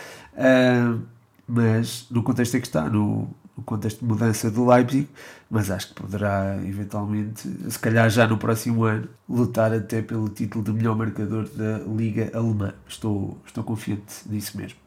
mas 1.45 2.07
no 2.09 2.23
contexto 2.23 2.57
em 2.57 2.61
que 2.61 2.69
está, 2.69 2.89
no, 2.89 3.29
no 3.57 3.63
contexto 3.63 4.01
de 4.01 4.07
mudança 4.07 4.51
do 4.51 4.67
Leipzig, 4.67 5.09
mas 5.51 5.71
acho 5.71 5.89
que 5.89 5.95
poderá 5.95 6.57
eventualmente, 6.65 7.49
se 7.71 7.79
calhar 7.79 8.09
já 8.09 8.27
no 8.27 8.39
próximo 8.39 8.85
ano, 8.85 9.09
lutar 9.29 9.73
até 9.73 10.01
pelo 10.01 10.29
título 10.29 10.65
de 10.65 10.73
melhor 10.73 10.97
marcador 10.97 11.49
da 11.49 11.79
Liga 11.79 12.31
Alemã. 12.35 12.75
Estou, 12.89 13.39
estou 13.47 13.63
confiante 13.63 14.27
nisso 14.27 14.57
mesmo, 14.57 14.79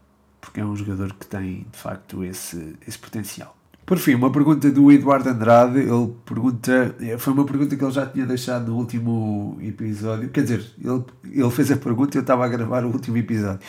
porque 0.41 0.59
é 0.59 0.66
um 0.66 0.76
jogador 0.76 1.13
que 1.13 1.28
tem 1.28 1.66
de 1.72 1.78
facto 1.78 2.24
esse, 2.24 2.76
esse 2.88 2.97
potencial. 2.97 3.55
Por 3.86 3.99
fim, 3.99 4.15
uma 4.15 4.31
pergunta 4.31 4.71
do 4.71 4.91
Eduardo 4.91 5.29
Andrade. 5.29 5.79
Ele 5.79 6.13
pergunta. 6.25 6.95
Foi 7.19 7.33
uma 7.33 7.45
pergunta 7.45 7.75
que 7.75 7.83
ele 7.83 7.91
já 7.91 8.05
tinha 8.07 8.25
deixado 8.25 8.71
no 8.71 8.77
último 8.77 9.59
episódio. 9.61 10.29
Quer 10.29 10.41
dizer, 10.41 10.65
ele, 10.83 11.03
ele 11.31 11.51
fez 11.51 11.71
a 11.71 11.77
pergunta 11.77 12.17
e 12.17 12.19
eu 12.19 12.21
estava 12.21 12.43
a 12.43 12.47
gravar 12.47 12.83
o 12.83 12.88
último 12.88 13.17
episódio. 13.17 13.59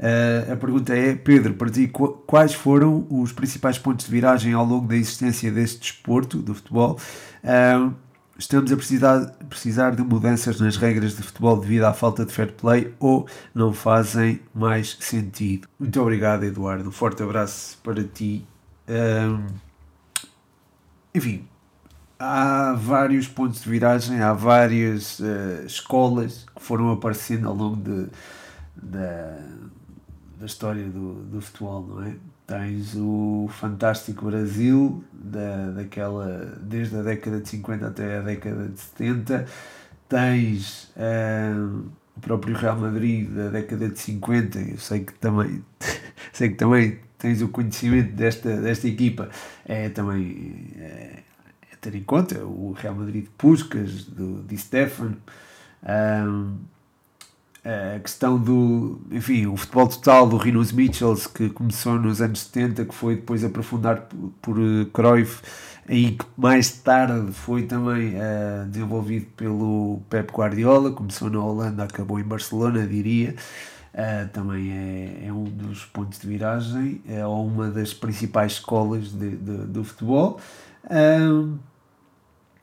Uh, 0.00 0.52
a 0.52 0.56
pergunta 0.56 0.96
é: 0.96 1.14
Pedro, 1.14 1.52
para 1.54 1.68
ti, 1.68 1.92
quais 2.26 2.54
foram 2.54 3.06
os 3.10 3.32
principais 3.32 3.78
pontos 3.78 4.06
de 4.06 4.12
viragem 4.12 4.54
ao 4.54 4.64
longo 4.64 4.86
da 4.88 4.96
existência 4.96 5.52
deste 5.52 5.80
desporto, 5.80 6.38
do 6.38 6.54
futebol? 6.54 6.98
Uh, 7.44 7.92
estamos 8.38 8.72
a 8.72 8.76
precisar, 8.76 9.26
precisar 9.50 9.90
de 9.90 10.02
mudanças 10.02 10.58
nas 10.58 10.78
regras 10.78 11.14
de 11.18 11.22
futebol 11.22 11.60
devido 11.60 11.84
à 11.84 11.92
falta 11.92 12.24
de 12.24 12.32
fair 12.32 12.52
play 12.52 12.94
ou 12.98 13.28
não 13.54 13.74
fazem 13.74 14.40
mais 14.54 14.96
sentido? 15.00 15.68
Muito 15.78 16.00
obrigado, 16.00 16.44
Eduardo. 16.44 16.88
Um 16.88 16.92
forte 16.92 17.22
abraço 17.22 17.76
para 17.82 18.02
ti. 18.02 18.46
Uh, 18.88 19.65
enfim, 21.16 21.48
há 22.18 22.74
vários 22.74 23.26
pontos 23.26 23.62
de 23.62 23.70
viragem, 23.70 24.20
há 24.20 24.34
várias 24.34 25.18
uh, 25.18 25.64
escolas 25.64 26.44
que 26.54 26.62
foram 26.62 26.92
aparecendo 26.92 27.48
ao 27.48 27.54
longo 27.54 27.76
de, 27.76 28.06
da, 28.76 29.38
da 30.38 30.44
história 30.44 30.84
do, 30.84 31.14
do 31.24 31.40
futebol, 31.40 31.86
não 31.86 32.02
é? 32.02 32.14
Tens 32.46 32.94
o 32.94 33.48
fantástico 33.50 34.26
Brasil, 34.26 35.02
da, 35.10 35.70
daquela, 35.70 36.54
desde 36.60 36.96
a 36.96 37.02
década 37.02 37.40
de 37.40 37.48
50 37.48 37.86
até 37.86 38.18
a 38.18 38.20
década 38.20 38.68
de 38.68 38.78
70, 38.78 39.46
tens 40.08 40.92
uh, 40.96 41.90
o 42.14 42.20
próprio 42.20 42.54
Real 42.54 42.78
Madrid 42.78 43.28
da 43.30 43.48
década 43.48 43.88
de 43.88 43.98
50, 43.98 44.58
eu 44.60 44.78
sei 44.78 45.00
que 45.00 45.14
também, 45.14 45.64
sei 46.32 46.50
que 46.50 46.56
também 46.56 47.05
tens 47.18 47.42
o 47.42 47.48
conhecimento 47.48 48.12
desta, 48.12 48.56
desta 48.60 48.86
equipa, 48.86 49.28
é 49.64 49.88
também 49.88 50.72
é, 50.78 51.22
é 51.72 51.76
ter 51.80 51.94
em 51.94 52.02
conta 52.02 52.44
o 52.44 52.72
Real 52.72 52.94
Madrid 52.94 53.24
de 53.24 53.30
Puskas, 53.30 54.04
do 54.04 54.42
Di 54.42 54.56
Stefano, 54.56 55.16
um, 55.82 56.56
a 57.66 57.98
questão 57.98 58.38
do, 58.38 59.00
enfim, 59.10 59.46
o 59.46 59.56
futebol 59.56 59.88
total 59.88 60.28
do 60.28 60.36
Rinos 60.36 60.70
Mitchells 60.70 61.28
que 61.28 61.50
começou 61.50 61.98
nos 61.98 62.22
anos 62.22 62.42
70, 62.42 62.84
que 62.84 62.94
foi 62.94 63.16
depois 63.16 63.42
aprofundado 63.42 64.02
por, 64.02 64.54
por 64.54 64.60
eh, 64.60 64.86
Cruyff, 64.92 65.42
aí 65.88 66.12
que 66.12 66.24
mais 66.36 66.70
tarde 66.70 67.32
foi 67.32 67.64
também 67.64 68.14
uh, 68.14 68.66
desenvolvido 68.68 69.26
pelo 69.36 70.00
Pep 70.08 70.32
Guardiola, 70.32 70.92
começou 70.92 71.28
na 71.28 71.40
Holanda, 71.40 71.82
acabou 71.82 72.20
em 72.20 72.24
Barcelona, 72.24 72.86
diria. 72.86 73.34
Uh, 73.96 74.28
também 74.28 74.72
é, 74.72 75.26
é, 75.26 75.32
um 75.32 75.44
dos 75.44 75.86
pontos 75.86 76.18
de 76.18 76.28
viragem, 76.28 77.00
é 77.08 77.26
uma 77.26 77.70
das 77.70 77.94
principais 77.94 78.52
escolas 78.52 79.10
de, 79.10 79.30
de 79.36 79.56
do 79.68 79.82
futebol. 79.82 80.38
Uh, 80.84 81.58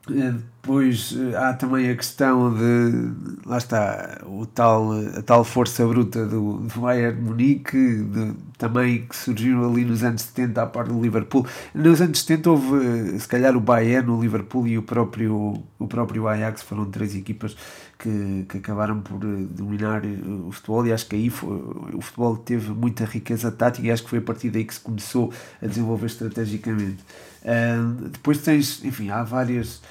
depois 0.05 1.15
há 1.35 1.53
também 1.53 1.89
a 1.89 1.95
questão 1.95 2.53
de 2.53 3.39
lá 3.45 3.57
está 3.57 4.19
o 4.25 4.45
tal, 4.45 4.91
a 4.91 5.21
tal 5.21 5.45
força 5.45 5.87
bruta 5.87 6.25
do, 6.25 6.57
do 6.57 6.79
Bayern 6.81 7.21
Munique 7.21 8.03
de, 8.03 8.33
também 8.57 9.05
que 9.05 9.15
surgiu 9.15 9.65
ali 9.65 9.85
nos 9.85 10.03
anos 10.03 10.23
70 10.23 10.61
à 10.61 10.65
parte 10.65 10.89
do 10.89 11.01
Liverpool 11.01 11.47
nos 11.73 12.01
anos 12.01 12.19
70 12.19 12.49
houve 12.49 13.19
se 13.19 13.27
calhar 13.29 13.55
o 13.55 13.61
Bayern, 13.61 14.11
o 14.11 14.21
Liverpool 14.21 14.67
e 14.67 14.77
o 14.77 14.83
próprio, 14.83 15.63
o 15.79 15.87
próprio 15.87 16.27
Ajax 16.27 16.61
foram 16.61 16.85
três 16.85 17.15
equipas 17.15 17.55
que, 17.97 18.45
que 18.49 18.57
acabaram 18.57 19.01
por 19.01 19.23
eh, 19.23 19.45
dominar 19.49 20.03
eh, 20.03 20.17
o 20.47 20.51
futebol 20.51 20.85
e 20.85 20.93
acho 20.93 21.07
que 21.07 21.15
aí 21.15 21.29
foi, 21.29 21.51
o 21.93 22.01
futebol 22.01 22.37
teve 22.37 22.71
muita 22.71 23.05
riqueza 23.05 23.51
tática 23.51 23.87
e 23.87 23.91
acho 23.91 24.03
que 24.03 24.09
foi 24.09 24.19
a 24.19 24.21
partir 24.21 24.49
daí 24.49 24.65
que 24.65 24.73
se 24.73 24.79
começou 24.79 25.31
a 25.61 25.67
desenvolver 25.67 26.07
estrategicamente. 26.07 27.03
Uh, 27.43 28.09
depois 28.09 28.39
tens, 28.39 28.83
enfim, 28.83 29.09
há 29.09 29.23
várias, 29.23 29.81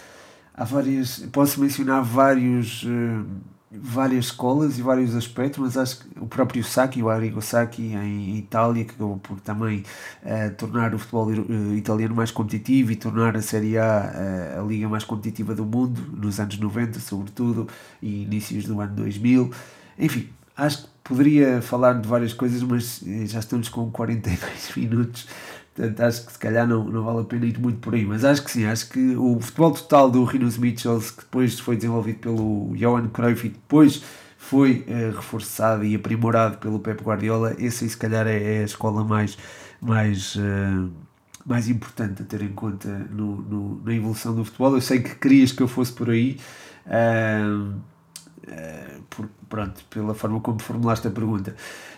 há 0.55 0.65
várias, 0.65 1.19
posso 1.33 1.61
mencionar 1.61 2.03
vários, 2.03 2.83
uh, 2.85 3.25
várias 3.75 4.27
escolas 4.27 4.79
e 4.79 4.83
vários 4.83 5.15
aspectos, 5.15 5.59
mas 5.59 5.77
acho 5.77 6.01
que 6.01 6.21
o 6.21 6.27
próprio 6.27 6.63
Sacchi, 6.63 7.03
o 7.03 7.09
Arrigo 7.09 7.41
Sacchi 7.41 7.95
em 7.95 8.37
Itália, 8.37 8.85
que 8.85 8.91
acabou 8.91 9.17
por 9.19 9.41
também 9.41 9.83
uh, 10.23 10.55
tornar 10.57 10.95
o 10.95 10.99
futebol 10.99 11.29
uh, 11.29 11.75
italiano 11.75 12.15
mais 12.15 12.31
competitivo 12.31 12.93
e 12.93 12.97
tornar 12.97 13.35
a 13.35 13.41
Série 13.41 13.79
A 13.79 14.57
uh, 14.57 14.61
a 14.61 14.65
liga 14.65 14.89
mais 14.89 15.05
competitiva 15.05 15.55
do 15.55 15.65
mundo, 15.65 16.01
nos 16.13 16.39
anos 16.39 16.59
90 16.59 17.01
sobretudo, 17.01 17.67
e 18.03 18.25
inícios 18.25 18.65
do 18.65 18.79
ano 18.79 18.95
2000. 18.95 19.51
Enfim, 19.99 20.29
acho 20.57 20.83
que 20.83 20.89
poderia 21.03 21.63
falar 21.63 21.95
de 21.95 22.07
várias 22.07 22.35
coisas, 22.35 22.63
mas 22.63 23.03
já 23.25 23.39
estamos 23.39 23.69
com 23.71 23.91
42 23.91 24.73
minutos, 24.77 25.27
Portanto, 25.75 26.01
acho 26.01 26.27
que 26.27 26.33
se 26.33 26.39
calhar 26.39 26.67
não, 26.67 26.85
não 26.85 27.03
vale 27.03 27.21
a 27.21 27.25
pena 27.25 27.47
ir 27.47 27.59
muito 27.59 27.79
por 27.79 27.95
aí, 27.95 28.05
mas 28.05 28.25
acho 28.25 28.43
que 28.45 28.51
sim, 28.51 28.67
acho 28.67 28.91
que 28.91 29.17
o 29.17 29.41
futebol 29.41 29.73
total 29.73 30.11
do 30.11 30.23
Rinos 30.25 30.59
Mitchells, 30.59 31.13
que 31.13 31.21
depois 31.21 31.59
foi 31.59 31.77
desenvolvido 31.77 32.19
pelo 32.19 32.75
Johan 32.77 33.09
Cruyff 33.09 33.47
e 33.47 33.51
depois 33.51 34.03
foi 34.37 34.85
eh, 34.87 35.11
reforçado 35.15 35.85
e 35.85 35.95
aprimorado 35.95 36.59
pelo 36.59 36.79
Pep 36.79 37.03
Guardiola, 37.03 37.55
esse 37.59 37.85
aí 37.85 37.91
se 37.91 37.97
calhar 37.97 38.27
é, 38.27 38.57
é 38.57 38.61
a 38.61 38.65
escola 38.65 39.03
mais, 39.03 39.39
mais, 39.81 40.37
uh, 40.37 40.91
mais 41.47 41.69
importante 41.69 42.23
a 42.23 42.25
ter 42.25 42.43
em 42.43 42.53
conta 42.53 42.89
no, 43.11 43.37
no, 43.37 43.83
na 43.83 43.95
evolução 43.95 44.35
do 44.35 44.45
futebol. 44.45 44.75
Eu 44.75 44.81
sei 44.81 45.01
que 45.01 45.15
querias 45.15 45.53
que 45.53 45.63
eu 45.63 45.69
fosse 45.69 45.93
por 45.93 46.11
aí, 46.11 46.39
uh, 46.87 47.81
uh, 48.49 49.03
por, 49.11 49.29
pronto, 49.49 49.85
pela 49.91 50.15
forma 50.15 50.41
como 50.41 50.61
formulaste 50.61 51.09
a 51.09 51.11
pergunta. 51.11 51.55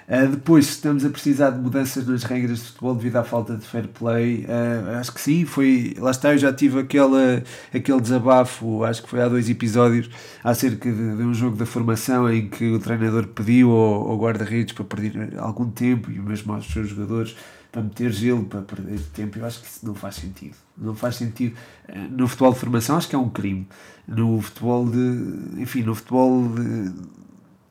Uh, 0.09 0.29
depois, 0.29 0.69
estamos 0.69 1.05
a 1.05 1.09
precisar 1.09 1.51
de 1.51 1.59
mudanças 1.59 2.07
nas 2.07 2.25
regras 2.25 2.59
de 2.59 2.65
futebol 2.67 2.95
devido 2.95 3.17
à 3.17 3.25
falta 3.25 3.57
de 3.57 3.67
fair 3.67 3.89
play. 3.89 4.45
Uh, 4.45 4.99
acho 4.99 5.13
que 5.13 5.21
sim, 5.21 5.45
foi. 5.45 5.95
Lá 5.99 6.11
está, 6.11 6.33
eu 6.33 6.39
já 6.39 6.53
tive 6.53 6.81
aquela, 6.81 7.43
aquele 7.73 8.01
desabafo, 8.01 8.85
acho 8.85 9.03
que 9.03 9.09
foi 9.09 9.23
há 9.23 9.29
dois 9.29 9.49
episódios, 9.49 10.11
acerca 10.43 10.91
de, 10.91 11.17
de 11.17 11.23
um 11.23 11.33
jogo 11.33 11.57
da 11.57 11.67
formação 11.67 12.31
em 12.31 12.49
que 12.49 12.73
o 12.73 12.79
treinador 12.79 13.27
pediu 13.29 13.71
ao, 13.71 14.11
ao 14.11 14.19
guarda-redes 14.19 14.75
para 14.75 14.85
perder 14.85 15.39
algum 15.39 15.71
tempo 15.71 16.11
e 16.11 16.19
mesmo 16.19 16.53
aos 16.53 16.67
seus 16.67 16.89
jogadores 16.89 17.35
para 17.75 17.83
meter 17.83 18.13
gelo, 18.13 18.45
para 18.45 18.63
perder 18.63 19.01
tempo. 19.13 19.37
Eu 19.41 19.45
acho 19.45 19.61
que 19.61 19.67
isso 19.67 19.85
não 19.85 19.97
faz 19.97 20.15
sentido. 20.15 20.55
Não 20.79 20.95
faz 20.95 21.17
sentido. 21.17 21.57
Eh, 21.89 22.07
no 22.09 22.29
futebol 22.29 22.53
de 22.53 22.61
formação, 22.61 22.97
acho 22.97 23.09
que 23.09 23.17
é 23.17 23.19
um 23.19 23.29
crime. 23.29 23.67
No 24.07 24.41
futebol 24.41 24.89
de. 24.89 25.61
Enfim, 25.61 25.83
no 25.83 25.95
futebol 25.95 26.49
de 26.55 26.93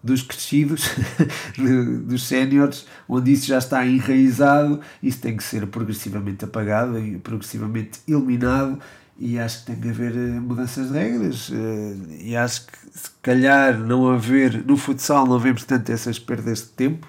dos 0.04 0.22
crescidos, 0.22 0.90
dos 2.06 2.28
séniores, 2.28 2.86
onde 3.08 3.32
isso 3.32 3.48
já 3.48 3.58
está 3.58 3.88
enraizado, 3.88 4.82
isso 5.02 5.22
tem 5.22 5.38
que 5.38 5.44
ser 5.44 5.66
progressivamente 5.68 6.44
apagado 6.44 7.00
e 7.00 7.18
progressivamente 7.18 8.02
eliminado 8.06 8.78
e 9.18 9.40
acho 9.40 9.60
que 9.62 9.68
tem 9.68 9.76
que 9.78 9.90
haver 9.90 10.12
eh, 10.14 10.40
mudanças 10.42 10.92
de 10.92 10.98
regras 10.98 11.50
eh, 11.54 11.96
e 12.20 12.36
acho 12.36 12.66
que 12.66 12.78
se 12.92 13.12
calhar 13.22 13.78
não 13.78 14.12
haver 14.12 14.66
no 14.66 14.76
futsal 14.76 15.26
não 15.26 15.40
vemos 15.40 15.64
tanto 15.64 15.92
essas 15.92 16.18
perdas 16.18 16.62
de 16.62 16.70
tempo 16.70 17.08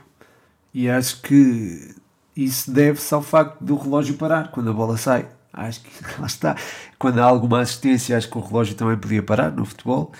e 0.72 0.88
acho 0.88 1.22
que 1.22 1.94
isso 2.36 2.70
deve-se 2.70 3.12
ao 3.14 3.22
facto 3.22 3.62
do 3.62 3.76
relógio 3.76 4.14
parar 4.14 4.50
quando 4.50 4.70
a 4.70 4.72
bola 4.72 4.96
sai 4.96 5.26
acho 5.52 5.82
que 5.82 5.90
lá 6.20 6.26
está 6.26 6.56
quando 6.98 7.18
há 7.18 7.24
alguma 7.24 7.60
assistência 7.60 8.16
acho 8.16 8.28
que 8.28 8.38
o 8.38 8.40
relógio 8.40 8.74
também 8.74 8.96
podia 8.96 9.22
parar 9.22 9.50
no 9.52 9.64
futebol 9.64 10.12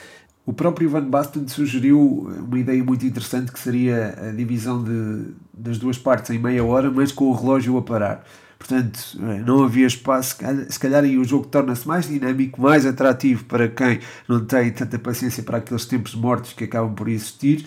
o 0.47 0.53
próprio 0.53 0.91
Van 0.91 1.09
Basten 1.09 1.49
sugeriu 1.49 2.29
uma 2.47 2.59
ideia 2.59 2.85
muito 2.85 3.07
interessante 3.07 3.51
que 3.51 3.59
seria 3.59 4.15
a 4.29 4.31
divisão 4.31 4.83
de, 4.83 5.33
das 5.53 5.79
duas 5.79 5.97
partes 5.97 6.31
em 6.31 6.39
meia 6.39 6.63
hora, 6.63 6.91
mas 6.91 7.11
com 7.11 7.25
o 7.25 7.33
relógio 7.33 7.79
a 7.79 7.83
parar. 7.83 8.25
Portanto, 8.59 8.99
não 9.47 9.65
havia 9.65 9.87
espaço, 9.87 10.37
se 10.69 10.79
calhar 10.79 11.03
aí 11.03 11.19
o 11.19 11.25
jogo 11.25 11.47
torna-se 11.47 11.87
mais 11.89 12.07
dinâmico, 12.09 12.61
mais 12.61 12.87
atrativo 12.87 13.45
para 13.45 13.69
quem 13.69 14.01
não 14.29 14.45
tem 14.45 14.71
tanta 14.71 14.99
paciência 14.99 15.43
para 15.43 15.59
aqueles 15.59 15.87
tempos 15.87 16.15
mortos 16.15 16.53
que 16.53 16.65
acabam 16.65 16.95
por 16.95 17.09
existir. 17.09 17.67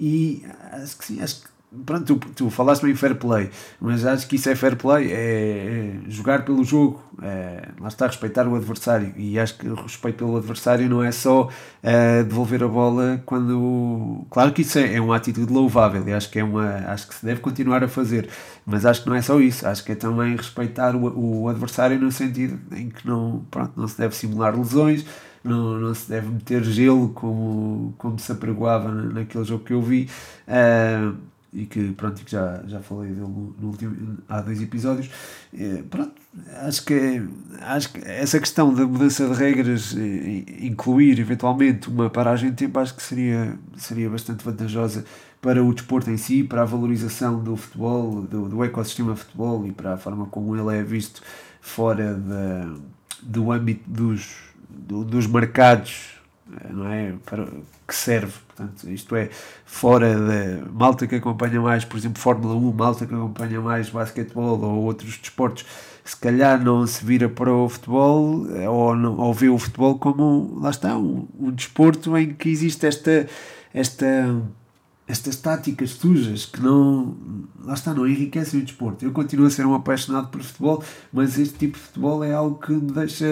E 0.00 0.44
acho 0.72 0.98
que 0.98 1.04
sim, 1.04 1.22
acho 1.22 1.42
que 1.42 1.48
pronto, 1.84 2.16
tu, 2.16 2.28
tu 2.34 2.50
falaste 2.50 2.84
em 2.84 2.94
fair 2.94 3.14
play, 3.16 3.50
mas 3.80 4.04
acho 4.04 4.26
que 4.28 4.36
isso 4.36 4.48
é 4.48 4.54
fair 4.54 4.76
play, 4.76 5.10
é, 5.10 5.16
é 5.16 6.10
jogar 6.10 6.44
pelo 6.44 6.64
jogo, 6.64 7.02
é, 7.22 7.68
lá 7.80 7.88
está, 7.88 8.06
respeitar 8.06 8.46
o 8.46 8.54
adversário, 8.54 9.12
e 9.16 9.38
acho 9.38 9.58
que 9.58 9.68
o 9.68 9.74
respeito 9.74 10.18
pelo 10.18 10.36
adversário 10.36 10.88
não 10.88 11.02
é 11.02 11.10
só 11.10 11.48
é, 11.82 12.22
devolver 12.22 12.62
a 12.62 12.68
bola 12.68 13.22
quando, 13.26 14.26
claro 14.30 14.52
que 14.52 14.62
isso 14.62 14.78
é, 14.78 14.94
é 14.94 15.00
uma 15.00 15.16
atitude 15.16 15.52
louvável, 15.52 16.06
e 16.06 16.12
acho 16.12 16.30
que 16.30 16.38
é 16.38 16.44
uma, 16.44 16.66
acho 16.86 17.08
que 17.08 17.14
se 17.14 17.24
deve 17.24 17.40
continuar 17.40 17.82
a 17.82 17.88
fazer, 17.88 18.28
mas 18.64 18.86
acho 18.86 19.02
que 19.02 19.08
não 19.08 19.16
é 19.16 19.22
só 19.22 19.40
isso, 19.40 19.66
acho 19.66 19.84
que 19.84 19.92
é 19.92 19.94
também 19.94 20.36
respeitar 20.36 20.94
o, 20.94 21.42
o 21.42 21.48
adversário 21.48 21.98
no 21.98 22.12
sentido 22.12 22.58
em 22.76 22.88
que 22.90 23.06
não, 23.06 23.44
pronto, 23.50 23.72
não 23.76 23.88
se 23.88 23.98
deve 23.98 24.14
simular 24.14 24.56
lesões, 24.56 25.04
não, 25.44 25.78
não 25.78 25.94
se 25.94 26.08
deve 26.08 26.28
meter 26.28 26.64
gelo 26.64 27.10
como, 27.10 27.94
como 27.98 28.18
se 28.18 28.32
apregoava 28.32 28.90
naquele 28.90 29.44
jogo 29.44 29.62
que 29.62 29.74
eu 29.74 29.82
vi. 29.82 30.08
Uh, 30.48 31.14
e 31.54 31.66
que 31.66 31.92
pronto 31.92 32.22
que 32.24 32.30
já, 32.30 32.62
já 32.66 32.80
falei 32.80 33.10
dele 33.10 33.20
no, 33.20 33.68
último, 33.68 34.18
há 34.28 34.40
dois 34.40 34.60
episódios. 34.60 35.08
É, 35.56 35.82
pronto, 35.88 36.12
acho 36.62 36.84
que, 36.84 37.22
acho 37.60 37.92
que 37.92 38.00
essa 38.04 38.40
questão 38.40 38.74
da 38.74 38.84
mudança 38.84 39.28
de 39.28 39.34
regras 39.34 39.94
incluir 40.60 41.18
eventualmente 41.20 41.88
uma 41.88 42.10
paragem 42.10 42.50
de 42.50 42.56
tempo 42.56 42.78
acho 42.80 42.94
que 42.94 43.02
seria, 43.02 43.56
seria 43.76 44.10
bastante 44.10 44.44
vantajosa 44.44 45.04
para 45.40 45.62
o 45.62 45.72
desporto 45.72 46.10
em 46.10 46.16
si, 46.16 46.42
para 46.42 46.62
a 46.62 46.64
valorização 46.64 47.42
do 47.42 47.56
futebol, 47.56 48.22
do, 48.22 48.48
do 48.48 48.64
ecossistema 48.64 49.14
futebol 49.14 49.66
e 49.66 49.72
para 49.72 49.94
a 49.94 49.96
forma 49.96 50.26
como 50.26 50.56
ele 50.56 50.78
é 50.78 50.82
visto 50.82 51.22
fora 51.60 52.14
da, 52.14 52.74
do 53.22 53.52
âmbito 53.52 53.88
dos, 53.88 54.36
do, 54.68 55.04
dos 55.04 55.26
mercados 55.26 56.13
não 56.70 56.90
é? 56.90 57.14
Para, 57.24 57.46
que 57.86 57.94
serve, 57.94 58.32
portanto, 58.46 58.88
isto 58.90 59.14
é, 59.14 59.28
fora 59.64 60.14
da 60.14 60.70
malta 60.70 61.06
que 61.06 61.16
acompanha 61.16 61.60
mais, 61.60 61.84
por 61.84 61.96
exemplo, 61.98 62.20
Fórmula 62.20 62.54
1, 62.54 62.72
malta 62.72 63.06
que 63.06 63.14
acompanha 63.14 63.60
mais 63.60 63.90
basquetebol 63.90 64.60
ou 64.60 64.84
outros 64.84 65.18
desportos, 65.18 65.66
se 66.04 66.16
calhar 66.16 66.62
não 66.62 66.86
se 66.86 67.04
vira 67.04 67.28
para 67.28 67.52
o 67.52 67.68
futebol 67.68 68.46
ou, 68.68 68.96
não, 68.96 69.18
ou 69.18 69.32
vê 69.32 69.48
o 69.48 69.58
futebol 69.58 69.98
como, 69.98 70.58
lá 70.60 70.70
está, 70.70 70.96
um, 70.96 71.26
um 71.38 71.50
desporto 71.50 72.16
em 72.16 72.34
que 72.34 72.48
existe 72.48 72.86
esta, 72.86 73.26
esta 73.72 74.06
estas 75.06 75.36
táticas 75.36 75.90
sujas 75.90 76.46
que 76.46 76.62
não, 76.62 77.14
lá 77.62 77.74
está, 77.74 77.92
não 77.92 78.06
enriquecem 78.06 78.60
o 78.60 78.64
desporto. 78.64 79.04
Eu 79.04 79.12
continuo 79.12 79.46
a 79.46 79.50
ser 79.50 79.66
um 79.66 79.74
apaixonado 79.74 80.28
por 80.28 80.42
futebol, 80.42 80.82
mas 81.12 81.38
este 81.38 81.58
tipo 81.58 81.76
de 81.76 81.84
futebol 81.84 82.24
é 82.24 82.32
algo 82.32 82.58
que 82.58 82.72
me 82.72 82.90
deixa 82.90 83.26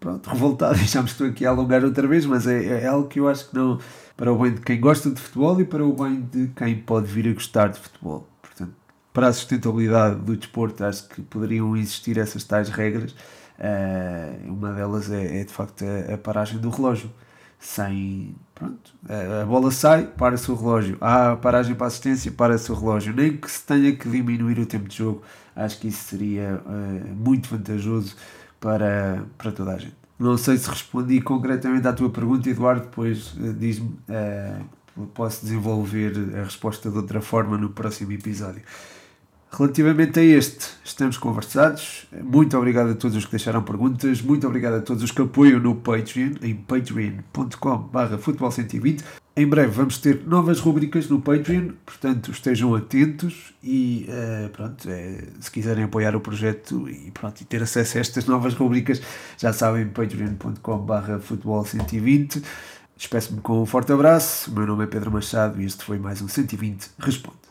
pronto, 0.00 0.28
revoltado. 0.28 0.78
Já 0.84 1.00
me 1.00 1.08
estou 1.08 1.28
aqui 1.28 1.46
a 1.46 1.50
alongar 1.50 1.84
outra 1.84 2.06
vez, 2.08 2.26
mas 2.26 2.46
é, 2.46 2.82
é 2.82 2.86
algo 2.86 3.08
que 3.08 3.20
eu 3.20 3.28
acho 3.28 3.48
que 3.48 3.54
não, 3.54 3.78
para 4.16 4.32
o 4.32 4.38
bem 4.38 4.54
de 4.54 4.60
quem 4.62 4.80
gosta 4.80 5.10
de 5.10 5.20
futebol 5.20 5.60
e 5.60 5.64
para 5.64 5.84
o 5.84 5.92
bem 5.92 6.22
de 6.22 6.48
quem 6.56 6.76
pode 6.76 7.06
vir 7.06 7.28
a 7.28 7.34
gostar 7.34 7.68
de 7.68 7.78
futebol. 7.78 8.26
Portanto, 8.42 8.74
para 9.12 9.28
a 9.28 9.32
sustentabilidade 9.32 10.16
do 10.16 10.36
desporto, 10.36 10.84
acho 10.84 11.08
que 11.08 11.22
poderiam 11.22 11.76
existir 11.76 12.18
essas 12.18 12.42
tais 12.42 12.68
regras. 12.68 13.14
Uh, 13.58 14.52
uma 14.52 14.72
delas 14.72 15.08
é, 15.08 15.40
é 15.40 15.44
de 15.44 15.52
facto 15.52 15.84
a, 15.84 16.14
a 16.14 16.18
paragem 16.18 16.58
do 16.58 16.68
relógio 16.68 17.10
sem. 17.62 18.34
Pronto, 18.62 18.94
a 19.42 19.44
bola 19.44 19.72
sai, 19.72 20.06
para-se 20.06 20.48
o 20.50 20.54
relógio. 20.54 20.96
Há 21.00 21.34
paragem 21.34 21.74
para 21.74 21.88
assistência, 21.88 22.30
para-se 22.30 22.70
o 22.70 22.74
relógio. 22.76 23.12
Nem 23.12 23.36
que 23.36 23.50
se 23.50 23.64
tenha 23.64 23.92
que 23.94 24.08
diminuir 24.08 24.58
o 24.60 24.66
tempo 24.66 24.88
de 24.88 24.98
jogo, 24.98 25.22
acho 25.56 25.80
que 25.80 25.88
isso 25.88 26.04
seria 26.04 26.62
uh, 26.64 27.14
muito 27.14 27.48
vantajoso 27.48 28.14
para, 28.60 29.24
para 29.36 29.50
toda 29.50 29.72
a 29.74 29.78
gente. 29.78 29.96
Não 30.16 30.38
sei 30.38 30.56
se 30.56 30.70
respondi 30.70 31.20
concretamente 31.20 31.88
à 31.88 31.92
tua 31.92 32.08
pergunta, 32.08 32.48
Eduardo, 32.48 32.82
depois 32.82 33.34
uh, 33.34 33.52
diz-me. 33.52 33.88
Uh, 34.08 34.64
posso 35.14 35.44
desenvolver 35.44 36.12
a 36.38 36.44
resposta 36.44 36.90
de 36.90 36.96
outra 36.96 37.20
forma 37.20 37.56
no 37.56 37.70
próximo 37.70 38.12
episódio. 38.12 38.62
Relativamente 39.54 40.18
a 40.18 40.22
este, 40.22 40.66
estamos 40.82 41.18
conversados. 41.18 42.06
Muito 42.22 42.56
obrigado 42.56 42.92
a 42.92 42.94
todos 42.94 43.14
os 43.18 43.26
que 43.26 43.32
deixaram 43.32 43.62
perguntas. 43.62 44.22
Muito 44.22 44.46
obrigado 44.46 44.76
a 44.76 44.80
todos 44.80 45.02
os 45.02 45.10
que 45.10 45.20
apoiam 45.20 45.60
no 45.60 45.74
Patreon, 45.74 46.36
em 46.40 46.54
patreon.com.br 46.54 48.16
futebol120. 48.16 49.02
Em 49.36 49.46
breve 49.46 49.68
vamos 49.68 49.98
ter 49.98 50.26
novas 50.26 50.58
rubricas 50.58 51.06
no 51.08 51.20
Patreon, 51.20 51.72
portanto 51.84 52.30
estejam 52.30 52.74
atentos 52.74 53.52
e 53.62 54.06
uh, 54.08 54.48
pronto, 54.50 54.88
é, 54.88 55.24
se 55.40 55.50
quiserem 55.50 55.84
apoiar 55.84 56.16
o 56.16 56.20
projeto 56.20 56.88
e, 56.88 57.10
pronto, 57.10 57.40
e 57.40 57.44
ter 57.44 57.62
acesso 57.62 57.98
a 57.98 58.00
estas 58.00 58.24
novas 58.24 58.54
rubricas, 58.54 59.02
já 59.36 59.52
sabem, 59.52 59.86
patreon.com.br 59.88 61.18
futebol120. 61.28 62.42
Despeço-me 62.96 63.40
com 63.42 63.62
um 63.62 63.66
forte 63.66 63.92
abraço. 63.92 64.50
O 64.50 64.54
meu 64.54 64.66
nome 64.66 64.84
é 64.84 64.86
Pedro 64.86 65.10
Machado 65.10 65.60
e 65.60 65.66
este 65.66 65.84
foi 65.84 65.98
mais 65.98 66.22
um 66.22 66.28
120 66.28 66.90
Responde. 66.98 67.41